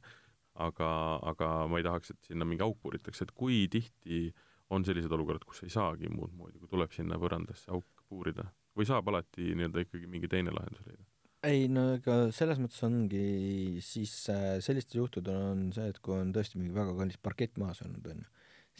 aga, 0.65 0.89
aga 1.31 1.53
ma 1.71 1.81
ei 1.81 1.87
tahaks, 1.87 2.13
et 2.15 2.31
sinna 2.31 2.47
mingi 2.47 2.65
auk 2.65 2.79
puuritakse, 2.83 3.27
et 3.27 3.33
kui 3.35 3.65
tihti 3.71 4.27
on 4.73 4.85
sellised 4.87 5.11
olukorrad, 5.13 5.45
kus 5.45 5.63
ei 5.65 5.73
saagi 5.73 6.09
muud 6.09 6.33
moodi, 6.37 6.59
kui 6.61 6.71
tuleb 6.71 6.93
sinna 6.95 7.19
põrandasse 7.21 7.69
auk 7.73 8.05
puurida? 8.09 8.47
Või 8.75 8.87
saab 8.89 9.07
alati 9.11 9.53
nii-öelda 9.55 9.85
ikkagi 9.85 10.09
mingi 10.11 10.31
teine 10.31 10.53
lahendus 10.55 10.83
leida? 10.87 11.05
ei 11.45 11.67
no 11.69 11.83
ega 11.93 12.15
selles 12.33 12.57
mõttes 12.61 12.81
ongi 12.87 13.77
siis 13.85 14.13
äh, 14.33 14.55
sellistel 14.65 15.03
juhtudel 15.03 15.37
on 15.51 15.59
see, 15.75 15.91
et 15.91 15.99
kui 16.01 16.15
on 16.17 16.31
tõesti 16.33 16.57
mingi 16.57 16.73
väga 16.73 16.95
kallis 16.97 17.19
parkett 17.21 17.59
maas 17.61 17.83
olnud, 17.85 18.07
on 18.09 18.23
ju, 18.23 18.29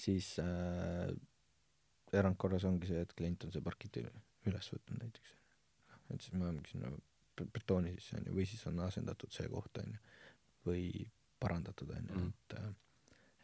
siis 0.06 0.32
äh, 0.42 1.12
erandkorras 2.14 2.64
ongi 2.64 2.88
see, 2.88 3.02
et 3.02 3.14
klient 3.18 3.44
on 3.48 3.52
see 3.52 3.62
parketi 3.62 4.06
üles 4.46 4.72
võtnud 4.74 5.00
näiteks. 5.02 5.34
et 6.14 6.22
siis 6.22 6.34
me 6.34 6.44
olemegi 6.46 6.70
sinna 6.72 6.90
be- 7.38 7.46
betooni 7.54 7.92
sisse, 7.96 8.18
on 8.20 8.26
ju, 8.28 8.34
või 8.38 8.46
siis 8.46 8.68
on 8.68 8.80
asendatud 8.80 9.32
see 9.34 9.48
koht, 9.50 9.78
on 9.82 9.94
ju, 9.94 10.00
või 10.68 11.08
parandatud, 11.40 11.90
on 11.90 12.08
ju, 12.10 12.16
Mhm. 12.16 12.28
et 12.28 12.76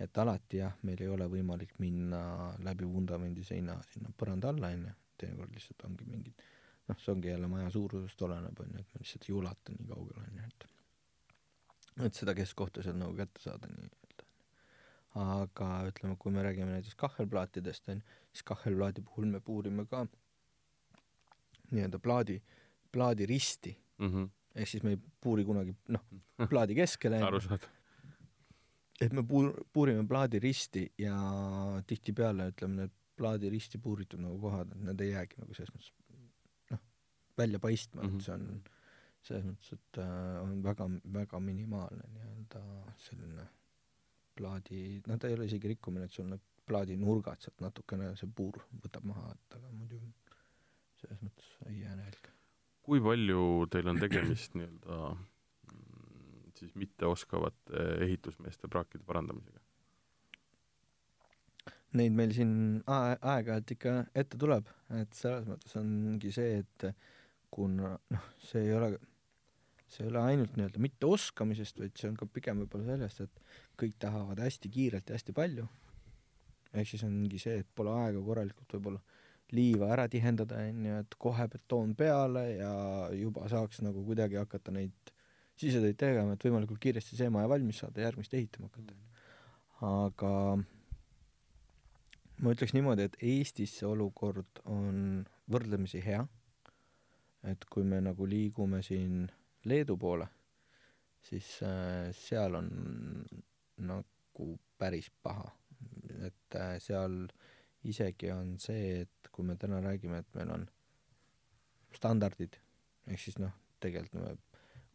et 0.01 0.17
alati 0.17 0.57
jah, 0.57 0.73
meil 0.83 1.01
ei 1.01 1.07
ole 1.07 1.27
võimalik 1.29 1.73
minna 1.79 2.55
läbi 2.59 2.85
vundamendi 2.85 3.43
seina 3.43 3.75
sinna 3.93 4.09
põranda 4.17 4.49
alla, 4.49 4.67
on 4.73 4.85
ju, 4.87 4.93
teinekord 5.17 5.51
lihtsalt 5.53 5.83
ongi 5.85 6.05
mingid 6.05 6.33
noh, 6.87 6.97
see 6.99 7.11
ongi 7.13 7.27
jälle 7.27 7.47
maja 7.47 7.69
suurusest 7.69 8.21
oleneb, 8.21 8.59
on 8.59 8.71
ju, 8.73 8.79
et 8.79 8.93
me 8.93 8.99
lihtsalt 9.03 9.27
ei 9.29 9.35
ulata 9.35 9.71
nii 9.71 9.87
kaugele, 9.87 10.23
on 10.27 10.37
ju, 10.37 10.43
et 10.47 10.67
et 12.05 12.13
seda 12.13 12.33
keskkohta 12.33 12.81
seal 12.83 12.95
nagu 12.97 13.13
kätte 13.17 13.41
saada 13.43 13.67
nii-öelda. 13.67 14.25
aga 15.21 15.67
ütleme, 15.91 16.15
kui 16.17 16.31
me 16.31 16.43
räägime 16.43 16.71
näiteks 16.71 16.95
kahvelplaatidest, 16.95 17.89
on 17.89 17.95
ju, 17.99 18.01
siis 18.31 18.43
kahvelplaadi 18.47 19.03
puhul 19.05 19.27
me 19.31 19.39
puurime 19.39 19.85
ka 19.85 20.05
nii-öelda 21.71 21.99
plaadi, 21.99 22.41
plaadi 22.91 23.25
risti 23.25 23.77
mm 23.97 24.09
-hmm. 24.09 24.29
ehk 24.55 24.67
siis 24.67 24.83
me 24.83 24.95
ei 24.95 24.99
puuri 25.21 25.45
kunagi 25.45 25.75
noh, 25.87 26.03
plaadi 26.51 26.75
keskele, 26.75 27.19
et 29.01 29.13
me 29.13 29.21
puur-, 29.21 29.55
puurime 29.73 30.07
plaadi 30.07 30.39
risti 30.39 30.85
ja 30.97 31.15
tihtipeale 31.87 32.51
ütleme, 32.53 32.81
need 32.81 32.91
plaadi 33.15 33.49
risti 33.49 33.77
puuritud 33.77 34.21
nagu 34.21 34.39
kohad, 34.39 34.71
et 34.71 34.83
need 34.89 35.01
ei 35.01 35.11
jäägi 35.11 35.41
nagu 35.41 35.53
selles 35.57 35.73
mõttes 35.75 35.91
noh, 36.71 36.83
välja 37.37 37.59
paistma 37.59 38.03
mm, 38.03 38.09
-hmm. 38.09 38.19
et 38.19 38.25
see 38.25 38.33
on 38.33 38.63
selles 39.21 39.45
mõttes, 39.45 39.73
et 39.73 39.97
äh, 40.01 40.37
on 40.43 40.63
väga, 40.63 40.87
väga 41.13 41.39
minimaalne 41.39 42.07
nii-öelda 42.13 42.61
selline 42.97 43.47
plaadi, 44.35 45.01
noh, 45.07 45.19
ta 45.19 45.29
ei 45.29 45.37
ole 45.37 45.45
isegi 45.49 45.73
rikkumine, 45.75 46.07
et 46.07 46.15
sul 46.15 46.29
need 46.29 46.41
plaadinurgad 46.71 47.43
sealt 47.43 47.63
natukene 47.63 48.13
see 48.19 48.31
puur 48.35 48.61
võtab 48.85 49.05
maha, 49.11 49.33
et 49.35 49.59
aga 49.59 49.71
muidu 49.75 49.99
selles 51.01 51.21
mõttes 51.25 51.49
ei 51.69 51.81
jää 51.81 51.95
nälga. 51.97 52.33
kui 52.85 53.01
palju 53.03 53.67
teil 53.73 53.89
on 53.91 53.99
tegemist 54.01 54.55
nii-öelda 54.57 55.01
mm, 55.11 56.53
siis 56.57 56.73
mitteoskavate 56.75 57.85
ehitusmeeste 58.05 58.69
praakide 58.71 59.05
parandamisega? 59.07 59.61
Neid 61.99 62.15
meil 62.15 62.31
siin 62.31 62.53
aeg-ajalt 62.87 63.73
ikka 63.75 63.95
ette 64.15 64.39
tuleb, 64.39 64.69
et 64.95 65.15
selles 65.17 65.47
mõttes 65.49 65.75
ongi 65.79 66.31
see, 66.31 66.61
et 66.61 66.85
kuna 67.51 67.97
noh, 68.15 68.27
see 68.39 68.63
ei 68.63 68.75
ole, 68.77 68.93
see 69.91 70.05
ei 70.05 70.11
ole 70.13 70.21
ainult 70.23 70.55
nii-öelda 70.55 70.79
mitteoskamisest, 70.85 71.81
vaid 71.83 71.99
see 71.99 72.07
on 72.07 72.15
ka 72.19 72.29
pigem 72.31 72.63
võib-olla 72.63 72.93
sellest, 72.93 73.25
et 73.27 73.59
kõik 73.83 73.99
tahavad 73.99 74.39
hästi 74.39 74.71
kiirelt 74.71 75.11
ja 75.11 75.19
hästi 75.19 75.35
palju. 75.35 75.67
Ehk 76.73 76.87
siis 76.87 77.03
ongi 77.07 77.39
see, 77.41 77.61
et 77.63 77.69
pole 77.75 77.93
aega 78.03 78.21
korralikult 78.23 78.77
võib-olla 78.77 79.01
liiva 79.51 79.89
ära 79.91 80.07
tihendada, 80.11 80.61
onju, 80.71 80.99
et 81.03 81.15
kohe 81.19 81.47
betoon 81.51 81.95
peale 81.99 82.45
ja 82.53 82.73
juba 83.15 83.47
saaks 83.51 83.81
nagu 83.83 84.03
kuidagi 84.07 84.39
hakata 84.39 84.71
neid 84.75 85.11
sisetöid 85.59 85.97
tegema, 85.99 86.35
et 86.35 86.45
võimalikult 86.45 86.79
kiiresti 86.81 87.17
see 87.19 87.31
maja 87.33 87.49
valmis 87.51 87.81
saada 87.83 88.05
järgmist 88.05 88.33
ehitama 88.33 88.69
hakata. 88.71 88.95
aga 89.81 90.31
ma 92.41 92.53
ütleks 92.55 92.73
niimoodi, 92.77 93.09
et 93.09 93.17
Eestis 93.21 93.75
see 93.79 93.89
olukord 93.89 94.63
on 94.71 95.25
võrdlemisi 95.51 96.01
hea, 96.05 96.23
et 97.51 97.65
kui 97.69 97.85
me 97.85 98.01
nagu 98.01 98.25
liigume 98.29 98.81
siin 98.85 99.25
Leedu 99.69 99.97
poole, 100.01 100.25
siis 101.21 101.59
äh, 101.65 102.09
seal 102.17 102.55
on 102.57 102.69
nagu 103.85 104.47
päris 104.81 105.11
paha, 105.21 105.51
et 106.27 106.59
äh, 106.59 106.75
seal 106.83 107.25
isegi 107.87 108.29
on 108.33 108.55
see, 108.61 109.01
et 109.05 109.31
kui 109.33 109.45
me 109.47 109.55
täna 109.59 109.81
räägime, 109.81 110.21
et 110.21 110.37
meil 110.37 110.53
on 110.53 110.67
standardid, 111.95 112.57
ehk 113.07 113.19
siis 113.19 113.39
noh, 113.41 113.53
tegelikult 113.81 114.21
me 114.21 114.35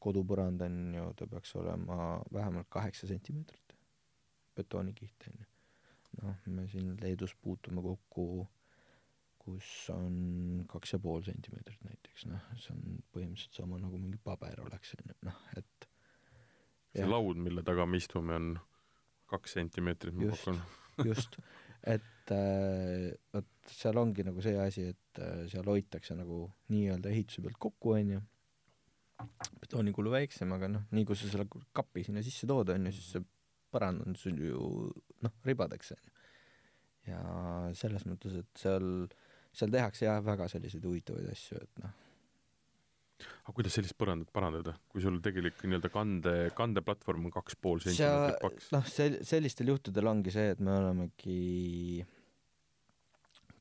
kodupõrand 0.03 0.63
on 0.67 0.77
ju, 0.95 1.07
ta 1.19 1.27
peaks 1.31 1.55
olema 1.59 2.21
vähemalt 2.33 2.69
kaheksa 2.71 3.09
sentimeetrit, 3.11 3.75
betoonikiht 4.57 5.31
on 5.31 5.41
ju. 5.41 5.49
noh, 6.23 6.37
me 6.49 6.67
siin 6.73 6.95
Leedus 7.03 7.35
puutume 7.43 7.83
kokku, 7.85 8.47
kus 9.43 9.91
on 9.95 10.65
kaks 10.71 10.95
ja 10.95 11.01
pool 11.03 11.25
sentimeetrit 11.27 11.83
näiteks, 11.87 12.29
noh, 12.31 12.47
see 12.63 12.75
on 12.75 13.03
põhimõtteliselt 13.15 13.61
sama 13.61 13.81
nagu 13.83 13.99
mingi 13.99 14.21
paber 14.23 14.63
oleks, 14.63 14.95
on 14.99 15.13
ju, 15.13 15.19
noh, 15.29 15.43
et 15.59 15.91
see 16.95 17.05
ja. 17.05 17.11
laud, 17.11 17.43
mille 17.43 17.67
taga 17.67 17.87
me 17.87 18.01
istume, 18.01 18.39
on 18.39 18.49
kaks 19.31 19.57
sentimeetrit, 19.59 20.17
ma 20.17 20.33
pakun. 20.33 20.61
just, 21.09 21.37
et 21.87 22.33
äh, 22.35 23.11
vot 23.35 23.73
seal 23.73 24.01
ongi 24.01 24.25
nagu 24.27 24.43
see 24.45 24.57
asi, 24.63 24.89
et 24.95 25.21
äh, 25.23 25.45
seal 25.51 25.69
hoitakse 25.69 26.17
nagu 26.19 26.45
nii-öelda 26.73 27.13
ehituse 27.13 27.45
pealt 27.45 27.61
kokku, 27.67 27.97
onju, 27.99 28.23
betoonikulu 29.63 30.13
väiksem, 30.15 30.53
aga 30.57 30.71
noh, 30.73 30.87
nii 30.97 31.07
kui 31.09 31.19
sa 31.19 31.31
selle 31.33 31.49
kapi 31.77 32.07
sinna 32.07 32.25
sisse 32.25 32.49
tood, 32.49 32.73
onju, 32.75 32.95
siis 32.95 33.13
see 33.17 33.27
põrand 33.75 34.07
on 34.07 34.17
sul 34.19 34.41
ju 34.41 34.89
noh, 35.27 35.37
ribadeks, 35.47 35.93
onju. 35.97 36.17
ja 37.11 37.21
selles 37.79 38.07
mõttes, 38.09 38.41
et 38.41 38.65
seal, 38.65 38.91
seal 39.57 39.73
tehakse 39.75 40.09
jah, 40.09 40.23
väga 40.25 40.49
selliseid 40.53 40.85
huvitavaid 40.87 41.31
asju, 41.33 41.61
et 41.61 41.85
noh 41.85 42.03
aga 43.25 43.55
kuidas 43.57 43.77
sellist 43.79 43.97
põrandat 43.99 44.33
parandada, 44.35 44.75
kui 44.93 45.03
sul 45.05 45.19
tegelik 45.25 45.63
nii-öelda 45.63 45.91
kande, 45.93 46.35
kandeplatvorm 46.59 47.29
on 47.29 47.35
kaks 47.35 47.57
pool 47.61 47.81
sentimeetrit 47.85 48.43
paks? 48.43 48.69
noh, 48.75 48.85
sel-, 48.91 49.19
sellistel 49.27 49.73
juhtudel 49.73 50.11
ongi 50.11 50.35
see, 50.35 50.53
et 50.55 50.63
me 50.65 50.75
olemegi 50.77 52.05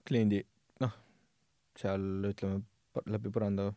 kliendi 0.06 0.41
noh, 0.84 0.95
seal 1.80 2.30
ütleme, 2.32 2.64
läbi 3.12 3.32
põranda 3.34 3.70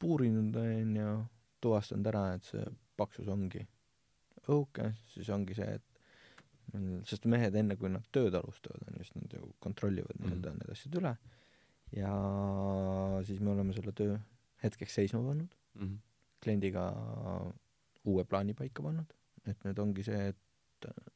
puurinud, 0.00 0.56
on 0.60 0.96
ju, 1.00 1.16
tuvastanud 1.64 2.10
ära, 2.12 2.24
et 2.36 2.48
see 2.48 2.64
paksus 2.98 3.28
ongi 3.32 3.62
õhuke, 4.44 4.90
siis 5.14 5.30
ongi 5.32 5.56
see, 5.56 5.78
et 5.78 5.94
sest 7.08 7.28
mehed 7.30 7.54
enne, 7.60 7.76
kui 7.80 7.90
nad 7.92 8.04
tööd 8.12 8.34
alustavad, 8.36 8.82
on 8.88 8.98
ju, 8.98 9.06
siis 9.06 9.16
nad 9.20 9.36
ju 9.36 9.48
kontrollivad 9.62 10.16
mm 10.16 10.24
-hmm. 10.24 10.30
nii-öelda 10.32 10.58
need 10.58 10.74
asjad 10.74 11.00
üle 11.00 11.16
ja 11.94 12.12
siis 13.26 13.40
me 13.40 13.52
oleme 13.52 13.74
selle 13.76 13.92
töö 13.92 14.16
hetkeks 14.64 15.00
seisma 15.00 15.20
pannud 15.22 15.54
mm, 15.74 15.82
-hmm. 15.82 15.98
kliendiga 16.42 16.84
uue 18.04 18.24
plaani 18.24 18.54
paika 18.54 18.82
pannud, 18.84 19.12
et 19.48 19.64
nüüd 19.64 19.80
ongi 19.80 20.04
see, 20.06 20.28
et 20.32 20.88
äh, 20.88 21.10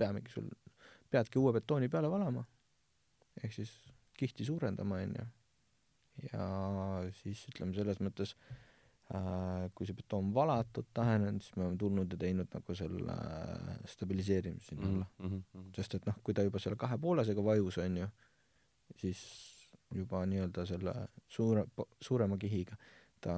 peamegi 0.00 0.32
sul, 0.32 0.48
peadki 1.12 1.40
uue 1.40 1.52
betooni 1.58 1.88
peale 1.92 2.10
valama, 2.10 2.44
ehk 3.42 3.54
siis 3.60 3.72
kihti 4.18 4.44
suurendama, 4.48 5.00
on 5.04 5.16
ju, 5.18 5.26
ja 6.32 6.46
siis 7.22 7.44
ütleme 7.50 7.76
selles 7.76 8.00
mõttes 8.04 8.34
äh, 9.12 9.68
kui 9.76 9.88
see 9.88 9.96
betoon 9.96 10.32
valatud, 10.34 10.88
tahenenud, 10.96 11.44
siis 11.44 11.56
me 11.56 11.66
oleme 11.66 11.80
tulnud 11.80 12.12
ja 12.16 12.20
teinud 12.24 12.52
nagu 12.56 12.76
selle 12.78 13.16
äh, 13.16 13.80
stabiliseerimise 13.94 14.72
sinna 14.72 14.88
alla 14.88 15.08
mm. 15.18 15.38
-hmm. 15.38 15.72
sest 15.76 15.98
et 15.98 16.06
noh, 16.08 16.20
kui 16.24 16.34
ta 16.34 16.44
juba 16.46 16.60
selle 16.62 16.80
kahepoolisega 16.80 17.44
vajus, 17.44 17.78
on 17.84 17.96
ju, 18.04 18.08
siis 18.96 19.24
juba 19.96 20.24
nii-öelda 20.28 20.66
selle 20.68 20.94
suure, 21.28 21.66
suurema 22.00 22.38
kihiga, 22.40 22.76
ta 23.22 23.34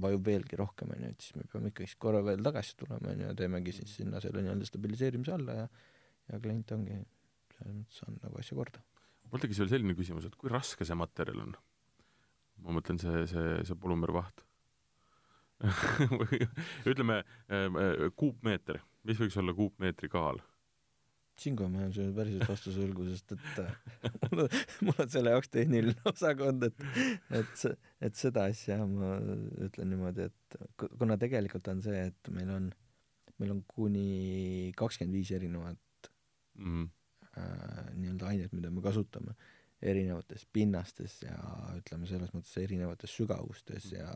vajub 0.00 0.26
veelgi 0.26 0.58
rohkem, 0.58 0.92
on 0.94 1.04
ju, 1.04 1.12
et 1.12 1.24
siis 1.24 1.36
me 1.36 1.46
peame 1.50 1.70
ikkagist 1.72 1.98
korra 2.00 2.20
veel 2.24 2.42
tagasi 2.46 2.76
tulema, 2.78 3.12
on 3.12 3.24
ju, 3.24 3.30
ja 3.30 3.38
teemegi 3.38 3.74
siis 3.80 3.96
sinna 4.00 4.20
selle 4.22 4.44
nii-öelda 4.44 4.68
stabiliseerimise 4.68 5.34
alla 5.36 5.62
ja 5.62 5.70
ja 6.30 6.38
klient 6.42 6.70
ongi 6.76 6.98
selles 7.56 7.74
mõttes 7.74 7.98
saanud 8.00 8.22
nagu 8.24 8.38
asja 8.40 8.58
korda. 8.58 8.82
mul 9.30 9.42
tekkis 9.42 9.62
veel 9.62 9.72
selline 9.72 9.96
küsimus, 9.98 10.26
et 10.26 10.36
kui 10.38 10.52
raske 10.52 10.86
see 10.86 10.98
materjal 10.98 11.42
on? 11.46 11.56
ma 12.60 12.76
mõtlen 12.76 13.00
see, 13.00 13.24
see, 13.30 13.56
see 13.66 13.80
polümervaht 13.82 14.44
ütleme 16.90 17.20
äh, 17.20 17.66
äh, 17.66 18.06
kuupmeeter, 18.16 18.80
mis 19.04 19.18
võiks 19.20 19.36
olla 19.40 19.52
kuupmeetri 19.56 20.08
kaal? 20.12 20.40
Ma 21.48 21.80
jään 21.80 21.92
sulle 21.92 22.12
päriselt 22.14 22.48
vastuse 22.48 22.82
võlgu, 22.82 23.06
sest 23.08 23.32
et 23.36 23.60
äh, 23.64 23.74
mul 24.30 24.44
on, 24.44 24.56
mul 24.86 25.02
on 25.04 25.10
selle 25.12 25.34
jaoks 25.34 25.52
tehniline 25.54 25.96
osakond, 26.10 26.66
et, 26.68 26.84
et 27.40 27.52
see, 27.56 27.76
et 28.00 28.16
seda 28.18 28.44
asja 28.50 28.78
ma 28.86 29.16
ütlen 29.66 29.92
niimoodi, 29.94 30.28
et 30.28 30.58
kuna 30.98 31.16
tegelikult 31.20 31.70
on 31.72 31.82
see, 31.84 32.02
et 32.10 32.32
meil 32.34 32.50
on, 32.56 32.68
meil 33.40 33.54
on 33.56 33.62
kuni 33.70 34.72
kakskümmend 34.76 35.16
viis 35.16 35.32
erinevat 35.36 36.10
mm 36.58 36.68
-hmm. 36.68 36.90
äh, 37.38 37.94
nii-öelda 37.96 38.26
ainet, 38.26 38.52
mida 38.52 38.70
me 38.70 38.82
kasutame 38.84 39.36
erinevates 39.82 40.46
pinnastes 40.52 41.22
ja 41.22 41.36
ütleme 41.78 42.06
selles 42.06 42.34
mõttes 42.36 42.56
erinevates 42.60 43.16
sügavustes 43.16 43.92
ja 43.92 44.10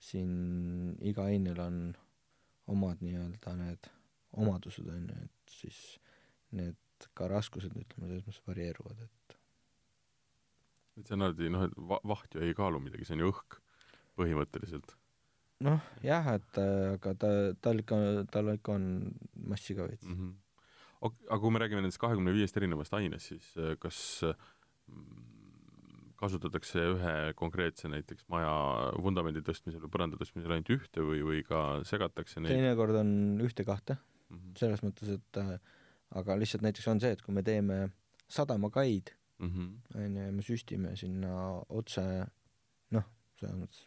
siin 0.00 0.96
iga 1.00 1.28
ainel 1.28 1.60
on 1.60 1.82
omad 2.72 3.02
nii-öelda 3.04 3.56
need 3.58 3.90
omadused 4.32 4.88
on 4.88 5.08
ju, 5.08 5.18
et 5.26 5.54
siis 5.60 5.80
need 6.56 7.08
ka 7.18 7.28
raskused, 7.30 7.74
ütleme, 7.74 8.08
selles 8.08 8.26
mõttes 8.26 8.44
varieeruvad, 8.46 9.04
et 9.06 9.38
et 11.00 11.08
see 11.08 11.16
on 11.16 11.24
alati 11.26 11.48
noh, 11.52 11.64
et 11.68 11.78
va-, 11.88 12.02
vaht 12.12 12.36
ju 12.36 12.42
ei 12.44 12.56
kaalu 12.56 12.82
midagi, 12.84 13.06
see 13.08 13.16
on 13.16 13.24
ju 13.24 13.32
õhk 13.32 13.58
põhimõtteliselt. 14.20 14.94
noh, 15.64 15.82
jah, 16.04 16.32
et 16.36 16.60
äh, 16.60 16.94
aga 16.96 17.14
ta, 17.18 17.32
tal 17.64 17.82
ikka, 17.82 17.98
tal 18.34 18.52
ikka 18.54 18.76
on 18.76 18.86
massi 19.48 19.76
ka 19.78 19.88
veits 19.88 20.08
mm. 20.08 20.16
-hmm. 20.18 20.38
Aga 21.02 21.38
kui 21.42 21.50
me 21.50 21.58
räägime 21.58 21.80
nendest 21.82 21.98
kahekümne 21.98 22.30
viiest 22.30 22.56
erinevast 22.56 22.92
ainest, 22.94 23.26
siis 23.26 23.46
äh, 23.58 23.72
kas 23.82 24.22
mm, 24.22 25.32
kasutatakse 26.22 26.78
ühe 26.92 27.14
konkreetse 27.34 27.90
näiteks 27.90 28.28
maja 28.30 28.52
vundamendi 29.02 29.42
tõstmisel 29.42 29.82
või 29.82 29.90
põranda 29.96 30.20
tõstmisel 30.20 30.54
ainult 30.54 30.70
ühte 30.70 31.02
või, 31.02 31.22
või 31.26 31.42
ka 31.46 31.82
segatakse 31.88 32.40
neid? 32.40 32.54
teinekord 32.54 33.00
on 33.00 33.40
ühte-kahte 33.42 33.96
mm, 33.96 34.36
-hmm. 34.36 34.58
selles 34.60 34.84
mõttes, 34.86 35.10
et 35.18 35.40
äh, 35.42 35.56
aga 36.18 36.36
lihtsalt 36.38 36.64
näiteks 36.66 36.88
on 36.92 37.00
see, 37.02 37.12
et 37.14 37.22
kui 37.22 37.34
me 37.34 37.42
teeme 37.46 37.88
sadamakaid 38.28 39.12
mhm. 39.38 39.48
mm 39.48 39.76
-hmm. 39.94 40.24
ja 40.26 40.32
me 40.32 40.42
süstime 40.42 40.96
sinna 40.96 41.62
otse 41.68 42.02
noh, 42.90 43.04
selles 43.40 43.56
mõttes 43.56 43.86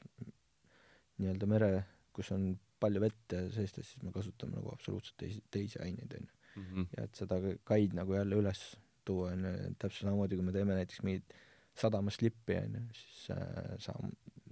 nii-öelda 1.18 1.48
mere, 1.48 1.72
kus 2.14 2.32
on 2.32 2.60
palju 2.80 3.02
vett 3.02 3.36
seestes, 3.56 3.92
siis 3.92 4.04
me 4.04 4.12
kasutame 4.12 4.56
nagu 4.56 4.72
absoluutselt 4.72 5.18
teisi, 5.18 5.44
teisi 5.52 5.80
aineid, 5.80 6.14
on 6.20 6.28
ju. 6.28 6.34
Mhm. 6.56 6.84
ja 6.98 7.04
et 7.04 7.16
seda 7.16 7.40
kaid 7.64 7.94
nagu 7.94 8.14
jälle 8.14 8.36
üles 8.36 8.78
tuua, 9.06 9.32
on 9.32 9.44
ju, 9.46 9.74
täpselt 9.80 10.08
samamoodi, 10.08 10.36
kui 10.36 10.46
me 10.46 10.52
teeme 10.56 10.78
näiteks 10.78 11.02
mingit 11.04 11.34
sadamaslippi, 11.76 12.56
on 12.56 12.78
ju, 12.80 12.84
siis 12.94 13.30
äh, 13.36 13.76
sa, 13.80 13.94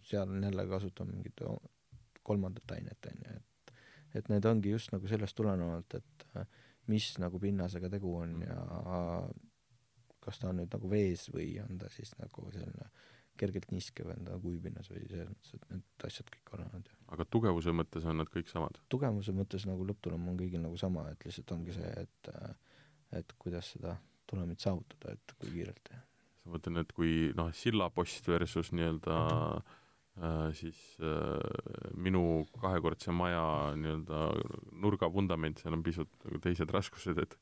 seal 0.03 0.29
on 0.29 0.43
jälle 0.43 0.67
kasutame 0.67 1.15
mingit 1.15 1.41
kolmandat 2.23 2.71
ainet, 2.71 3.11
on 3.11 3.25
ju, 3.25 3.37
et 3.39 3.53
et 4.13 4.29
need 4.29 4.45
ongi 4.45 4.69
just 4.69 4.91
nagu 4.93 5.07
sellest 5.09 5.35
tulenevalt, 5.35 5.95
et 5.97 6.25
äh, 6.37 6.45
mis 6.91 7.13
nagu 7.21 7.39
pinnasega 7.39 7.89
tegu 7.93 8.15
on 8.19 8.41
ja 8.43 8.59
kas 10.23 10.39
ta 10.39 10.49
on 10.51 10.61
nüüd 10.61 10.71
nagu 10.73 10.89
vees 10.91 11.27
või 11.33 11.55
on 11.63 11.79
ta 11.81 11.89
siis 11.93 12.13
nagu 12.19 12.47
selline 12.51 12.89
kergelt 13.39 13.71
niiske 13.73 14.05
või 14.05 14.17
on 14.19 14.27
ta 14.27 14.35
kuivpinnas 14.41 14.91
või 14.93 15.07
selles 15.09 15.29
mõttes, 15.31 15.55
et 15.57 15.69
need 15.71 16.07
asjad 16.07 16.29
kõik 16.35 16.53
olenevad 16.57 16.91
aga 17.15 17.25
tugevuse 17.35 17.73
mõttes 17.75 18.05
on 18.09 18.19
nad 18.21 18.29
kõik 18.31 18.49
samad? 18.51 18.79
tugevuse 18.93 19.33
mõttes 19.35 19.67
nagu 19.69 19.85
lõpptulem 19.89 20.29
on 20.31 20.39
kõigil 20.39 20.63
nagu 20.63 20.77
sama, 20.79 21.07
et 21.11 21.27
lihtsalt 21.27 21.55
ongi 21.57 21.75
see, 21.75 21.93
et 22.05 22.33
et 23.13 23.35
kuidas 23.37 23.69
seda 23.75 23.95
tulemit 24.29 24.63
saavutada, 24.63 25.13
et 25.13 25.35
kui 25.37 25.51
kiirelt 25.53 25.81
teha. 25.89 26.01
ma 26.43 26.55
mõtlen, 26.55 26.81
et 26.81 26.93
kui 26.97 27.31
noh, 27.37 27.51
sillapost 27.55 28.27
versus 28.27 28.71
nii-öelda 28.73 29.17
äh, 29.33 29.73
siis 30.53 30.77
äh, 31.01 31.89
minu 31.97 32.45
kahekordse 32.61 33.11
maja 33.15 33.73
nii-öelda 33.79 34.19
nurgavundament, 34.83 35.61
seal 35.61 35.73
on 35.73 35.83
pisut 35.85 36.11
nagu 36.27 36.41
teised 36.43 36.69
raskused, 36.73 37.17
et 37.17 37.33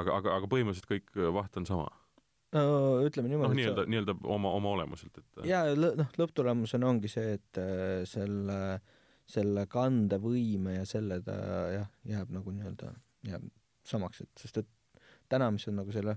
aga, 0.00 0.14
aga, 0.16 0.36
aga 0.38 0.48
põhimõtteliselt 0.48 0.88
kõik 0.88 1.18
äh, 1.18 1.28
vaht 1.34 1.58
on 1.60 1.68
sama? 1.68 1.90
no 2.56 2.62
ütleme 3.06 3.28
noh, 3.28 3.36
niimoodi 3.36 3.60
nii-öelda, 3.60 3.84
nii-öelda 3.92 4.14
oma, 4.32 4.54
oma 4.56 4.72
olemuselt, 4.78 5.20
et 5.20 5.44
jaa, 5.50 5.74
noh, 5.76 6.08
lõpptulemusena 6.18 6.88
ongi 6.88 7.10
see, 7.12 7.36
et 7.36 7.60
äh, 7.60 8.00
selle, 8.08 8.80
selle 9.28 9.66
kandevõime 9.70 10.80
ja 10.80 10.88
selle 10.88 11.20
ta 11.26 11.36
jah, 11.76 11.92
jääb 12.08 12.32
nagu 12.34 12.54
nii-öelda, 12.56 12.94
jääb 13.28 13.44
samaks, 13.86 14.24
et 14.24 14.42
sest 14.46 14.64
et 14.64 14.72
täna, 15.30 15.50
mis 15.52 15.68
on 15.68 15.78
nagu 15.82 15.92
selle, 15.94 16.16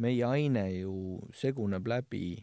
meie 0.00 0.22
aine 0.24 0.64
ju 0.78 1.18
seguneb 1.36 1.90
läbi 1.90 2.38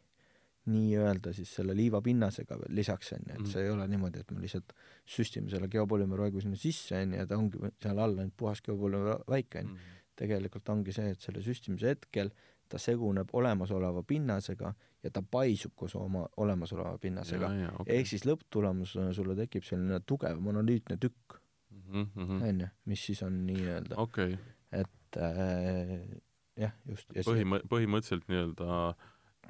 nii-öelda 0.71 1.33
siis 1.33 1.51
selle 1.59 1.75
liivapinnasega 1.77 2.57
veel 2.61 2.75
lisaks, 2.75 3.13
on 3.13 3.25
ju, 3.25 3.33
et 3.33 3.39
Mhm. 3.39 3.51
see 3.51 3.63
ei 3.63 3.69
ole 3.73 3.87
niimoodi, 3.87 4.19
et 4.19 4.31
me 4.31 4.41
lihtsalt 4.41 4.73
süstime 5.05 5.49
selle 5.49 5.67
geopolümüüroigu 5.67 6.41
sinna 6.41 6.55
sisse, 6.55 7.01
on 7.01 7.13
ju, 7.13 7.21
ja 7.21 7.27
ta 7.27 7.37
ongi 7.37 7.71
seal 7.83 7.99
all 7.99 8.17
ainult 8.17 8.37
puhas 8.37 8.61
geopolümüürovaik, 8.61 9.55
on 9.55 9.61
ju 9.61 9.73
mm. 9.73 9.95
tegelikult 10.15 10.69
ongi 10.69 10.93
see, 10.93 11.09
et 11.13 11.21
selle 11.21 11.41
süstimise 11.45 11.93
hetkel 11.93 12.31
ta 12.67 12.79
seguneb 12.81 13.29
olemasoleva 13.33 14.03
pinnasega 14.03 14.73
ja 15.03 15.11
ta 15.13 15.21
paisub 15.21 15.73
koos 15.75 15.95
oma 15.95 16.25
olemasoleva 16.43 16.97
pinnasega. 17.01 17.49
Okay. 17.79 17.99
ehk 17.99 18.11
siis 18.11 18.25
lõpptulemusena 18.27 19.13
sulle 19.15 19.35
tekib 19.39 19.63
selline 19.67 20.01
tugev 20.05 20.39
monolüütne 20.43 20.97
tükk, 20.99 21.39
mm 21.71 22.07
-hmm. 22.15 22.43
onju, 22.49 22.67
mis 22.85 23.05
siis 23.05 23.23
on 23.23 23.45
nii-öelda, 23.47 23.95
okay. 23.97 24.37
et 24.71 25.17
äh, 25.17 26.19
jah, 26.57 26.73
just. 26.89 27.13
põhimõ-, 27.29 27.63
põhimõtteliselt 27.69 28.27
nii-öelda 28.27 28.79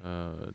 äh, 0.04 0.48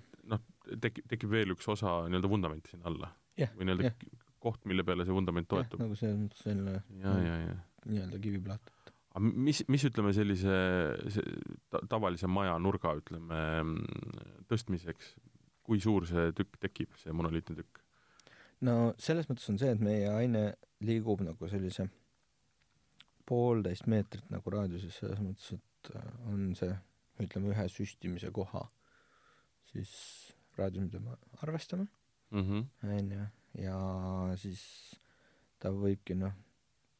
tekib, 0.83 1.07
tekib 1.11 1.33
veel 1.33 1.53
üks 1.55 1.67
osa 1.71 2.03
nii-öelda 2.07 2.31
vundamenti 2.31 2.73
sinna 2.73 2.89
alla 2.91 3.11
Jah, 3.39 3.51
või 3.57 3.67
nii-öelda 3.67 3.89
jah. 3.89 4.23
koht, 4.43 4.65
mille 4.69 4.85
peale 4.87 5.05
see 5.07 5.15
vundament 5.15 5.49
toetub. 5.49 5.81
nagu 5.81 5.97
selline 5.97 6.75
ja, 7.01 7.13
ja, 7.25 7.37
ja. 7.47 7.55
nii-öelda 7.89 8.19
kiviplaat. 8.23 8.73
aga 9.13 9.23
mis, 9.49 9.63
mis 9.71 9.85
ütleme 9.89 10.13
sellise 10.15 10.57
see, 11.15 11.37
ta, 11.73 11.81
tavalise 11.89 12.29
maja 12.31 12.55
nurga, 12.61 12.93
ütleme, 12.99 13.39
tõstmiseks, 14.51 15.15
kui 15.63 15.81
suur 15.83 16.07
see 16.09 16.29
tükk 16.37 16.59
tekib, 16.67 16.93
see 17.01 17.15
monoliitne 17.15 17.57
tükk? 17.61 17.81
no 18.67 18.93
selles 19.01 19.27
mõttes 19.31 19.49
on 19.51 19.59
see, 19.61 19.73
et 19.73 19.83
meie 19.83 20.07
aine 20.13 20.45
liigub 20.83 21.23
nagu 21.25 21.49
sellise 21.51 21.89
poolteist 23.27 23.87
meetrit 23.87 24.27
nagu 24.31 24.51
raadiuses, 24.51 24.97
selles 24.99 25.19
mõttes, 25.23 25.55
et 25.55 25.93
äh, 25.95 26.07
on 26.29 26.49
see, 26.59 26.71
ütleme, 27.23 27.53
ühe 27.53 27.67
süstimise 27.71 28.31
koha 28.35 28.65
siis 29.73 29.93
raadius, 30.57 30.85
mida 30.87 30.99
me 30.99 31.17
arvestame, 31.41 31.87
mm. 32.31 32.41
-hmm. 32.41 32.97
onju, 32.97 33.27
ja 33.63 33.77
siis 34.37 34.63
ta 35.59 35.71
võibki 35.71 36.15
noh, 36.19 36.33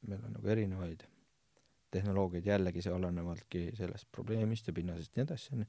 meil 0.08 0.24
on 0.26 0.38
nagu 0.38 0.48
erinevaid 0.48 1.04
tehnoloogiaid 1.94 2.46
jällegi, 2.46 2.82
see 2.82 2.94
olenevaltki 2.94 3.68
sellest 3.78 4.10
probleemist 4.12 4.68
ja 4.68 4.74
pinnasest 4.74 5.16
ja 5.16 5.22
nii 5.22 5.28
edasi, 5.28 5.54
onju, 5.56 5.68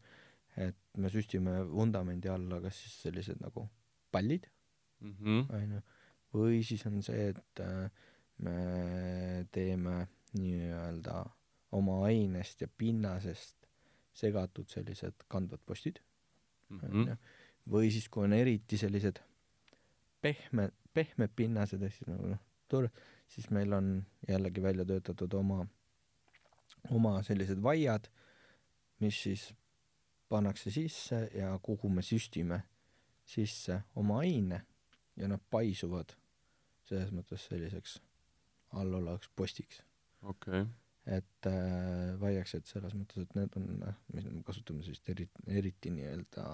et 0.67 0.77
me 0.97 1.11
süstime 1.13 1.59
vundamendi 1.71 2.29
alla 2.29 2.61
kas 2.65 2.83
siis 2.83 3.01
sellised 3.09 3.41
nagu 3.45 3.69
pallid, 4.13 4.51
Mm 5.05 5.15
-hmm. 5.21 5.55
onju, 5.55 5.81
või 6.35 6.63
siis 6.65 6.87
on 6.87 7.03
see, 7.03 7.29
et 7.29 7.61
äh, 7.61 7.91
me 8.39 9.47
teeme 9.53 10.07
nii-öelda 10.39 11.25
oma 11.73 12.05
ainest 12.07 12.61
ja 12.61 12.69
pinnasest 12.69 13.69
segatud 14.15 14.69
sellised 14.71 15.27
kandvad 15.29 15.61
postid, 15.67 15.99
Mm 16.69 16.81
onju 16.83 17.05
-hmm. 17.05 17.17
Või 17.71 17.91
siis, 17.93 18.09
kui 18.09 18.27
on 18.27 18.37
eriti 18.37 18.79
sellised 18.81 19.21
pehme, 20.25 20.71
pehmed 20.95 21.33
pinnased 21.37 21.83
ehk 21.83 21.97
siis 21.97 22.11
nagu 22.11 22.35
noh, 22.35 22.43
tore, 22.69 22.91
siis 23.29 23.51
meil 23.55 23.73
on 23.77 23.97
jällegi 24.29 24.63
välja 24.63 24.87
töötatud 24.89 25.35
oma, 25.39 25.65
oma 26.91 27.17
sellised 27.27 27.63
vaiad, 27.63 28.09
mis 29.01 29.23
siis 29.27 29.49
pannakse 30.29 30.71
sisse 30.75 31.27
ja 31.35 31.53
kuhu 31.63 31.91
me 31.93 32.03
süstime 32.03 32.63
sisse 33.25 33.81
oma 33.97 34.21
aine 34.25 34.65
ja 35.17 35.29
nad 35.29 35.43
paisuvad 35.51 36.15
selles 36.89 37.13
mõttes 37.15 37.47
selliseks 37.49 37.99
allolevaks 38.77 39.31
postiks. 39.37 39.83
okei 40.23 40.61
okay. 40.61 40.73
et 41.07 41.49
äh, 41.49 42.17
vaiaks, 42.21 42.57
et 42.59 42.67
selles 42.67 42.97
mõttes, 42.97 43.25
et 43.25 43.37
need 43.39 43.57
on, 43.61 43.69
noh, 43.81 44.01
mis 44.13 44.27
me 44.29 44.43
kasutame 44.45 44.85
siis 44.87 45.01
eri, 45.09 45.29
eriti 45.49 45.93
nii-öelda 45.95 46.45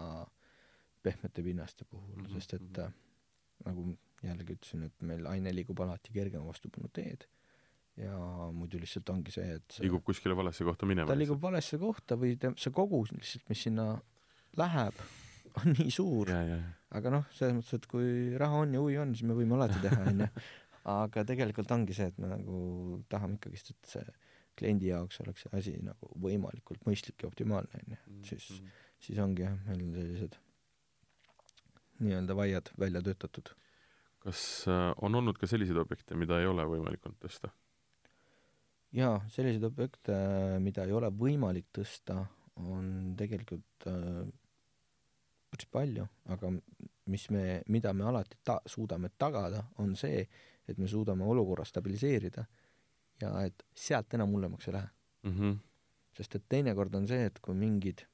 pehmete 1.03 1.43
pinnaste 1.43 1.85
puhul 1.85 2.15
mm, 2.15 2.25
-hmm. 2.25 2.39
sest 2.39 2.55
et 2.59 2.81
mhm. 2.85 2.97
nagu 3.67 3.87
jällegi 4.23 4.57
ütlesin, 4.57 4.87
et 4.89 5.07
meil 5.07 5.27
aine 5.27 5.53
liigub 5.55 5.81
alati 5.81 6.13
kergema 6.13 6.47
vastupanu 6.47 6.91
teed 6.93 7.27
ja 8.01 8.17
muidu 8.55 8.81
lihtsalt 8.81 9.11
ongi 9.13 9.33
see, 9.35 9.57
et 9.59 9.75
see, 9.75 9.85
liigub 9.87 10.05
kuskile 10.07 10.37
valesse 10.37 10.65
kohta 10.67 10.89
minema? 10.89 11.09
ta 11.11 11.19
liigub 11.19 11.41
valesse 11.43 11.79
kohta 11.81 12.19
või 12.21 12.37
ta, 12.41 12.53
see 12.61 12.73
kogus 12.75 13.13
lihtsalt, 13.15 13.47
mis 13.51 13.65
sinna 13.67 13.87
läheb, 14.61 15.05
on 15.61 15.73
nii 15.75 15.93
suur, 15.95 16.33
aga 16.33 17.15
noh, 17.15 17.29
selles 17.37 17.57
mõttes, 17.59 17.81
et 17.81 17.89
kui 17.91 18.11
raha 18.41 18.65
on 18.65 18.77
ja 18.77 18.83
huvi 18.83 18.99
on, 19.03 19.15
siis 19.17 19.29
me 19.29 19.37
võime 19.39 19.59
alati 19.59 19.81
teha, 19.83 20.03
onju. 20.13 20.29
aga 20.91 21.25
tegelikult 21.29 21.73
ongi 21.77 21.97
see, 21.97 22.11
et 22.13 22.21
me 22.23 22.31
nagu 22.31 22.61
tahame 23.13 23.39
ikkagist, 23.39 23.75
et 23.75 23.95
see 23.95 24.07
kliendi 24.61 24.91
jaoks 24.91 25.21
oleks 25.25 25.47
see 25.47 25.57
asi 25.57 25.75
nagu 25.85 26.13
võimalikult 26.21 26.85
mõistlik 26.89 27.23
ja 27.23 27.31
optimaalne, 27.31 27.83
onju. 27.85 27.99
Mm, 28.07 28.23
siis 28.29 28.49
mm. 28.57 28.79
siis 29.07 29.21
ongi 29.23 29.47
jah, 29.47 29.57
meil 29.69 29.85
sellised 29.97 30.39
nii-öelda 32.01 32.37
vaiad 32.37 32.71
välja 32.79 33.03
töötatud. 33.03 33.55
kas 34.21 34.69
äh, 34.69 34.91
on 35.03 35.15
olnud 35.15 35.39
ka 35.41 35.47
selliseid 35.47 35.79
objekte, 35.81 36.15
mida 36.15 36.41
ei 36.41 36.47
ole 36.47 36.67
võimalik 36.69 37.07
olnud 37.07 37.21
tõsta? 37.23 37.53
jaa, 38.93 39.21
selliseid 39.29 39.65
objekte, 39.65 40.15
mida 40.61 40.85
ei 40.85 40.93
ole 40.93 41.11
võimalik 41.15 41.71
tõsta, 41.77 42.25
on 42.61 43.15
tegelikult 43.17 43.89
äh, 43.89 44.25
päris 45.51 45.71
palju, 45.71 46.07
aga 46.31 46.53
mis 47.11 47.27
me, 47.31 47.63
mida 47.69 47.93
me 47.93 48.07
alati 48.07 48.39
ta-, 48.45 48.63
suudame 48.67 49.11
tagada, 49.19 49.65
on 49.79 49.97
see, 49.97 50.23
et 50.69 50.79
me 50.79 50.89
suudame 50.89 51.25
olukorra 51.27 51.65
stabiliseerida 51.67 52.45
ja 53.21 53.33
et 53.45 53.65
sealt 53.75 54.15
enam 54.15 54.31
hullemaks 54.31 54.69
ei 54.69 54.73
lähe. 54.73 54.89
mm. 55.23 55.31
-hmm. 55.31 55.59
sest 56.17 56.35
et 56.35 56.45
teinekord 56.49 56.95
on 56.95 57.09
see, 57.09 57.25
et 57.27 57.39
kui 57.41 57.55
mingid 57.55 58.07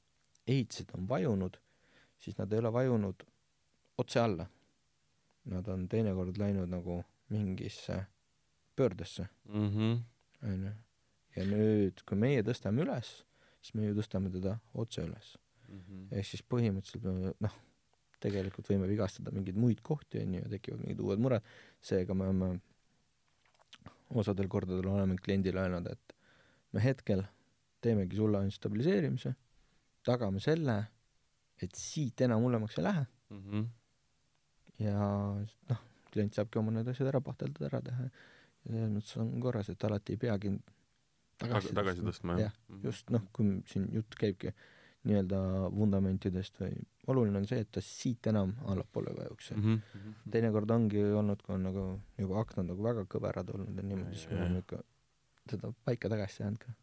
ehitised 0.47 0.91
on 0.93 1.07
vajunud, 1.09 1.57
siis 2.17 2.37
nad 2.37 2.51
ei 2.51 2.59
ole 2.59 2.73
vajunud 2.73 3.23
otse 3.97 4.19
alla. 4.19 4.47
Nad 5.47 5.67
on 5.71 5.87
teinekord 5.87 6.37
läinud 6.37 6.69
nagu 6.69 7.03
mingisse 7.29 8.05
pöördesse, 8.75 9.27
Mm 9.45 9.69
-hmm. 9.69 9.99
onju. 10.51 10.71
ja 11.35 11.43
nüüd, 11.45 12.03
kui 12.05 12.17
meie 12.17 12.41
tõstame 12.43 12.81
üles, 12.81 13.23
siis 13.61 13.73
me 13.73 13.85
ju 13.87 13.95
tõstame 13.95 14.31
teda 14.31 14.59
otse 14.73 15.01
üles. 15.01 15.37
Mm 15.67 15.79
-hmm. 15.79 16.07
ehk 16.11 16.25
siis 16.25 16.43
põhimõtteliselt 16.43 17.03
me 17.03 17.33
noh, 17.39 17.55
tegelikult 18.19 18.69
võime 18.69 18.87
vigastada 18.87 19.31
mingeid 19.31 19.55
muid 19.55 19.81
kohti, 19.81 20.19
onju, 20.19 20.41
ja 20.41 20.49
tekivad 20.49 20.79
mingid 20.79 20.99
uued 20.99 21.19
mured, 21.19 21.43
seega 21.81 22.13
me 22.13 22.23
oleme 22.23 22.59
osadel 24.09 24.47
kordadel 24.47 24.87
oleme 24.87 25.17
kliendile 25.17 25.59
öelnud, 25.61 25.87
et 25.91 26.15
me 26.71 26.83
hetkel 26.83 27.23
teemegi 27.81 28.15
sulle 28.15 28.37
ainult 28.37 28.53
stabiliseerimise, 28.53 29.33
tagame 30.03 30.39
selle, 30.39 30.77
et 31.61 31.75
siit 31.75 32.21
enam 32.21 32.41
hullemaks 32.41 32.77
ei 32.77 32.83
lähe 32.83 33.05
Mm 33.29 33.41
-hmm. 33.43 33.65
Ja 34.83 35.03
noh, 35.71 35.83
klient 36.11 36.37
saabki 36.37 36.59
oma 36.61 36.73
need 36.75 36.87
asjad 36.91 37.11
ära 37.11 37.21
pahteldada, 37.23 37.69
ära 37.71 37.83
teha 37.85 38.07
ja 38.07 38.73
selles 38.73 38.91
mõttes 38.93 39.19
on 39.21 39.29
korras, 39.43 39.69
et 39.71 39.85
alati 39.87 40.15
ei 40.15 40.21
peagi 40.21 40.53
tagasi, 41.41 41.75
tagasi 41.77 42.05
tõstma, 42.05 42.39
jah, 42.41 42.57
just 42.83 43.13
noh, 43.13 43.23
kui 43.35 43.59
siin 43.69 43.87
jutt 43.93 44.17
käibki 44.19 44.53
nii-öelda 45.07 45.39
vundamentidest 45.71 46.59
või 46.59 46.73
oluline 47.11 47.39
on 47.39 47.47
see, 47.47 47.61
et 47.63 47.69
ta 47.71 47.83
siit 47.83 48.27
enam 48.27 48.51
allapoole 48.67 49.13
ei 49.13 49.19
vajuks 49.21 49.53
mm. 49.55 49.77
-hmm. 49.77 50.17
teinekord 50.33 50.71
ongi 50.75 51.03
olnud, 51.21 51.41
kui 51.45 51.55
on 51.55 51.63
nagu 51.69 51.85
juba 52.17 52.41
aknad 52.41 52.67
nagu 52.71 52.83
väga 52.83 53.05
kõverad 53.13 53.53
olnud 53.55 53.77
ja 53.77 53.85
niimoodi, 53.85 54.17
siis 54.17 54.31
me 54.33 54.41
oleme 54.41 54.63
ikka 54.65 54.81
seda 55.51 55.71
paika 55.85 56.11
tagasi 56.11 56.43
jäänud 56.43 56.63
ka. 56.65 56.73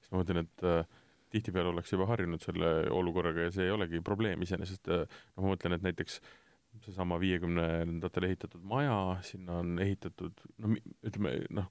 siis 0.00 0.12
ma 0.12 0.20
mõtlen, 0.20 0.42
et 0.44 0.66
äh, 0.68 0.98
tihtipeale 1.32 1.72
ollakse 1.72 1.96
juba 1.96 2.10
harjunud 2.12 2.42
selle 2.42 2.74
olukorraga 2.90 3.46
ja 3.46 3.54
see 3.54 3.64
ei 3.64 3.74
olegi 3.74 4.02
probleem 4.04 4.42
iseenesest, 4.42 4.92
äh, 4.92 5.06
noh, 5.36 5.46
ma 5.46 5.54
mõtlen, 5.54 5.78
et 5.78 5.86
näiteks 5.86 6.20
seesama 6.84 7.18
viiekümnendatel 7.22 8.28
ehitatud 8.28 8.62
maja, 8.66 9.16
sinna 9.26 9.60
on 9.62 9.78
ehitatud, 9.82 10.44
no 10.62 10.74
ütleme, 11.06 11.38
noh, 11.56 11.70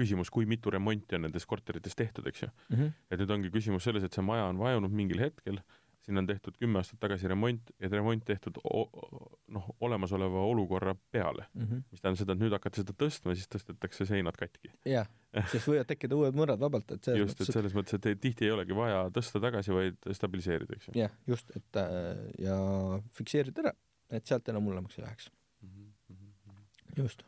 küsimus, 0.00 0.30
kui 0.32 0.48
mitu 0.48 0.72
remonti 0.72 1.18
on 1.18 1.26
nendes 1.26 1.46
korterites 1.48 1.96
tehtud, 1.98 2.26
eks 2.30 2.46
ju 2.46 2.48
mm. 2.48 2.76
-hmm. 2.76 2.96
et 3.10 3.20
nüüd 3.20 3.36
ongi 3.36 3.52
küsimus 3.52 3.84
selles, 3.84 4.06
et 4.06 4.16
see 4.16 4.24
maja 4.24 4.48
on 4.48 4.58
vajunud 4.58 4.94
mingil 4.96 5.20
hetkel, 5.20 5.60
sinna 6.00 6.22
on 6.22 6.26
tehtud 6.26 6.56
kümme 6.58 6.80
aastat 6.80 7.00
tagasi 7.02 7.28
remont 7.28 7.72
ja 7.80 7.88
remont 7.92 8.24
tehtud 8.24 8.56
noh, 8.64 9.66
olemasoleva 9.80 10.44
olukorra 10.52 10.94
peale 11.12 11.46
mm. 11.54 11.66
-hmm. 11.66 11.82
mis 11.90 12.00
tähendab 12.00 12.22
seda, 12.22 12.36
et 12.36 12.42
nüüd 12.44 12.56
hakata 12.56 12.82
seda 12.82 12.96
tõstma, 13.02 13.34
siis 13.36 13.50
tõstetakse 13.54 14.06
seinad 14.08 14.38
katki. 14.40 14.72
jah, 14.88 15.10
sest 15.52 15.68
võivad 15.68 15.90
tekkida 15.90 16.16
uued 16.16 16.38
mõrad 16.38 16.60
vabalt, 16.60 16.96
et 16.96 17.04
selles 17.04 17.20
just, 17.26 17.40
et 17.40 17.52
selles 17.52 17.76
mõttes, 17.76 17.98
et 17.98 18.20
tihti 18.20 18.48
ei 18.48 18.56
olegi 18.56 18.76
vaja 18.76 19.04
tõsta 19.14 19.42
tagasi, 19.42 19.76
vaid 19.76 20.10
stabiliseerida, 20.16 20.78
eks 20.78 20.88
ju. 20.88 20.96
jah, 21.02 21.14
just, 21.26 21.52
et 21.56 21.82
äh, 21.84 22.24
ja 22.46 22.56
fikseerida 23.18 23.66
ära, 23.66 23.76
et 24.10 24.26
sealt 24.26 24.48
enam 24.52 24.68
hullemaks 24.68 24.98
ei 24.98 25.04
läheks 25.04 25.30
mm. 25.62 25.90
-hmm. 26.10 26.96
just 27.02 27.24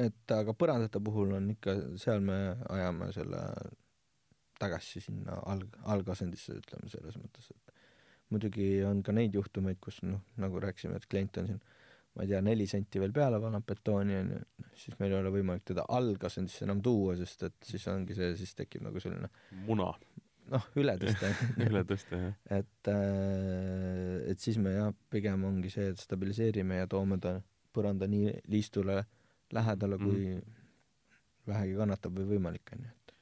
et 0.00 0.34
aga 0.36 0.54
põrandate 0.56 1.02
puhul 1.04 1.34
on 1.36 1.50
ikka, 1.54 1.76
seal 2.00 2.22
me 2.24 2.38
ajame 2.68 3.10
selle 3.16 3.42
tagasi 4.60 5.00
sinna 5.00 5.40
alg-, 5.50 5.76
algasendisse, 5.94 6.56
ütleme 6.60 6.88
selles 6.92 7.16
mõttes, 7.16 7.50
et 7.50 7.74
muidugi 8.30 8.84
on 8.86 9.02
ka 9.02 9.12
neid 9.16 9.34
juhtumeid, 9.34 9.80
kus 9.80 10.02
noh, 10.06 10.20
nagu 10.40 10.60
rääkisime, 10.62 11.00
et 11.00 11.08
klient 11.10 11.40
on 11.42 11.50
siin 11.50 11.62
ma 12.14 12.24
ei 12.24 12.30
tea, 12.30 12.40
neli 12.42 12.66
senti 12.66 13.00
veel 13.02 13.12
peale 13.14 13.38
paneb 13.42 13.66
betooni, 13.66 14.16
on 14.18 14.32
ju, 14.34 14.40
siis 14.82 14.96
meil 14.98 15.14
ei 15.14 15.20
ole 15.20 15.30
võimalik 15.34 15.66
teda 15.70 15.84
algasendisse 15.94 16.66
enam 16.66 16.82
tuua, 16.82 17.14
sest 17.20 17.46
et 17.46 17.68
siis 17.68 17.86
ongi 17.92 18.16
see, 18.18 18.32
siis 18.38 18.56
tekib 18.58 18.82
nagu 18.86 19.02
selline 19.02 19.30
muna. 19.68 19.92
Noh, 20.50 20.66
ületõste 20.80 21.30
ületõste, 21.68 22.18
jah. 22.24 22.34
et, 22.60 22.90
äh, 22.92 24.18
et 24.32 24.42
siis 24.42 24.58
me 24.58 24.74
jah, 24.76 24.92
pigem 25.10 25.46
ongi 25.48 25.72
see, 25.72 25.92
et 25.94 26.02
stabiliseerime 26.02 26.82
ja 26.82 26.90
toome 26.90 27.20
ta 27.22 27.38
põranda 27.74 28.08
nii 28.10 28.34
liistule 28.50 29.00
äh, 29.00 29.08
lähedale, 29.52 29.98
kui 29.98 30.26
mm 30.26 30.38
-hmm. 30.38 31.46
vähegi 31.46 31.74
kannatab 31.74 32.18
või 32.18 32.26
võimalik, 32.34 32.72
on 32.72 32.84
ju, 32.84 32.90
et 32.90 33.14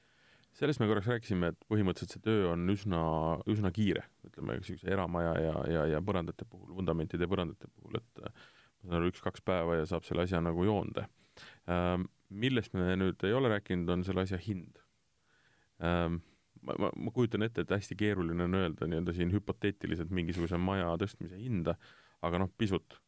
sellest 0.53 0.81
me 0.81 0.87
korraks 0.87 1.07
rääkisime, 1.07 1.49
et 1.49 1.65
põhimõtteliselt 1.73 2.13
see 2.13 2.25
töö 2.25 2.53
on 2.53 2.71
üsna, 2.71 3.01
üsna 3.47 3.71
kiire, 3.73 4.05
ütleme 4.27 4.59
niisuguse 4.59 4.91
eramaja 4.91 5.35
ja, 5.41 5.57
ja, 5.73 5.87
ja 5.87 6.01
põrandate 6.01 6.45
puhul, 6.45 6.75
vundamentide 6.77 7.25
ja 7.25 7.29
põrandate 7.29 7.69
puhul, 7.75 7.97
et 7.97 8.25
äh, 8.25 8.33
ma 8.83 8.91
saan 8.91 9.01
aru, 9.01 9.13
üks-kaks 9.13 9.45
päeva 9.45 9.77
ja 9.77 9.87
saab 9.87 10.05
selle 10.05 10.23
asja 10.23 10.41
nagu 10.41 10.65
joonde. 10.65 11.07
Ähm, 11.69 12.09
millest 12.29 12.75
me 12.75 12.97
nüüd 12.97 13.25
ei 13.25 13.33
ole 13.33 13.49
rääkinud, 13.49 13.89
on 13.89 14.05
selle 14.05 14.27
asja 14.27 14.39
hind. 14.39 14.79
Ähm, 15.81 16.21
ma, 16.69 16.77
ma, 16.79 16.91
ma 16.97 17.13
kujutan 17.15 17.47
ette, 17.47 17.65
et 17.65 17.73
hästi 17.73 17.97
keeruline 17.99 18.45
on 18.45 18.59
öelda 18.61 18.89
nii-öelda 18.91 19.15
siin 19.17 19.33
hüpoteetiliselt 19.33 20.13
mingisuguse 20.15 20.61
maja 20.61 20.91
tõstmise 21.01 21.41
hinda, 21.41 21.77
aga 22.27 22.43
noh, 22.43 22.53
pisut. 22.61 22.99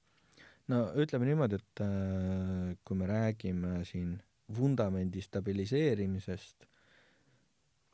No 0.70 0.84
ütleme 1.02 1.26
niimoodi, 1.28 1.58
et 1.58 1.84
äh, 1.84 2.72
kui 2.86 2.98
me 2.98 3.08
räägime 3.10 3.80
siin 3.88 4.14
vundamendi 4.56 5.22
stabiliseerimisest 5.22 6.66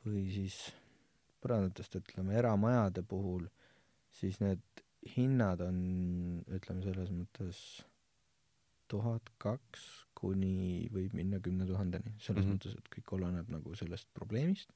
või 0.07 0.27
siis 0.33 0.57
põrandatest, 1.43 1.99
ütleme, 1.99 2.37
eramajade 2.37 3.03
puhul, 3.07 3.45
siis 4.13 4.39
need 4.41 4.63
hinnad 5.17 5.61
on, 5.65 5.77
ütleme 6.53 6.83
selles 6.85 7.11
mõttes 7.13 7.61
tuhat 8.87 9.29
kaks 9.41 9.83
kuni 10.17 10.87
võib 10.93 11.13
minna 11.17 11.41
kümne 11.43 11.67
tuhandeni, 11.69 12.15
selles 12.17 12.45
mm 12.45 12.47
-hmm. 12.47 12.57
mõttes, 12.57 12.77
et 12.77 12.91
kõik 12.95 13.13
oleneb 13.19 13.49
nagu 13.53 13.75
sellest 13.75 14.07
probleemist 14.17 14.71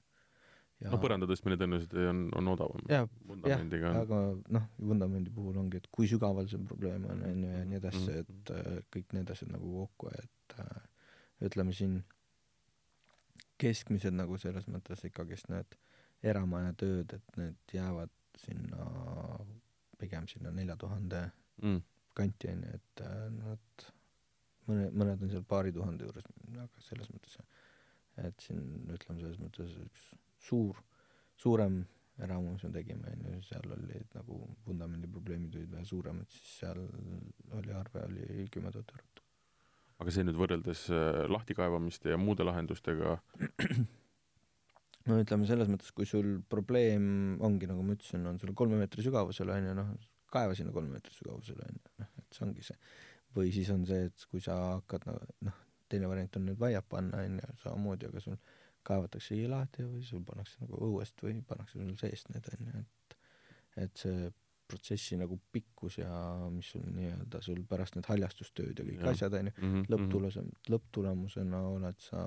ja 0.82 0.92
no 0.94 1.00
põranda 1.02 1.28
tõstmine 1.30 1.58
tõenäoliselt 1.62 1.94
on, 2.10 2.22
on 2.38 2.50
odavam. 2.54 2.86
jah, 2.90 3.06
aga 4.02 4.22
noh, 4.58 4.70
vundamendi 4.92 5.34
puhul 5.34 5.60
ongi, 5.62 5.82
et 5.82 5.90
kui 5.94 6.10
sügaval 6.10 6.50
see 6.50 6.62
probleem 6.70 7.06
on, 7.06 7.22
on 7.28 7.44
ju, 7.46 7.52
ja 7.58 7.68
nii 7.70 7.80
edasi 7.82 8.02
mm, 8.02 8.08
-hmm. 8.08 8.40
et 8.42 8.54
äh, 8.58 8.82
kõik 8.96 9.16
need 9.18 9.34
asjad 9.36 9.54
nagu 9.54 9.76
kokku, 9.84 10.10
et 10.18 10.58
äh, 10.64 10.82
ütleme 11.50 11.76
siin 11.78 12.02
keskmised 13.62 14.18
nagu 14.18 14.38
selles 14.42 14.68
mõttes 14.74 15.06
ikkagist 15.06 15.52
need 15.54 15.78
eramaja 16.24 16.74
tööd, 16.78 17.14
et 17.14 17.38
need 17.38 17.76
jäävad 17.76 18.14
sinna, 18.42 18.86
pigem 20.02 20.28
sinna 20.28 20.52
nelja 20.56 20.78
tuhande 20.82 21.28
mm. 21.62 21.82
kanti, 22.18 22.50
on 22.56 22.66
ju, 22.66 22.80
et 22.80 23.06
äh, 23.06 23.28
nad, 23.38 23.86
mõne, 24.70 24.90
mõned 24.90 25.28
on 25.28 25.34
seal 25.34 25.46
paari 25.46 25.74
tuhande 25.76 26.10
juures, 26.10 26.26
aga 26.56 26.86
selles 26.90 27.14
mõttes, 27.14 27.38
et 28.18 28.48
siin 28.48 28.66
ütleme 28.90 29.22
selles 29.22 29.40
mõttes 29.42 29.78
üks 29.86 30.10
suur, 30.42 30.78
suurem 31.38 31.82
eramu, 32.22 32.54
mis 32.56 32.66
me 32.68 32.74
tegime, 32.76 33.14
on 33.16 33.26
ju, 33.30 33.40
seal 33.48 33.74
olid 33.76 34.18
nagu 34.18 34.42
vundamendi 34.68 35.10
probleemid 35.10 35.56
olid 35.58 35.72
vähe 35.74 35.88
suuremad, 35.88 36.30
siis 36.34 36.60
seal 36.60 36.84
oli 37.58 37.74
arve 37.78 38.06
oli 38.06 38.46
kümme 38.54 38.74
tuhat 38.74 38.94
eurot. 38.96 39.24
aga 40.02 40.14
see 40.14 40.26
nüüd 40.26 40.38
võrreldes 40.38 40.86
äh, 40.94 41.24
lahtikaevamiste 41.30 42.14
ja 42.14 42.20
muude 42.22 42.46
lahendustega 42.46 43.18
no 45.10 45.18
ütleme 45.22 45.50
selles 45.50 45.70
mõttes, 45.72 45.94
kui 45.96 46.08
sul 46.10 46.40
probleem 46.50 47.38
ongi, 47.44 47.70
nagu 47.70 47.86
ma 47.86 47.98
ütlesin, 47.98 48.26
on 48.30 48.40
sul 48.42 48.54
kolme 48.58 48.80
meetri 48.82 49.06
sügavusel, 49.06 49.54
on 49.54 49.70
ju, 49.70 49.76
noh, 49.78 49.92
kaeva 50.32 50.58
sinna 50.58 50.74
kolme 50.76 50.94
meetri 50.96 51.16
sügavusele, 51.16 51.68
on 51.68 51.80
ju, 51.80 51.94
noh, 52.04 52.12
et 52.22 52.38
see 52.38 52.46
ongi 52.48 52.66
see. 52.70 52.78
või 53.36 53.54
siis 53.56 53.70
on 53.74 53.86
see, 53.88 54.10
et 54.10 54.26
kui 54.30 54.44
sa 54.44 54.58
hakkad 54.76 55.08
noh, 55.08 55.62
teine 55.92 56.10
variant 56.12 56.38
on 56.38 56.50
nüüd 56.50 56.60
vaiad 56.62 56.88
panna, 56.90 57.24
on 57.26 57.40
ju, 57.42 57.56
samamoodi, 57.64 58.12
aga 58.12 58.24
sul 58.24 58.38
kaevataksegi 58.88 59.48
lahti 59.52 59.86
või 59.88 60.04
sul 60.06 60.24
pannakse 60.28 60.62
nagu 60.64 60.80
õuest 60.88 61.24
või 61.26 61.42
pannakse 61.48 61.80
sul 61.80 61.96
seest 62.00 62.32
need 62.34 62.48
on 62.54 62.70
ju, 62.72 62.84
et 62.86 63.18
et 63.82 64.04
see 64.04 64.32
protsessi 64.72 65.18
nagu 65.20 65.38
pikkus 65.52 65.98
ja 66.00 66.12
mis 66.52 66.70
sul 66.74 66.84
nii-öelda 66.96 67.42
sul 67.44 67.64
pärast 67.68 67.98
need 67.98 68.08
haljastustööd 68.08 68.80
ja 68.80 68.86
kõik 68.88 69.02
ja. 69.02 69.12
asjad 69.12 69.34
on 69.40 69.50
ju 69.50 69.54
mm 69.56 69.74
-hmm., 69.74 69.90
lõpptulemusena, 69.94 70.62
lõpptulemusena 70.74 71.64
oled 71.72 72.00
sa 72.00 72.22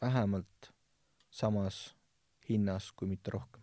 vähemalt 0.00 0.72
samas 1.30 1.96
hinnas, 2.48 2.92
kui 2.92 3.08
mitte 3.08 3.32
rohkem. 3.34 3.62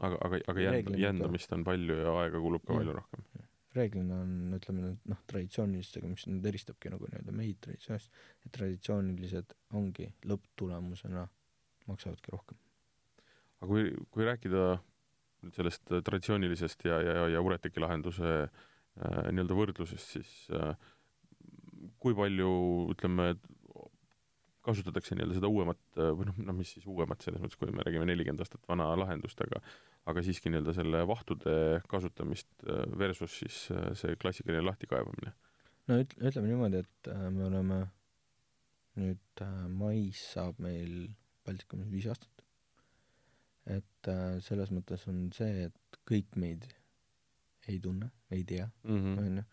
aga, 0.00 0.16
aga, 0.20 0.40
aga 0.52 0.60
jänd-, 0.60 0.98
jändamist 1.00 1.52
on 1.52 1.64
palju 1.64 2.00
ja 2.02 2.16
aega 2.22 2.40
kulub 2.40 2.66
ka 2.66 2.74
palju 2.74 2.96
rohkem? 2.98 3.24
Reeglina 3.78 4.20
on, 4.24 4.34
ütleme 4.58 4.92
noh, 5.08 5.22
traditsioonilistega, 5.30 6.10
mis 6.10 6.26
nüüd 6.28 6.46
eristabki 6.50 6.92
nagu 6.92 7.08
nii-öelda 7.08 7.34
meid 7.34 7.60
traditsioonist, 7.64 8.20
et 8.44 8.54
traditsioonilised 8.54 9.54
ongi 9.78 10.08
lõpptulemusena 10.28 11.26
maksavadki 11.88 12.34
rohkem. 12.34 12.58
aga 13.58 13.70
kui, 13.72 13.90
kui 14.14 14.26
rääkida 14.28 14.64
nüüd 15.44 15.54
sellest 15.56 15.86
traditsioonilisest 15.90 16.84
ja, 16.86 16.98
ja, 17.02 17.26
ja 17.34 17.42
Ureteki 17.42 17.82
lahenduse 17.82 18.32
äh, 18.44 18.50
nii-öelda 19.30 19.56
võrdlusest, 19.58 20.16
siis 20.18 20.32
äh, 20.54 20.74
kui 22.02 22.16
palju, 22.18 22.50
ütleme, 22.94 23.32
kasutatakse 24.68 25.16
nii-öelda 25.16 25.38
seda 25.38 25.50
uuemat 25.50 25.80
või 25.96 26.28
noh, 26.28 26.40
noh, 26.50 26.56
mis 26.56 26.74
siis 26.76 26.86
uuemat 26.88 27.24
selles 27.24 27.42
mõttes, 27.42 27.58
kui 27.60 27.72
me 27.72 27.84
räägime 27.86 28.06
nelikümmend 28.08 28.44
aastat 28.44 28.68
vana 28.68 28.90
lahendust, 29.00 29.40
aga 29.46 29.62
aga 30.08 30.24
siiski 30.24 30.52
nii-öelda 30.52 30.74
selle 30.76 31.02
vahtude 31.08 31.54
kasutamist 31.90 32.50
äh, 32.64 32.82
versus 32.98 33.38
siis 33.42 33.60
äh, 33.74 33.90
see 33.98 34.16
klassikaline 34.20 34.64
lahtikaevamine? 34.66 35.34
no 35.88 36.00
üt-, 36.02 36.16
ütleme 36.20 36.52
niimoodi, 36.52 36.82
et 36.84 37.12
äh, 37.12 37.28
me 37.34 37.46
oleme 37.48 37.82
nüüd 38.98 39.44
mais 39.78 40.20
saab 40.34 40.58
meil 40.62 41.08
Baltikumis 41.46 41.88
viis 41.92 42.08
aastat. 42.10 42.44
et 43.68 44.08
selles 44.42 44.72
mõttes 44.72 45.04
on 45.10 45.28
see, 45.36 45.68
et 45.68 45.98
kõik 46.08 46.36
meid 46.40 46.64
ei 47.68 47.78
tunne, 47.84 48.08
ei 48.32 48.44
tea, 48.48 48.66
mhm. 48.88 49.18
on 49.20 49.40
ju, 49.40 49.44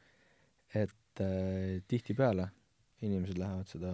et 0.82 1.24
äh, 1.24 1.82
tihtipeale 1.88 2.48
inimesed 3.06 3.38
lähevad 3.38 3.70
seda 3.70 3.92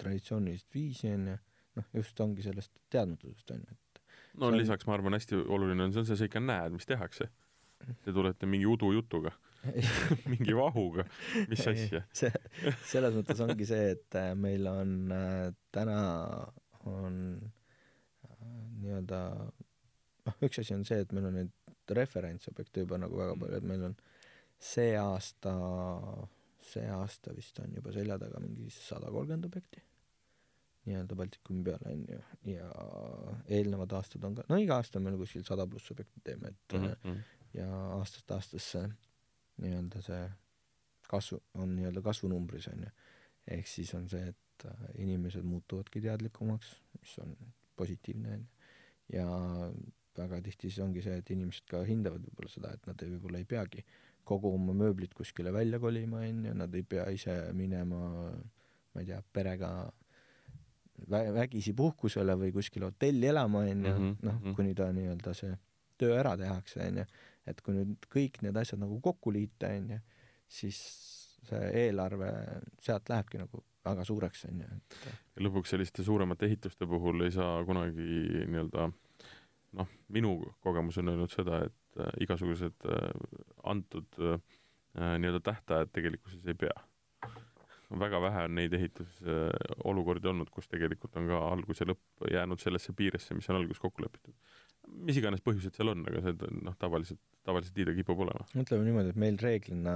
traditsioonilist 0.00 0.68
viisi, 0.74 1.12
on 1.14 1.30
ju, 1.32 1.38
noh, 1.80 1.88
just 2.00 2.20
ongi 2.20 2.44
sellest 2.46 2.72
teadmatusest, 2.92 3.54
on 3.54 3.64
ju, 3.64 3.78
et 3.78 4.02
no 4.40 4.50
on... 4.50 4.58
lisaks 4.58 4.86
ma 4.88 4.96
arvan, 4.98 5.16
hästi 5.18 5.40
oluline 5.44 5.88
on 5.88 5.96
see, 5.96 6.06
sa 6.10 6.28
ikka 6.28 6.42
näed, 6.42 6.76
mis 6.76 6.88
tehakse. 6.88 7.30
Te 8.00 8.12
tulete 8.16 8.46
mingi 8.48 8.64
udujutuga 8.70 9.34
mingi 10.32 10.54
vahuga, 10.56 11.04
mis 11.50 11.64
asja? 11.68 12.02
see, 12.16 12.30
selles 12.88 13.16
mõttes 13.16 13.40
ongi 13.44 13.66
see, 13.68 13.90
et 13.94 14.16
äh, 14.20 14.32
meil 14.38 14.66
on 14.70 15.12
äh, 15.12 15.50
täna 15.74 15.98
on 16.90 17.18
äh, 17.40 18.48
nii-öelda 18.82 19.20
noh, 20.28 20.38
üks 20.44 20.60
asi 20.62 20.76
on 20.76 20.84
see, 20.88 21.00
et 21.04 21.12
meil 21.16 21.28
on 21.30 21.38
neid 21.40 21.94
referentsobjekte 21.98 22.84
juba 22.84 23.00
nagu 23.00 23.18
väga 23.18 23.36
palju, 23.40 23.60
et 23.60 23.68
meil 23.68 23.88
on 23.90 23.96
see 24.60 24.94
aasta, 25.00 25.54
see 26.64 26.86
aasta 26.90 27.34
vist 27.36 27.58
on 27.60 27.74
juba 27.76 27.92
selja 27.92 28.18
taga 28.18 28.40
mingi 28.40 28.70
sada 28.72 29.10
kolmkümmend 29.12 29.50
objekti 29.50 29.82
nii-öelda 30.84 31.16
Baltikumi 31.16 31.64
peale, 31.64 31.92
on 31.92 32.04
ju, 32.08 32.20
ja 32.52 32.68
eelnevad 33.56 33.92
aastad 33.96 34.24
on 34.28 34.36
ka, 34.36 34.44
no 34.50 34.58
iga 34.60 34.76
aasta 34.80 35.00
me 35.00 35.14
kuskil 35.16 35.44
sada 35.46 35.66
pluss 35.70 35.92
objekti 35.94 36.20
teeme, 36.24 36.52
et 36.52 36.76
mm 36.76 36.86
-hmm. 36.86 37.20
ja 37.56 37.68
aastast 37.98 38.30
aastasse 38.36 38.82
nii-öelda 39.64 40.02
see 40.02 40.22
kasvu, 41.08 41.40
on 41.54 41.76
nii-öelda 41.76 42.02
kasvunumbris, 42.02 42.68
on 42.68 42.86
ju. 42.86 42.90
ehk 43.56 43.66
siis 43.68 43.94
on 43.94 44.08
see, 44.08 44.28
et 44.28 44.66
äh, 44.66 44.86
inimesed 44.94 45.42
muutuvadki 45.42 46.00
teadlikumaks, 46.00 46.76
mis 47.00 47.18
on 47.18 47.36
positiivne, 47.76 48.32
on 48.34 48.40
ju. 48.40 48.46
ja 49.18 49.26
väga 50.18 50.40
tihti 50.40 50.70
siis 50.70 50.84
ongi 50.84 51.02
see, 51.02 51.16
et 51.16 51.30
inimesed 51.30 51.64
ka 51.70 51.82
hindavad 51.84 52.22
võib-olla 52.28 52.50
seda, 52.52 52.72
et 52.72 52.86
nad 52.86 53.02
ei, 53.02 53.10
võib-olla 53.16 53.38
ei 53.38 53.44
peagi 53.44 53.84
kogu 54.24 54.54
oma 54.56 54.74
mööblit 54.76 55.14
kuskile 55.14 55.52
välja 55.52 55.78
kolima, 55.80 56.22
on 56.24 56.44
ju, 56.48 56.54
nad 56.56 56.74
ei 56.74 56.82
pea 56.88 57.06
ise 57.12 57.36
minema 57.56 58.00
ma 58.94 59.02
ei 59.02 59.08
tea, 59.08 59.20
perega 59.32 59.70
vä-, 61.10 61.28
vägisi 61.34 61.74
puhkusele 61.76 62.36
või 62.38 62.52
kuskile 62.54 62.88
hotelli 62.90 63.30
elama, 63.30 63.64
on 63.66 63.86
ju, 63.88 63.94
mhm, 63.94 64.16
noh, 64.22 64.40
mhm. 64.40 64.56
kuni 64.58 64.74
ta 64.78 64.90
nii-öelda 64.94 65.34
see 65.36 65.54
töö 66.00 66.16
ära 66.18 66.36
tehakse, 66.38 66.82
on 66.86 67.02
ju. 67.02 67.06
et 67.50 67.60
kui 67.60 67.76
nüüd 67.76 68.08
kõik 68.12 68.40
need 68.42 68.56
asjad 68.56 68.80
nagu 68.80 68.98
kokku 69.04 69.34
liita, 69.34 69.70
on 69.76 69.94
ju, 69.96 70.00
siis 70.48 70.80
see 71.44 71.70
eelarve 71.84 72.30
sealt 72.82 73.10
lähebki 73.12 73.42
nagu 73.42 73.64
väga 73.84 74.06
suureks, 74.08 74.46
on 74.48 74.62
ju, 74.64 74.68
et 74.78 75.00
ja 75.36 75.44
lõpuks 75.44 75.74
selliste 75.74 76.06
suuremate 76.06 76.48
ehituste 76.48 76.88
puhul 76.88 77.26
ei 77.26 77.34
saa 77.34 77.58
kunagi 77.68 78.46
nii-öelda 78.48 78.88
noh, 79.74 79.90
minu 80.14 80.36
kogemus 80.64 80.98
on 81.02 81.12
öelnud 81.12 81.32
seda, 81.32 81.64
et 81.68 82.00
äh, 82.00 82.10
igasugused 82.26 82.88
äh, 82.88 83.38
antud 83.64 84.20
äh, 84.20 84.38
nii-öelda 84.94 85.42
tähtajad 85.50 85.90
tegelikkuses 85.94 86.44
ei 86.46 86.58
pea 86.58 86.74
väga 88.00 88.20
vähe 88.22 88.44
on 88.48 88.54
neid 88.58 88.74
ehitusolukordi 88.76 90.28
olnud, 90.30 90.50
kus 90.52 90.68
tegelikult 90.70 91.16
on 91.20 91.28
ka 91.30 91.40
algus 91.52 91.82
ja 91.82 91.88
lõpp 91.88 92.28
jäänud 92.32 92.62
sellesse 92.62 92.94
piiresse, 92.96 93.36
mis 93.36 93.48
on 93.50 93.60
alguses 93.60 93.82
kokku 93.82 94.04
lepitud. 94.04 94.34
mis 95.06 95.16
iganes 95.16 95.40
põhjused 95.44 95.76
seal 95.76 95.92
on, 95.94 96.04
aga 96.08 96.22
see 96.24 96.52
noh, 96.64 96.76
tavaliselt, 96.80 97.20
tavaliselt 97.46 97.76
nii 97.78 97.88
ta 97.88 97.96
kipub 97.98 98.24
olema. 98.26 98.46
ütleme 98.54 98.88
niimoodi, 98.88 99.12
et 99.14 99.20
meil 99.20 99.38
reeglina, 99.40 99.94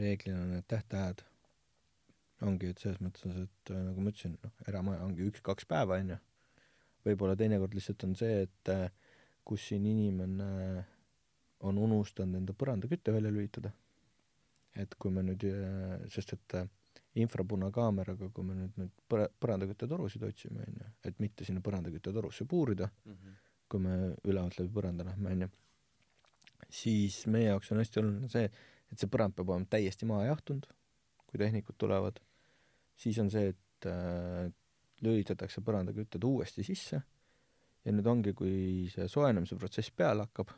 reeglina 0.00 0.44
need 0.52 0.68
tähtajad 0.70 1.24
ongi, 2.44 2.70
et 2.72 2.80
selles 2.82 3.00
mõttes, 3.04 3.44
et 3.44 3.74
nagu 3.74 4.04
ma 4.04 4.12
ütlesin, 4.12 4.38
noh, 4.42 4.54
eramaja 4.68 5.04
ongi 5.04 5.28
üks-kaks 5.30 5.68
päeva, 5.70 6.00
on 6.00 6.14
ju. 6.14 6.20
Võib-olla 7.04 7.36
teinekord 7.36 7.74
lihtsalt 7.76 8.04
on 8.08 8.14
see, 8.18 8.42
et 8.46 8.74
kus 9.44 9.68
siin 9.70 9.86
inimene 9.86 10.84
on 11.64 11.78
unustanud 11.78 12.40
enda 12.40 12.54
põrandakütte 12.56 13.12
välja 13.12 13.32
lülitada 13.32 13.72
et 14.78 14.96
kui 14.98 15.12
me 15.14 15.22
nüüd, 15.24 15.44
äh, 15.48 16.04
sest 16.12 16.34
et 16.36 16.56
äh, 16.58 16.66
infrapunakaameraga, 17.22 18.30
kui 18.34 18.46
me 18.46 18.56
nüüd 18.58 18.78
nüüd 18.80 18.94
põra-, 19.10 19.30
põrandaküttetorusid 19.42 20.24
otsime, 20.26 20.66
on 20.66 20.80
ju, 20.80 20.92
et 21.10 21.20
mitte 21.22 21.46
sinna 21.46 21.62
põrandaküttetorusse 21.64 22.46
puurida 22.50 22.88
mm, 22.90 23.12
-hmm. 23.12 23.36
kui 23.70 23.80
me 23.80 23.94
ülevalt 24.24 24.58
läbi 24.58 24.72
põranda 24.74 25.06
lähme, 25.06 25.30
on 25.30 25.46
ju, 25.46 25.50
siis 26.70 27.20
meie 27.30 27.52
jaoks 27.52 27.70
on 27.72 27.82
hästi 27.82 28.02
oluline 28.02 28.30
see, 28.32 28.50
et 28.90 28.98
see 28.98 29.10
põrand 29.10 29.36
peab 29.36 29.54
olema 29.54 29.70
täiesti 29.70 30.06
maha 30.10 30.26
jahtunud, 30.32 30.66
kui 31.26 31.38
tehnikud 31.38 31.78
tulevad, 31.78 32.18
siis 32.96 33.18
on 33.22 33.30
see, 33.30 33.54
et 33.54 33.90
äh, 33.90 34.50
lülitatakse 35.04 35.62
põrandakütted 35.64 36.24
uuesti 36.24 36.64
sisse 36.66 37.02
ja 37.84 37.92
nüüd 37.92 38.06
ongi, 38.08 38.32
kui 38.36 38.88
see 38.92 39.08
soojenemise 39.10 39.58
protsess 39.60 39.92
peale 39.96 40.24
hakkab, 40.26 40.52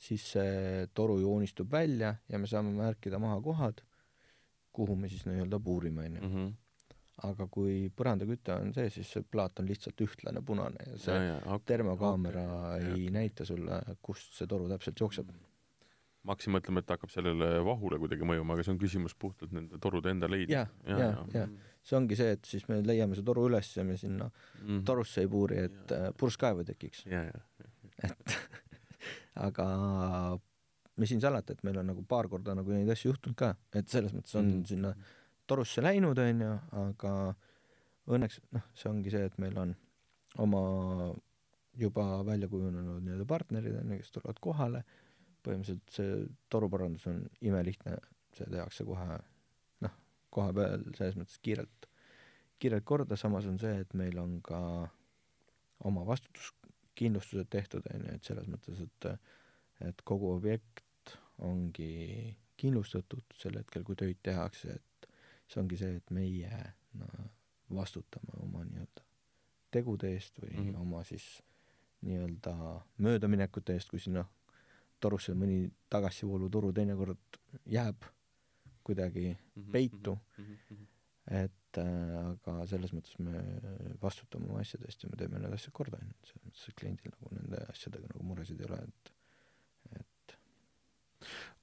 siis 0.00 0.24
see 0.34 0.86
toru 0.96 1.18
joonistub 1.20 1.70
välja 1.72 2.14
ja 2.28 2.40
me 2.40 2.48
saame 2.48 2.72
märkida 2.76 3.20
maha 3.20 3.40
kohad, 3.44 3.82
kuhu 4.72 4.96
me 4.96 5.10
siis 5.12 5.26
nii-öelda 5.28 5.60
puurime, 5.60 6.08
onju. 6.08 6.26
Mhm. 6.28 6.50
aga 7.28 7.44
kui 7.52 7.90
põrandaküte 7.92 8.54
on 8.56 8.70
see, 8.72 8.86
siis 8.88 9.10
see 9.12 9.24
plaat 9.28 9.60
on 9.60 9.66
lihtsalt 9.68 9.98
ühtlane 10.00 10.40
punane 10.40 10.86
ja 10.86 10.94
see 10.96 11.16
ja, 11.18 11.24
ja, 11.26 11.34
okay, 11.52 11.66
termokaamera 11.74 12.44
okay, 12.46 12.86
ei 12.94 13.02
ja. 13.04 13.10
näita 13.12 13.44
sulle, 13.44 13.76
kust 14.00 14.38
see 14.38 14.48
toru 14.48 14.70
täpselt 14.70 15.02
jookseb. 15.04 15.34
Ma 16.24 16.34
hakkasin 16.34 16.52
mõtlema, 16.52 16.82
et 16.82 16.92
hakkab 16.92 17.12
sellele 17.12 17.48
vahule 17.64 17.98
kuidagi 18.02 18.26
mõjuma, 18.28 18.54
aga 18.54 18.64
see 18.66 18.74
on 18.74 18.80
küsimus 18.82 19.14
puhtalt 19.16 19.54
nende 19.56 19.78
torude 19.80 20.12
enda 20.12 20.28
leidmisel. 20.28 20.68
ja, 20.84 20.98
ja, 20.98 21.12
ja, 21.34 21.46
see 21.86 21.96
ongi 21.96 22.18
see, 22.18 22.34
et 22.36 22.44
siis 22.48 22.66
me 22.68 22.80
leiame 22.84 23.16
see 23.16 23.24
toru 23.26 23.46
üles 23.48 23.70
ja 23.76 23.84
me 23.88 23.96
sinna 24.00 24.28
mm 24.28 24.66
-hmm. 24.66 24.84
torusse 24.84 25.24
ei 25.24 25.30
puuri, 25.32 25.64
et 25.70 25.94
ja. 25.96 26.12
purskkaevu 26.12 26.64
tekiks. 26.64 27.06
et 28.04 28.36
aga 29.48 29.66
mis 31.00 31.08
siin 31.08 31.20
salata, 31.20 31.52
et 31.52 31.62
meil 31.64 31.80
on 31.80 31.90
nagu 31.92 32.04
paar 32.08 32.28
korda 32.28 32.54
nagu 32.54 32.72
neid 32.74 32.88
asju 32.92 33.14
juhtunud 33.14 33.36
ka, 33.36 33.54
et 33.74 33.88
selles 33.88 34.12
mõttes 34.12 34.36
on 34.36 34.46
mm. 34.46 34.64
sinna 34.68 34.94
torusse 35.46 35.82
läinud, 35.82 36.18
onju, 36.18 36.50
aga 36.84 37.12
õnneks 38.10 38.40
noh, 38.56 38.66
see 38.76 38.90
ongi 38.90 39.12
see, 39.12 39.24
et 39.30 39.38
meil 39.42 39.56
on 39.58 39.74
oma 40.44 40.62
juba 41.80 42.04
välja 42.26 42.48
kujunenud 42.50 43.04
nii-öelda 43.04 43.26
partnerid 43.28 43.78
onju, 43.80 44.00
kes 44.02 44.12
tulevad 44.16 44.42
kohale, 44.42 44.82
põhimõtteliselt 45.44 45.94
see 45.94 46.16
toruparandus 46.52 47.06
on 47.10 47.22
imelihtne, 47.40 47.96
see 48.36 48.48
tehakse 48.50 48.86
kohe 48.88 49.18
noh, 49.84 49.98
koha 50.34 50.54
peal 50.56 50.86
selles 50.98 51.18
mõttes 51.18 51.40
kiirelt, 51.44 51.88
kiirelt 52.60 52.86
korda, 52.88 53.18
samas 53.20 53.48
on 53.50 53.58
see, 53.62 53.80
et 53.84 53.94
meil 53.98 54.18
on 54.22 54.38
ka 54.44 54.60
oma 55.88 56.04
vastutuskindlustused 56.06 57.48
tehtud, 57.50 57.86
onju, 57.94 58.14
et 58.16 58.32
selles 58.32 58.48
mõttes, 58.50 58.82
et 58.86 59.12
et 59.80 60.02
kogu 60.04 60.34
objekt 60.34 61.14
ongi 61.40 62.36
kindlustatud 62.60 63.36
sel 63.40 63.56
hetkel, 63.56 63.84
kui 63.86 63.96
töid 63.96 64.18
tehakse, 64.22 64.74
et 64.76 65.06
see 65.48 65.62
ongi 65.62 65.78
see, 65.80 65.94
et 65.96 66.12
meie 66.12 66.50
no, 67.00 67.08
vastutame 67.72 68.36
oma 68.44 68.66
nii-öelda 68.66 69.06
tegude 69.70 70.10
eest 70.12 70.40
või 70.42 70.50
mm 70.50 70.66
-hmm. 70.66 70.80
oma 70.82 71.04
siis 71.04 71.26
nii-öelda 72.02 72.54
möödaminekute 72.98 73.74
eest, 73.74 73.90
kui 73.90 74.00
sinna 74.00 74.24
torusse 75.00 75.34
mõni 75.34 75.64
tagasivooluturu 75.92 76.72
teinekord 76.76 77.40
jääb 77.66 78.08
kuidagi 78.86 79.28
mm 79.30 79.62
-hmm. 79.62 79.72
peitu 79.72 80.18
mm, 80.38 80.44
-hmm. 80.44 80.86
et 81.44 81.78
äh, 81.78 82.26
aga 82.30 82.66
selles 82.66 82.92
mõttes 82.92 83.18
me 83.18 83.44
vastutame 84.02 84.48
oma 84.48 84.60
asjade 84.60 84.84
eest 84.88 85.02
ja 85.02 85.08
me 85.08 85.16
teeme 85.16 85.38
need 85.38 85.52
asjad 85.52 85.72
korda, 85.72 85.98
onju, 86.02 86.10
et 86.10 86.26
selles 86.26 86.44
mõttes, 86.46 86.68
et 86.68 86.80
kliendil 86.80 87.12
nagu 87.16 87.34
nende 87.34 87.64
asjadega 87.68 88.12
nagu 88.12 88.24
muresid 88.24 88.60
ei 88.60 88.66
ole, 88.66 88.82
et 88.86 89.14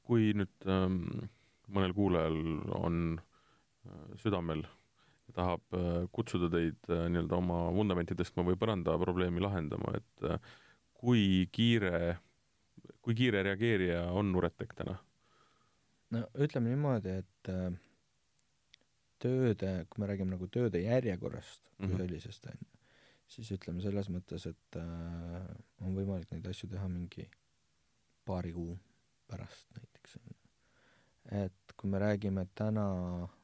kui 0.08 0.32
nüüd 0.38 0.70
ähm, 0.72 1.02
mõnel 1.74 1.94
kuulajal 1.98 2.38
on 2.78 3.00
äh, 3.20 4.14
südamel 4.22 4.64
ja 5.28 5.36
tahab 5.36 5.76
äh, 5.76 6.06
kutsuda 6.16 6.50
teid 6.54 6.80
äh, 6.92 7.08
nii-öelda 7.12 7.40
oma 7.40 7.66
vundamenti 7.76 8.16
tõstma 8.18 8.46
või 8.48 8.60
põranda 8.60 8.96
probleemi 9.02 9.44
lahendama, 9.44 9.98
et 10.00 10.30
äh, 10.30 10.40
kui 10.98 11.48
kiire, 11.54 12.18
kui 13.02 13.16
kiire 13.16 13.44
reageerija 13.44 14.08
on 14.12 14.36
Uretek 14.36 14.74
täna? 14.78 14.98
no 16.16 16.24
ütleme 16.40 16.72
niimoodi, 16.72 17.18
et 17.24 17.52
äh, 17.52 17.76
tööde, 19.24 19.74
kui 19.90 20.02
me 20.02 20.10
räägime 20.12 20.36
nagu 20.36 20.48
tööde 20.54 20.82
järjekorrast 20.84 21.64
kui 21.76 21.88
mm 21.88 21.94
-hmm. 21.94 22.04
sellisest, 22.04 22.46
on 22.46 22.60
ju, 22.62 22.68
siis 23.28 23.52
ütleme 23.52 23.82
selles 23.82 24.10
mõttes, 24.10 24.48
et 24.50 24.80
äh, 24.80 25.56
on 25.82 25.96
võimalik 25.96 26.32
neid 26.32 26.48
asju 26.48 26.70
teha 26.70 26.88
mingi 26.88 27.30
paari 28.26 28.54
kuu 28.54 28.78
pärast 29.28 29.72
näiteks. 29.76 30.18
et 31.32 31.74
kui 31.78 31.90
me 31.90 32.00
räägime 32.00 32.48
täna 32.56 32.86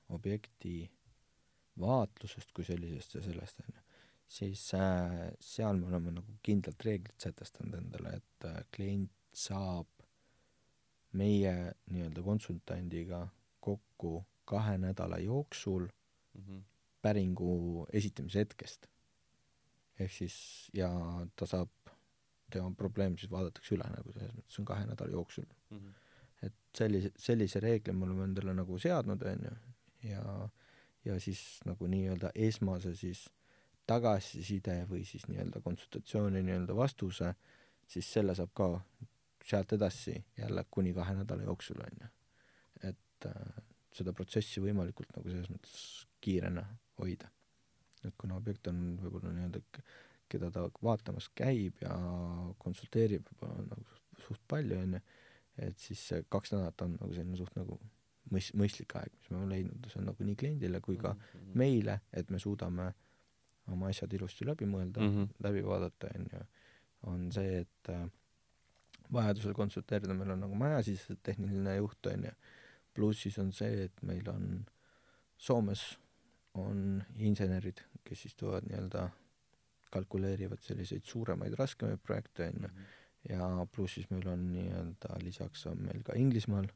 objekti 0.10 0.92
vaatlusest 1.80 2.52
kui 2.54 2.64
sellisest 2.64 3.16
ja 3.16 3.22
sellest, 3.22 3.60
on 3.60 3.76
ju, 3.76 3.82
siis 4.28 4.74
äh, 4.74 5.34
seal 5.40 5.78
me 5.78 5.88
oleme 5.88 6.12
nagu 6.12 6.38
kindlalt 6.44 6.86
reeglid 6.86 7.20
sätestanud 7.20 7.78
endale, 7.78 8.16
et 8.22 8.46
äh, 8.46 8.64
klient 8.72 9.12
saab 9.34 9.88
meie 11.14 11.54
nii-öelda 11.90 12.24
konsultandiga 12.26 13.28
kokku 13.62 14.24
kahe 14.46 14.78
nädala 14.78 15.18
jooksul 15.18 15.88
mm 15.88 16.42
-hmm. 16.42 16.62
päringu 17.02 17.88
esitamise 17.94 18.40
hetkest. 18.40 18.88
ehk 20.00 20.12
siis, 20.12 20.70
ja 20.74 20.90
ta 21.36 21.46
saab 21.46 21.70
tema 22.52 22.72
probleem 22.78 23.18
siis 23.18 23.32
vaadatakse 23.32 23.76
üle 23.76 23.90
nagu 23.98 24.14
selles 24.14 24.34
mõttes, 24.34 24.60
on 24.60 24.66
kahe 24.66 24.86
nädala 24.86 25.12
jooksul 25.12 25.46
mm. 25.70 25.78
-hmm. 25.78 25.94
et 26.48 26.54
sellise, 26.78 27.12
sellise 27.18 27.60
reegli 27.60 27.94
me 27.94 28.06
oleme 28.06 28.24
endale 28.24 28.54
nagu 28.54 28.80
seadnud, 28.80 29.22
on 29.22 29.46
ju, 29.46 29.54
ja, 30.10 30.50
ja 31.06 31.20
siis 31.20 31.60
nagu 31.66 31.88
nii-öelda 31.88 32.32
esmase 32.36 32.96
siis 32.96 33.30
tagasiside 33.88 34.86
või 34.90 35.06
siis 35.06 35.28
nii-öelda 35.28 35.62
konsultatsiooni 35.62 36.44
nii-öelda 36.44 36.76
vastuse, 36.76 37.34
siis 37.88 38.14
selle 38.14 38.36
saab 38.36 38.54
ka 38.54 38.70
sealt 39.44 39.74
edasi 39.76 40.16
jälle 40.38 40.66
kuni 40.72 40.94
kahe 40.94 41.16
nädala 41.16 41.44
jooksul, 41.44 41.82
on 41.84 42.02
ju. 42.02 42.10
et 42.90 43.28
äh, 43.28 43.64
seda 43.94 44.14
protsessi 44.14 44.62
võimalikult 44.64 45.12
nagu 45.18 45.30
selles 45.30 45.50
mõttes 45.52 45.84
kiirena 46.24 46.64
hoida. 47.00 47.30
et 48.04 48.16
kuna 48.18 48.36
objekt 48.36 48.68
on 48.68 48.98
võib-olla 49.02 49.34
nii-öelda 49.34 49.62
keda 50.32 50.50
ta 50.52 50.64
vaatamas 50.84 51.30
käib 51.36 51.82
ja 51.84 51.94
konsulteerib 52.60 53.28
nagu 53.42 53.84
suht 54.24 54.42
palju, 54.48 54.80
onju, 54.80 55.02
et 55.68 55.80
siis 55.80 56.02
see 56.10 56.24
kaks 56.32 56.54
nädalat 56.54 56.82
on 56.86 56.96
nagu 56.98 57.14
selline 57.14 57.38
suht 57.38 57.56
nagu 57.60 57.78
mõis-, 58.32 58.54
mõistlik 58.58 58.96
aeg, 59.00 59.14
mis 59.20 59.32
me 59.32 59.38
oleme 59.38 59.56
leidnud, 59.56 59.90
see 59.92 60.02
on 60.02 60.10
nagu 60.10 60.28
nii 60.28 60.40
kliendile 60.40 60.82
kui 60.82 60.98
ka 60.98 61.14
mm 61.14 61.24
-hmm. 61.30 61.58
meile, 61.64 62.00
et 62.14 62.30
me 62.30 62.40
suudame 62.40 62.92
oma 63.74 63.90
asjad 63.92 64.14
ilusti 64.14 64.46
läbi 64.46 64.66
mõelda 64.68 65.02
mm, 65.02 65.16
-hmm. 65.16 65.28
läbi 65.44 65.64
vaadata, 65.66 66.10
on 66.20 66.28
ju, 66.34 66.44
on 67.12 67.32
see, 67.32 67.60
et 67.60 67.90
äh, 67.90 68.10
vajadusel 69.14 69.56
konsulteerida, 69.58 70.16
meil 70.18 70.34
on 70.36 70.46
nagu 70.46 70.58
majasisene 70.58 71.20
tehniline 71.24 71.78
juht, 71.78 72.12
on 72.12 72.28
ju, 72.30 72.34
pluss 72.94 73.26
siis 73.26 73.38
on 73.42 73.52
see, 73.56 73.88
et 73.88 74.06
meil 74.06 74.28
on 74.32 74.48
Soomes 75.44 75.82
on 76.62 77.02
insenerid, 77.26 77.82
kes 78.06 78.28
istuvad 78.30 78.68
nii-öelda, 78.70 79.08
kalkuleerivad 79.94 80.62
selliseid 80.66 81.06
suuremaid, 81.06 81.56
raskemaid 81.58 82.02
projekte, 82.06 82.48
on 82.54 82.68
ju, 82.68 82.72
ja 83.34 83.50
pluss 83.72 83.98
siis 83.98 84.10
meil 84.14 84.28
on 84.30 84.46
nii-öelda, 84.54 85.18
lisaks 85.24 85.66
on 85.72 85.84
meil 85.88 86.04
ka 86.06 86.16
Inglismaal 86.20 86.70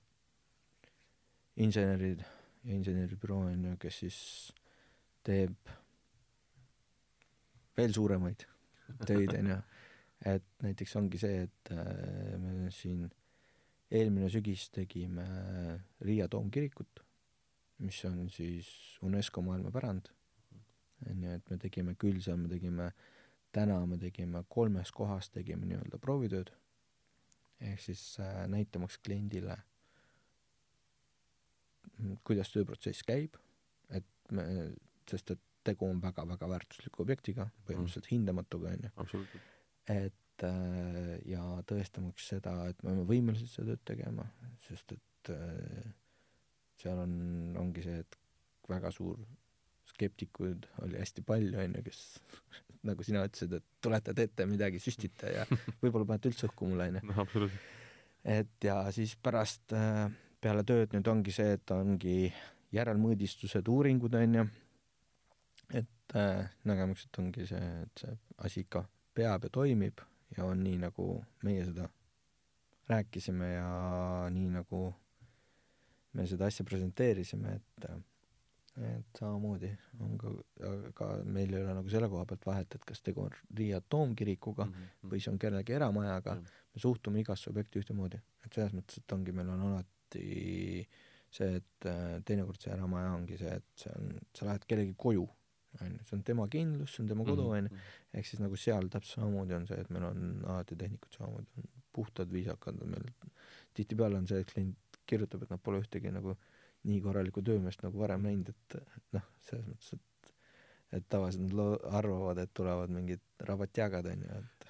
insenerid 1.57 2.21
ja 2.63 2.73
inseneribüroo 2.73 3.45
on 3.47 3.65
ju, 3.71 3.77
kes 3.81 3.99
siis 4.03 4.19
teeb 5.25 5.71
veel 7.77 7.93
suuremaid 7.93 8.45
töid, 9.05 9.33
on 9.37 9.51
ju. 9.53 9.57
Et 10.25 10.45
näiteks 10.63 10.95
ongi 10.99 11.19
see, 11.21 11.43
et 11.47 11.71
äh, 11.73 12.37
me 12.41 12.71
siin 12.73 13.07
eelmine 13.91 14.29
sügis 14.31 14.67
tegime 14.73 15.25
Riia 16.03 16.27
toomkirikut, 16.27 17.03
mis 17.85 17.99
on 18.09 18.25
siis 18.33 18.69
UNESCO 19.05 19.43
maailmapärand, 19.45 20.09
on 21.07 21.23
ju, 21.23 21.37
et 21.37 21.49
me 21.53 21.59
tegime 21.61 21.95
küll 21.99 22.19
seal, 22.23 22.39
me 22.41 22.49
tegime, 22.51 22.91
täna 23.55 23.77
me 23.85 23.99
tegime 24.01 24.43
kolmes 24.49 24.91
kohas 24.91 25.29
tegime 25.31 25.69
nii-öelda 25.69 26.01
proovitööd, 26.01 26.51
ehk 27.61 27.81
siis 27.81 28.03
äh, 28.23 28.43
näitamaks 28.51 28.99
kliendile 29.05 29.57
kuidas 32.27 32.51
tööprotsess 32.53 33.05
käib, 33.07 33.37
et 33.93 34.07
me, 34.31 34.45
sest 35.09 35.33
et 35.33 35.43
tegu 35.67 35.87
on 35.87 35.99
väga-väga 36.03 36.49
väärtusliku 36.51 37.03
objektiga, 37.03 37.47
põhimõtteliselt 37.67 38.05
mm. 38.05 38.13
hindamatuga, 38.13 38.73
on 38.75 38.87
ju. 38.87 38.91
Et 39.87 40.45
äh, 40.45 41.15
ja 41.29 41.43
tõestamaks 41.69 42.29
seda, 42.33 42.53
et 42.69 42.83
me 42.83 42.91
oleme 42.91 43.07
võimelised 43.09 43.49
seda 43.51 43.73
tööd 43.73 43.85
tegema, 43.93 44.27
sest 44.67 44.93
et 44.95 45.31
äh, 45.33 45.91
seal 46.81 47.01
on, 47.03 47.13
ongi 47.59 47.85
see, 47.85 48.01
et 48.03 48.19
väga 48.69 48.91
suur 48.93 49.19
skeptikuid 49.87 50.67
oli 50.85 50.99
hästi 50.99 51.23
palju, 51.25 51.57
on 51.63 51.79
ju, 51.79 51.85
kes 51.87 52.01
nagu 52.89 53.07
sina 53.07 53.23
ütlesid, 53.27 53.57
et 53.57 53.65
tulete, 53.83 54.13
teete 54.17 54.47
midagi, 54.49 54.81
süstite 54.83 55.33
ja 55.33 55.47
võib-olla 55.81 56.11
panete 56.11 56.31
üldse 56.31 56.49
õhku 56.49 56.69
mulle, 56.69 56.91
on 56.91 57.33
ju. 57.33 57.49
et 58.37 58.69
ja 58.69 58.81
siis 58.95 59.15
pärast 59.23 59.75
äh, 59.75 60.05
peale 60.43 60.63
tööd 60.67 60.93
nüüd 60.95 61.09
ongi 61.11 61.33
see, 61.33 61.57
et 61.57 61.75
ongi 61.75 62.19
järelmõõdistused, 62.75 63.67
uuringud 63.71 64.19
on 64.19 64.41
ju, 64.41 64.45
et 65.81 66.19
äh, 66.19 66.45
nägemused 66.67 67.23
ongi 67.23 67.47
see, 67.49 67.73
et 67.87 68.03
see 68.03 68.15
asi 68.43 68.65
ikka 68.67 68.83
peab 69.17 69.47
ja 69.47 69.53
toimib 69.53 70.01
ja 70.37 70.45
on 70.45 70.63
nii, 70.63 70.77
nagu 70.81 71.07
meie 71.47 71.65
seda 71.65 71.87
rääkisime 72.87 73.53
ja 73.53 73.71
nii, 74.31 74.51
nagu 74.53 74.83
me 76.13 76.27
seda 76.27 76.47
asja 76.47 76.65
presenteerisime, 76.67 77.57
et 77.57 77.89
et 78.77 79.19
samamoodi 79.19 79.71
on 80.05 80.17
ka, 80.21 80.31
aga 80.91 81.07
meil 81.25 81.53
ei 81.53 81.63
ole 81.63 81.73
nagu 81.79 81.89
selle 81.89 82.09
koha 82.11 82.27
pealt 82.29 82.43
vahet, 82.45 82.75
et 82.77 82.83
kas 82.85 83.01
tegu 83.01 83.23
on 83.23 83.33
Riia 83.57 83.79
toomkirikuga 83.81 84.67
mm 84.67 84.73
-hmm. 84.73 85.09
või 85.11 85.21
see 85.23 85.31
on 85.31 85.39
kellegi 85.41 85.73
eramajaga 85.73 86.35
mm, 86.35 86.41
-hmm. 86.41 86.67
me 86.73 86.83
suhtume 86.83 87.19
igasse 87.19 87.49
objekti 87.49 87.79
ühtemoodi. 87.79 88.21
et 88.45 88.53
selles 88.53 88.73
mõttes, 88.73 88.97
et 88.97 89.11
ongi, 89.11 89.31
meil 89.31 89.49
on 89.49 89.61
alati 89.61 90.87
see, 91.31 91.55
et 91.55 91.89
teinekord 92.25 92.61
see 92.61 92.73
eramaja 92.73 93.11
ongi 93.11 93.37
see, 93.37 93.55
et 93.55 93.65
see 93.75 93.93
on, 93.97 94.19
sa 94.35 94.45
lähed 94.45 94.65
kellegi 94.67 94.93
koju, 94.97 95.27
onju, 95.85 96.03
see 96.07 96.17
on 96.17 96.23
tema 96.27 96.47
kindlus, 96.51 96.95
see 96.95 97.03
on 97.03 97.11
tema 97.11 97.25
kodu, 97.27 97.47
mhm, 97.47 97.57
onju. 97.59 97.71
mhm. 97.73 98.17
ehk 98.19 98.29
siis 98.29 98.43
nagu 98.43 98.59
seal 98.59 98.89
täpselt 98.93 99.21
samamoodi 99.21 99.57
on 99.57 99.67
see, 99.69 99.79
et 99.83 99.93
meil 99.93 100.09
on 100.09 100.27
alati 100.45 100.79
tehnikud 100.79 101.17
samamoodi 101.19 101.63
on 101.63 101.71
puhtad, 101.97 102.29
viisakad, 102.31 102.81
meil 102.85 103.07
tihtipeale 103.77 104.19
on 104.19 104.27
see, 104.29 104.41
et 104.43 104.51
klient 104.53 104.99
kirjutab, 105.07 105.45
et 105.45 105.53
nad 105.53 105.61
pole 105.63 105.79
ühtegi 105.81 106.11
nagu 106.13 106.35
nii 106.87 106.99
korralikku 107.03 107.41
töömeest 107.45 107.81
nagu 107.83 107.99
varem 107.99 108.25
näinud, 108.27 108.51
et 108.51 108.77
noh, 109.17 109.31
selles 109.47 109.65
mõttes, 109.69 109.97
et 109.97 110.03
et 110.95 111.03
tavaliselt 111.11 111.51
nad 111.51 111.81
arvavad, 111.99 112.37
et 112.39 112.51
tulevad 112.55 112.91
mingid 112.95 113.19
rabatjagad, 113.43 114.05
onju, 114.07 114.37
et 114.37 114.69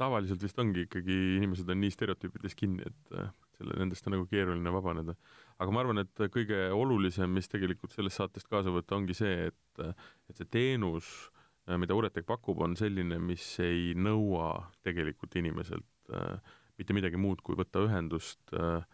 tavaliselt 0.00 0.40
vist 0.42 0.58
ongi 0.62 0.86
ikkagi, 0.86 1.16
inimesed 1.36 1.68
on 1.72 1.82
nii 1.82 1.92
stereotüüpides 1.92 2.56
kinni, 2.56 2.86
et 2.88 3.12
selle, 3.58 3.76
nendest 3.80 4.06
on 4.06 4.16
nagu 4.16 4.26
keeruline 4.30 4.72
vabaneda. 4.72 5.16
aga 5.58 5.72
ma 5.72 5.82
arvan, 5.82 6.02
et 6.04 6.26
kõige 6.32 6.66
olulisem, 6.76 7.32
mis 7.32 7.48
tegelikult 7.48 7.94
sellest 7.96 8.20
saatest 8.20 8.50
kaasa 8.52 8.74
võtta, 8.74 8.98
ongi 8.98 9.16
see, 9.16 9.48
et, 9.50 9.96
et 10.28 10.36
see 10.36 10.48
teenus, 10.52 11.08
mida 11.80 11.96
Uretech 11.98 12.26
pakub, 12.26 12.60
on 12.62 12.76
selline, 12.78 13.18
mis 13.18 13.44
ei 13.64 13.90
nõua 13.98 14.68
tegelikult 14.86 15.34
inimeselt 15.40 16.14
äh, 16.14 16.54
mitte 16.78 16.94
midagi 16.94 17.18
muud, 17.18 17.42
kui 17.42 17.58
võtta 17.58 17.82
ühendust 17.86 18.54
äh, 18.54 18.84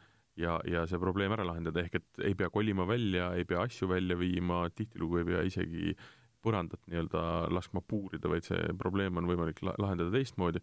ja, 0.41 0.57
ja 0.69 0.87
see 0.89 1.01
probleem 1.03 1.35
ära 1.37 1.45
lahendada, 1.47 1.83
ehk 1.85 1.99
et 2.01 2.25
ei 2.31 2.37
pea 2.39 2.49
kolima 2.53 2.87
välja, 2.89 3.33
ei 3.37 3.45
pea 3.49 3.67
asju 3.67 3.91
välja 3.91 4.17
viima, 4.19 4.65
tihtilugu 4.77 5.21
ei 5.21 5.29
pea 5.29 5.45
isegi 5.51 5.97
põrandat 6.43 6.81
nii-öelda 6.91 7.53
laskma 7.55 7.85
puurida, 7.87 8.31
vaid 8.31 8.47
see 8.47 8.73
probleem 8.79 9.21
on 9.21 9.29
võimalik 9.31 9.61
la 9.63 9.77
lahendada 9.79 10.11
teistmoodi 10.15 10.63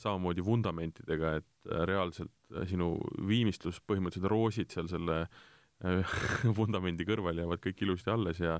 samamoodi 0.00 0.44
vundamentidega, 0.44 1.34
et 1.40 1.70
äh, 1.70 1.84
reaalselt 1.88 2.32
äh, 2.54 2.66
sinu 2.68 2.94
viimistlus, 3.28 3.80
põhimõtteliselt 3.86 4.32
roosid 4.32 4.72
seal 4.74 4.88
selle 4.90 5.22
äh, 5.24 6.14
vundamendi 6.58 7.06
kõrval 7.08 7.42
jäävad 7.42 7.62
kõik 7.64 7.84
ilusti 7.86 8.14
alles 8.14 8.42
ja 8.42 8.58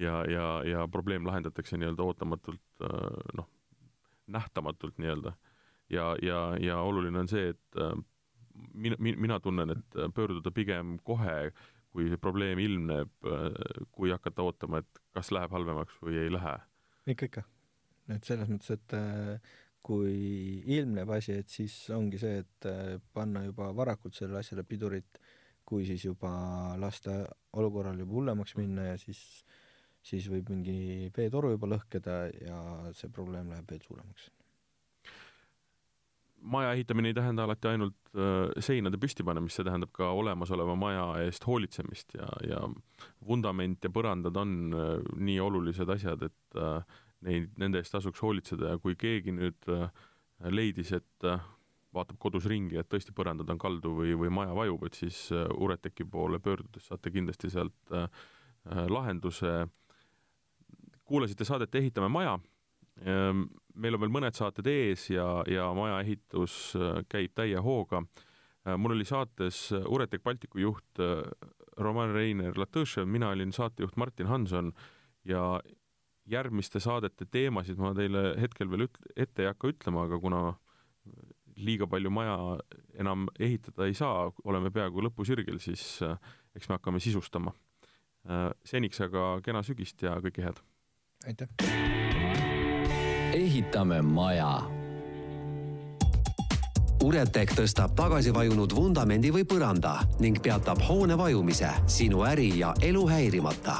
ja, 0.00 0.22
ja, 0.32 0.44
ja 0.64 0.86
probleem 0.88 1.26
lahendatakse 1.28 1.76
nii-öelda 1.76 2.04
ootamatult 2.08 2.84
noh, 3.36 3.48
nähtamatult 4.32 4.96
nii-öelda. 5.02 5.34
ja, 5.92 6.14
ja, 6.24 6.38
ja 6.56 6.78
oluline 6.80 7.20
on 7.20 7.28
see, 7.28 7.50
et 7.52 7.80
mina, 8.72 8.96
mina 8.96 9.36
tunnen, 9.44 9.74
et 9.74 9.98
pöörduda 10.16 10.54
pigem 10.56 10.94
kohe, 11.04 11.50
kui 11.92 12.16
probleem 12.22 12.62
ilmneb, 12.64 13.12
kui 13.92 14.14
hakata 14.14 14.46
ootama, 14.46 14.80
et 14.80 15.02
kas 15.12 15.28
läheb 15.36 15.52
halvemaks 15.52 16.00
või 16.00 16.16
ei 16.22 16.32
lähe. 16.32 16.54
ikka, 17.12 17.28
ikka. 17.28 17.44
et 18.16 18.24
selles 18.24 18.48
mõttes, 18.48 18.72
et 18.78 18.96
kui 19.82 20.60
ilmneb 20.76 21.10
asi, 21.16 21.38
et 21.40 21.48
siis 21.48 21.74
ongi 21.96 22.20
see, 22.20 22.42
et 22.44 22.68
äh, 22.68 22.96
panna 23.14 23.44
juba 23.46 23.70
varakult 23.76 24.16
sellele 24.16 24.42
asjale 24.42 24.64
pidurit, 24.68 25.20
kui 25.64 25.86
siis 25.88 26.04
juba 26.04 26.30
lasta 26.80 27.22
olukorral 27.58 27.98
juba 28.02 28.18
hullemaks 28.18 28.56
minna 28.58 28.90
ja 28.90 28.98
siis, 29.00 29.22
siis 30.02 30.28
võib 30.32 30.50
mingi 30.52 31.08
veetoru 31.16 31.54
juba 31.54 31.70
lõhkeda 31.70 32.20
ja 32.42 32.60
see 32.96 33.10
probleem 33.14 33.50
läheb 33.52 33.70
veel 33.70 33.82
suuremaks. 33.86 34.30
maja 36.40 36.70
ehitamine 36.72 37.10
ei 37.10 37.14
tähenda 37.14 37.44
alati 37.44 37.68
ainult 37.68 38.14
äh, 38.16 38.48
seinade 38.64 38.96
püstipanemist, 39.00 39.58
see 39.58 39.66
tähendab 39.66 39.90
ka 39.92 40.08
olemasoleva 40.16 40.72
maja 40.76 41.04
eest 41.26 41.44
hoolitsemist 41.44 42.14
ja, 42.16 42.28
ja 42.48 42.62
vundament 43.28 43.84
ja 43.84 43.90
põrandad 43.92 44.36
on 44.40 44.54
äh, 44.72 44.94
nii 45.20 45.36
olulised 45.44 45.92
asjad, 45.92 46.24
et 46.30 46.56
äh, 46.56 47.00
neid, 47.26 47.50
nende 47.60 47.80
eest 47.80 47.94
tasuks 47.94 48.22
hoolitseda 48.24 48.74
ja 48.74 48.80
kui 48.82 48.96
keegi 48.98 49.34
nüüd 49.36 49.68
äh, 49.72 49.88
leidis, 50.52 50.92
et 50.96 51.26
äh, 51.28 51.42
vaatab 51.94 52.20
kodus 52.22 52.46
ringi, 52.50 52.78
et 52.78 52.88
tõesti 52.90 53.14
põrandad 53.16 53.50
on 53.50 53.60
kaldu 53.60 53.92
või, 53.98 54.14
või 54.18 54.30
maja 54.34 54.54
vajub, 54.56 54.86
et 54.86 54.98
siis 55.00 55.26
äh, 55.34 55.48
Ureteki 55.56 56.06
poole 56.10 56.40
pöördudes 56.42 56.88
saate 56.90 57.12
kindlasti 57.12 57.50
sealt 57.50 57.96
lahenduse. 58.92 59.66
kuulasite 61.04 61.44
saadet 61.44 61.74
Ehitame 61.74 62.08
maja. 62.12 62.34
Ähm, 63.08 63.46
meil 63.74 63.96
on 63.96 64.02
veel 64.02 64.12
mõned 64.12 64.36
saated 64.36 64.66
ees 64.68 65.06
ja, 65.10 65.42
ja 65.48 65.70
maja 65.74 66.02
ehitus 66.02 66.74
käib 67.08 67.32
täie 67.34 67.56
hooga. 67.56 68.02
mul 68.76 68.92
oli 68.92 69.04
saates 69.04 69.72
Uretek 69.72 70.22
Balticu 70.22 70.58
juht 70.60 71.00
Roman 71.78 72.12
Reiner 72.12 72.52
Latõšev, 72.52 73.06
mina 73.06 73.30
olin 73.30 73.52
saatejuht 73.52 73.96
Martin 73.96 74.26
Hanson 74.26 74.72
ja 75.24 75.60
järgmiste 76.30 76.80
saadete 76.82 77.26
teemasid 77.26 77.78
ma 77.80 77.92
teile 77.96 78.34
hetkel 78.40 78.70
veel 78.70 78.86
üt-, 78.88 79.00
ette 79.16 79.44
ei 79.44 79.50
hakka 79.50 79.72
ütlema, 79.72 80.06
aga 80.08 80.20
kuna 80.22 80.42
liiga 81.60 81.88
palju 81.90 82.10
maja 82.10 82.36
enam 82.98 83.28
ehitada 83.38 83.88
ei 83.88 83.94
saa, 83.96 84.30
oleme 84.44 84.72
peaaegu 84.74 85.04
lõpusirgel, 85.04 85.60
siis 85.62 86.00
äh, 86.06 86.16
eks 86.56 86.70
me 86.70 86.78
hakkame 86.78 87.02
sisustama. 87.02 87.52
Äh, 88.28 88.50
seniks 88.64 89.00
aga 89.04 89.32
kena 89.44 89.64
sügist 89.66 90.02
ja 90.06 90.18
kõike 90.24 90.44
head! 90.44 90.60
aitäh! 91.28 91.48
ehitame 93.36 94.00
maja 94.02 94.60
Uretech 97.00 97.54
tõstab 97.56 97.94
tagasi 97.96 98.32
vajunud 98.34 98.74
vundamendi 98.76 99.30
või 99.32 99.46
põranda 99.48 99.94
ning 100.20 100.40
peatab 100.44 100.82
hoone 100.84 101.16
vajumise 101.16 101.70
sinu 101.88 102.26
äri 102.28 102.50
ja 102.58 102.74
elu 102.84 103.06
häirimata 103.08 103.78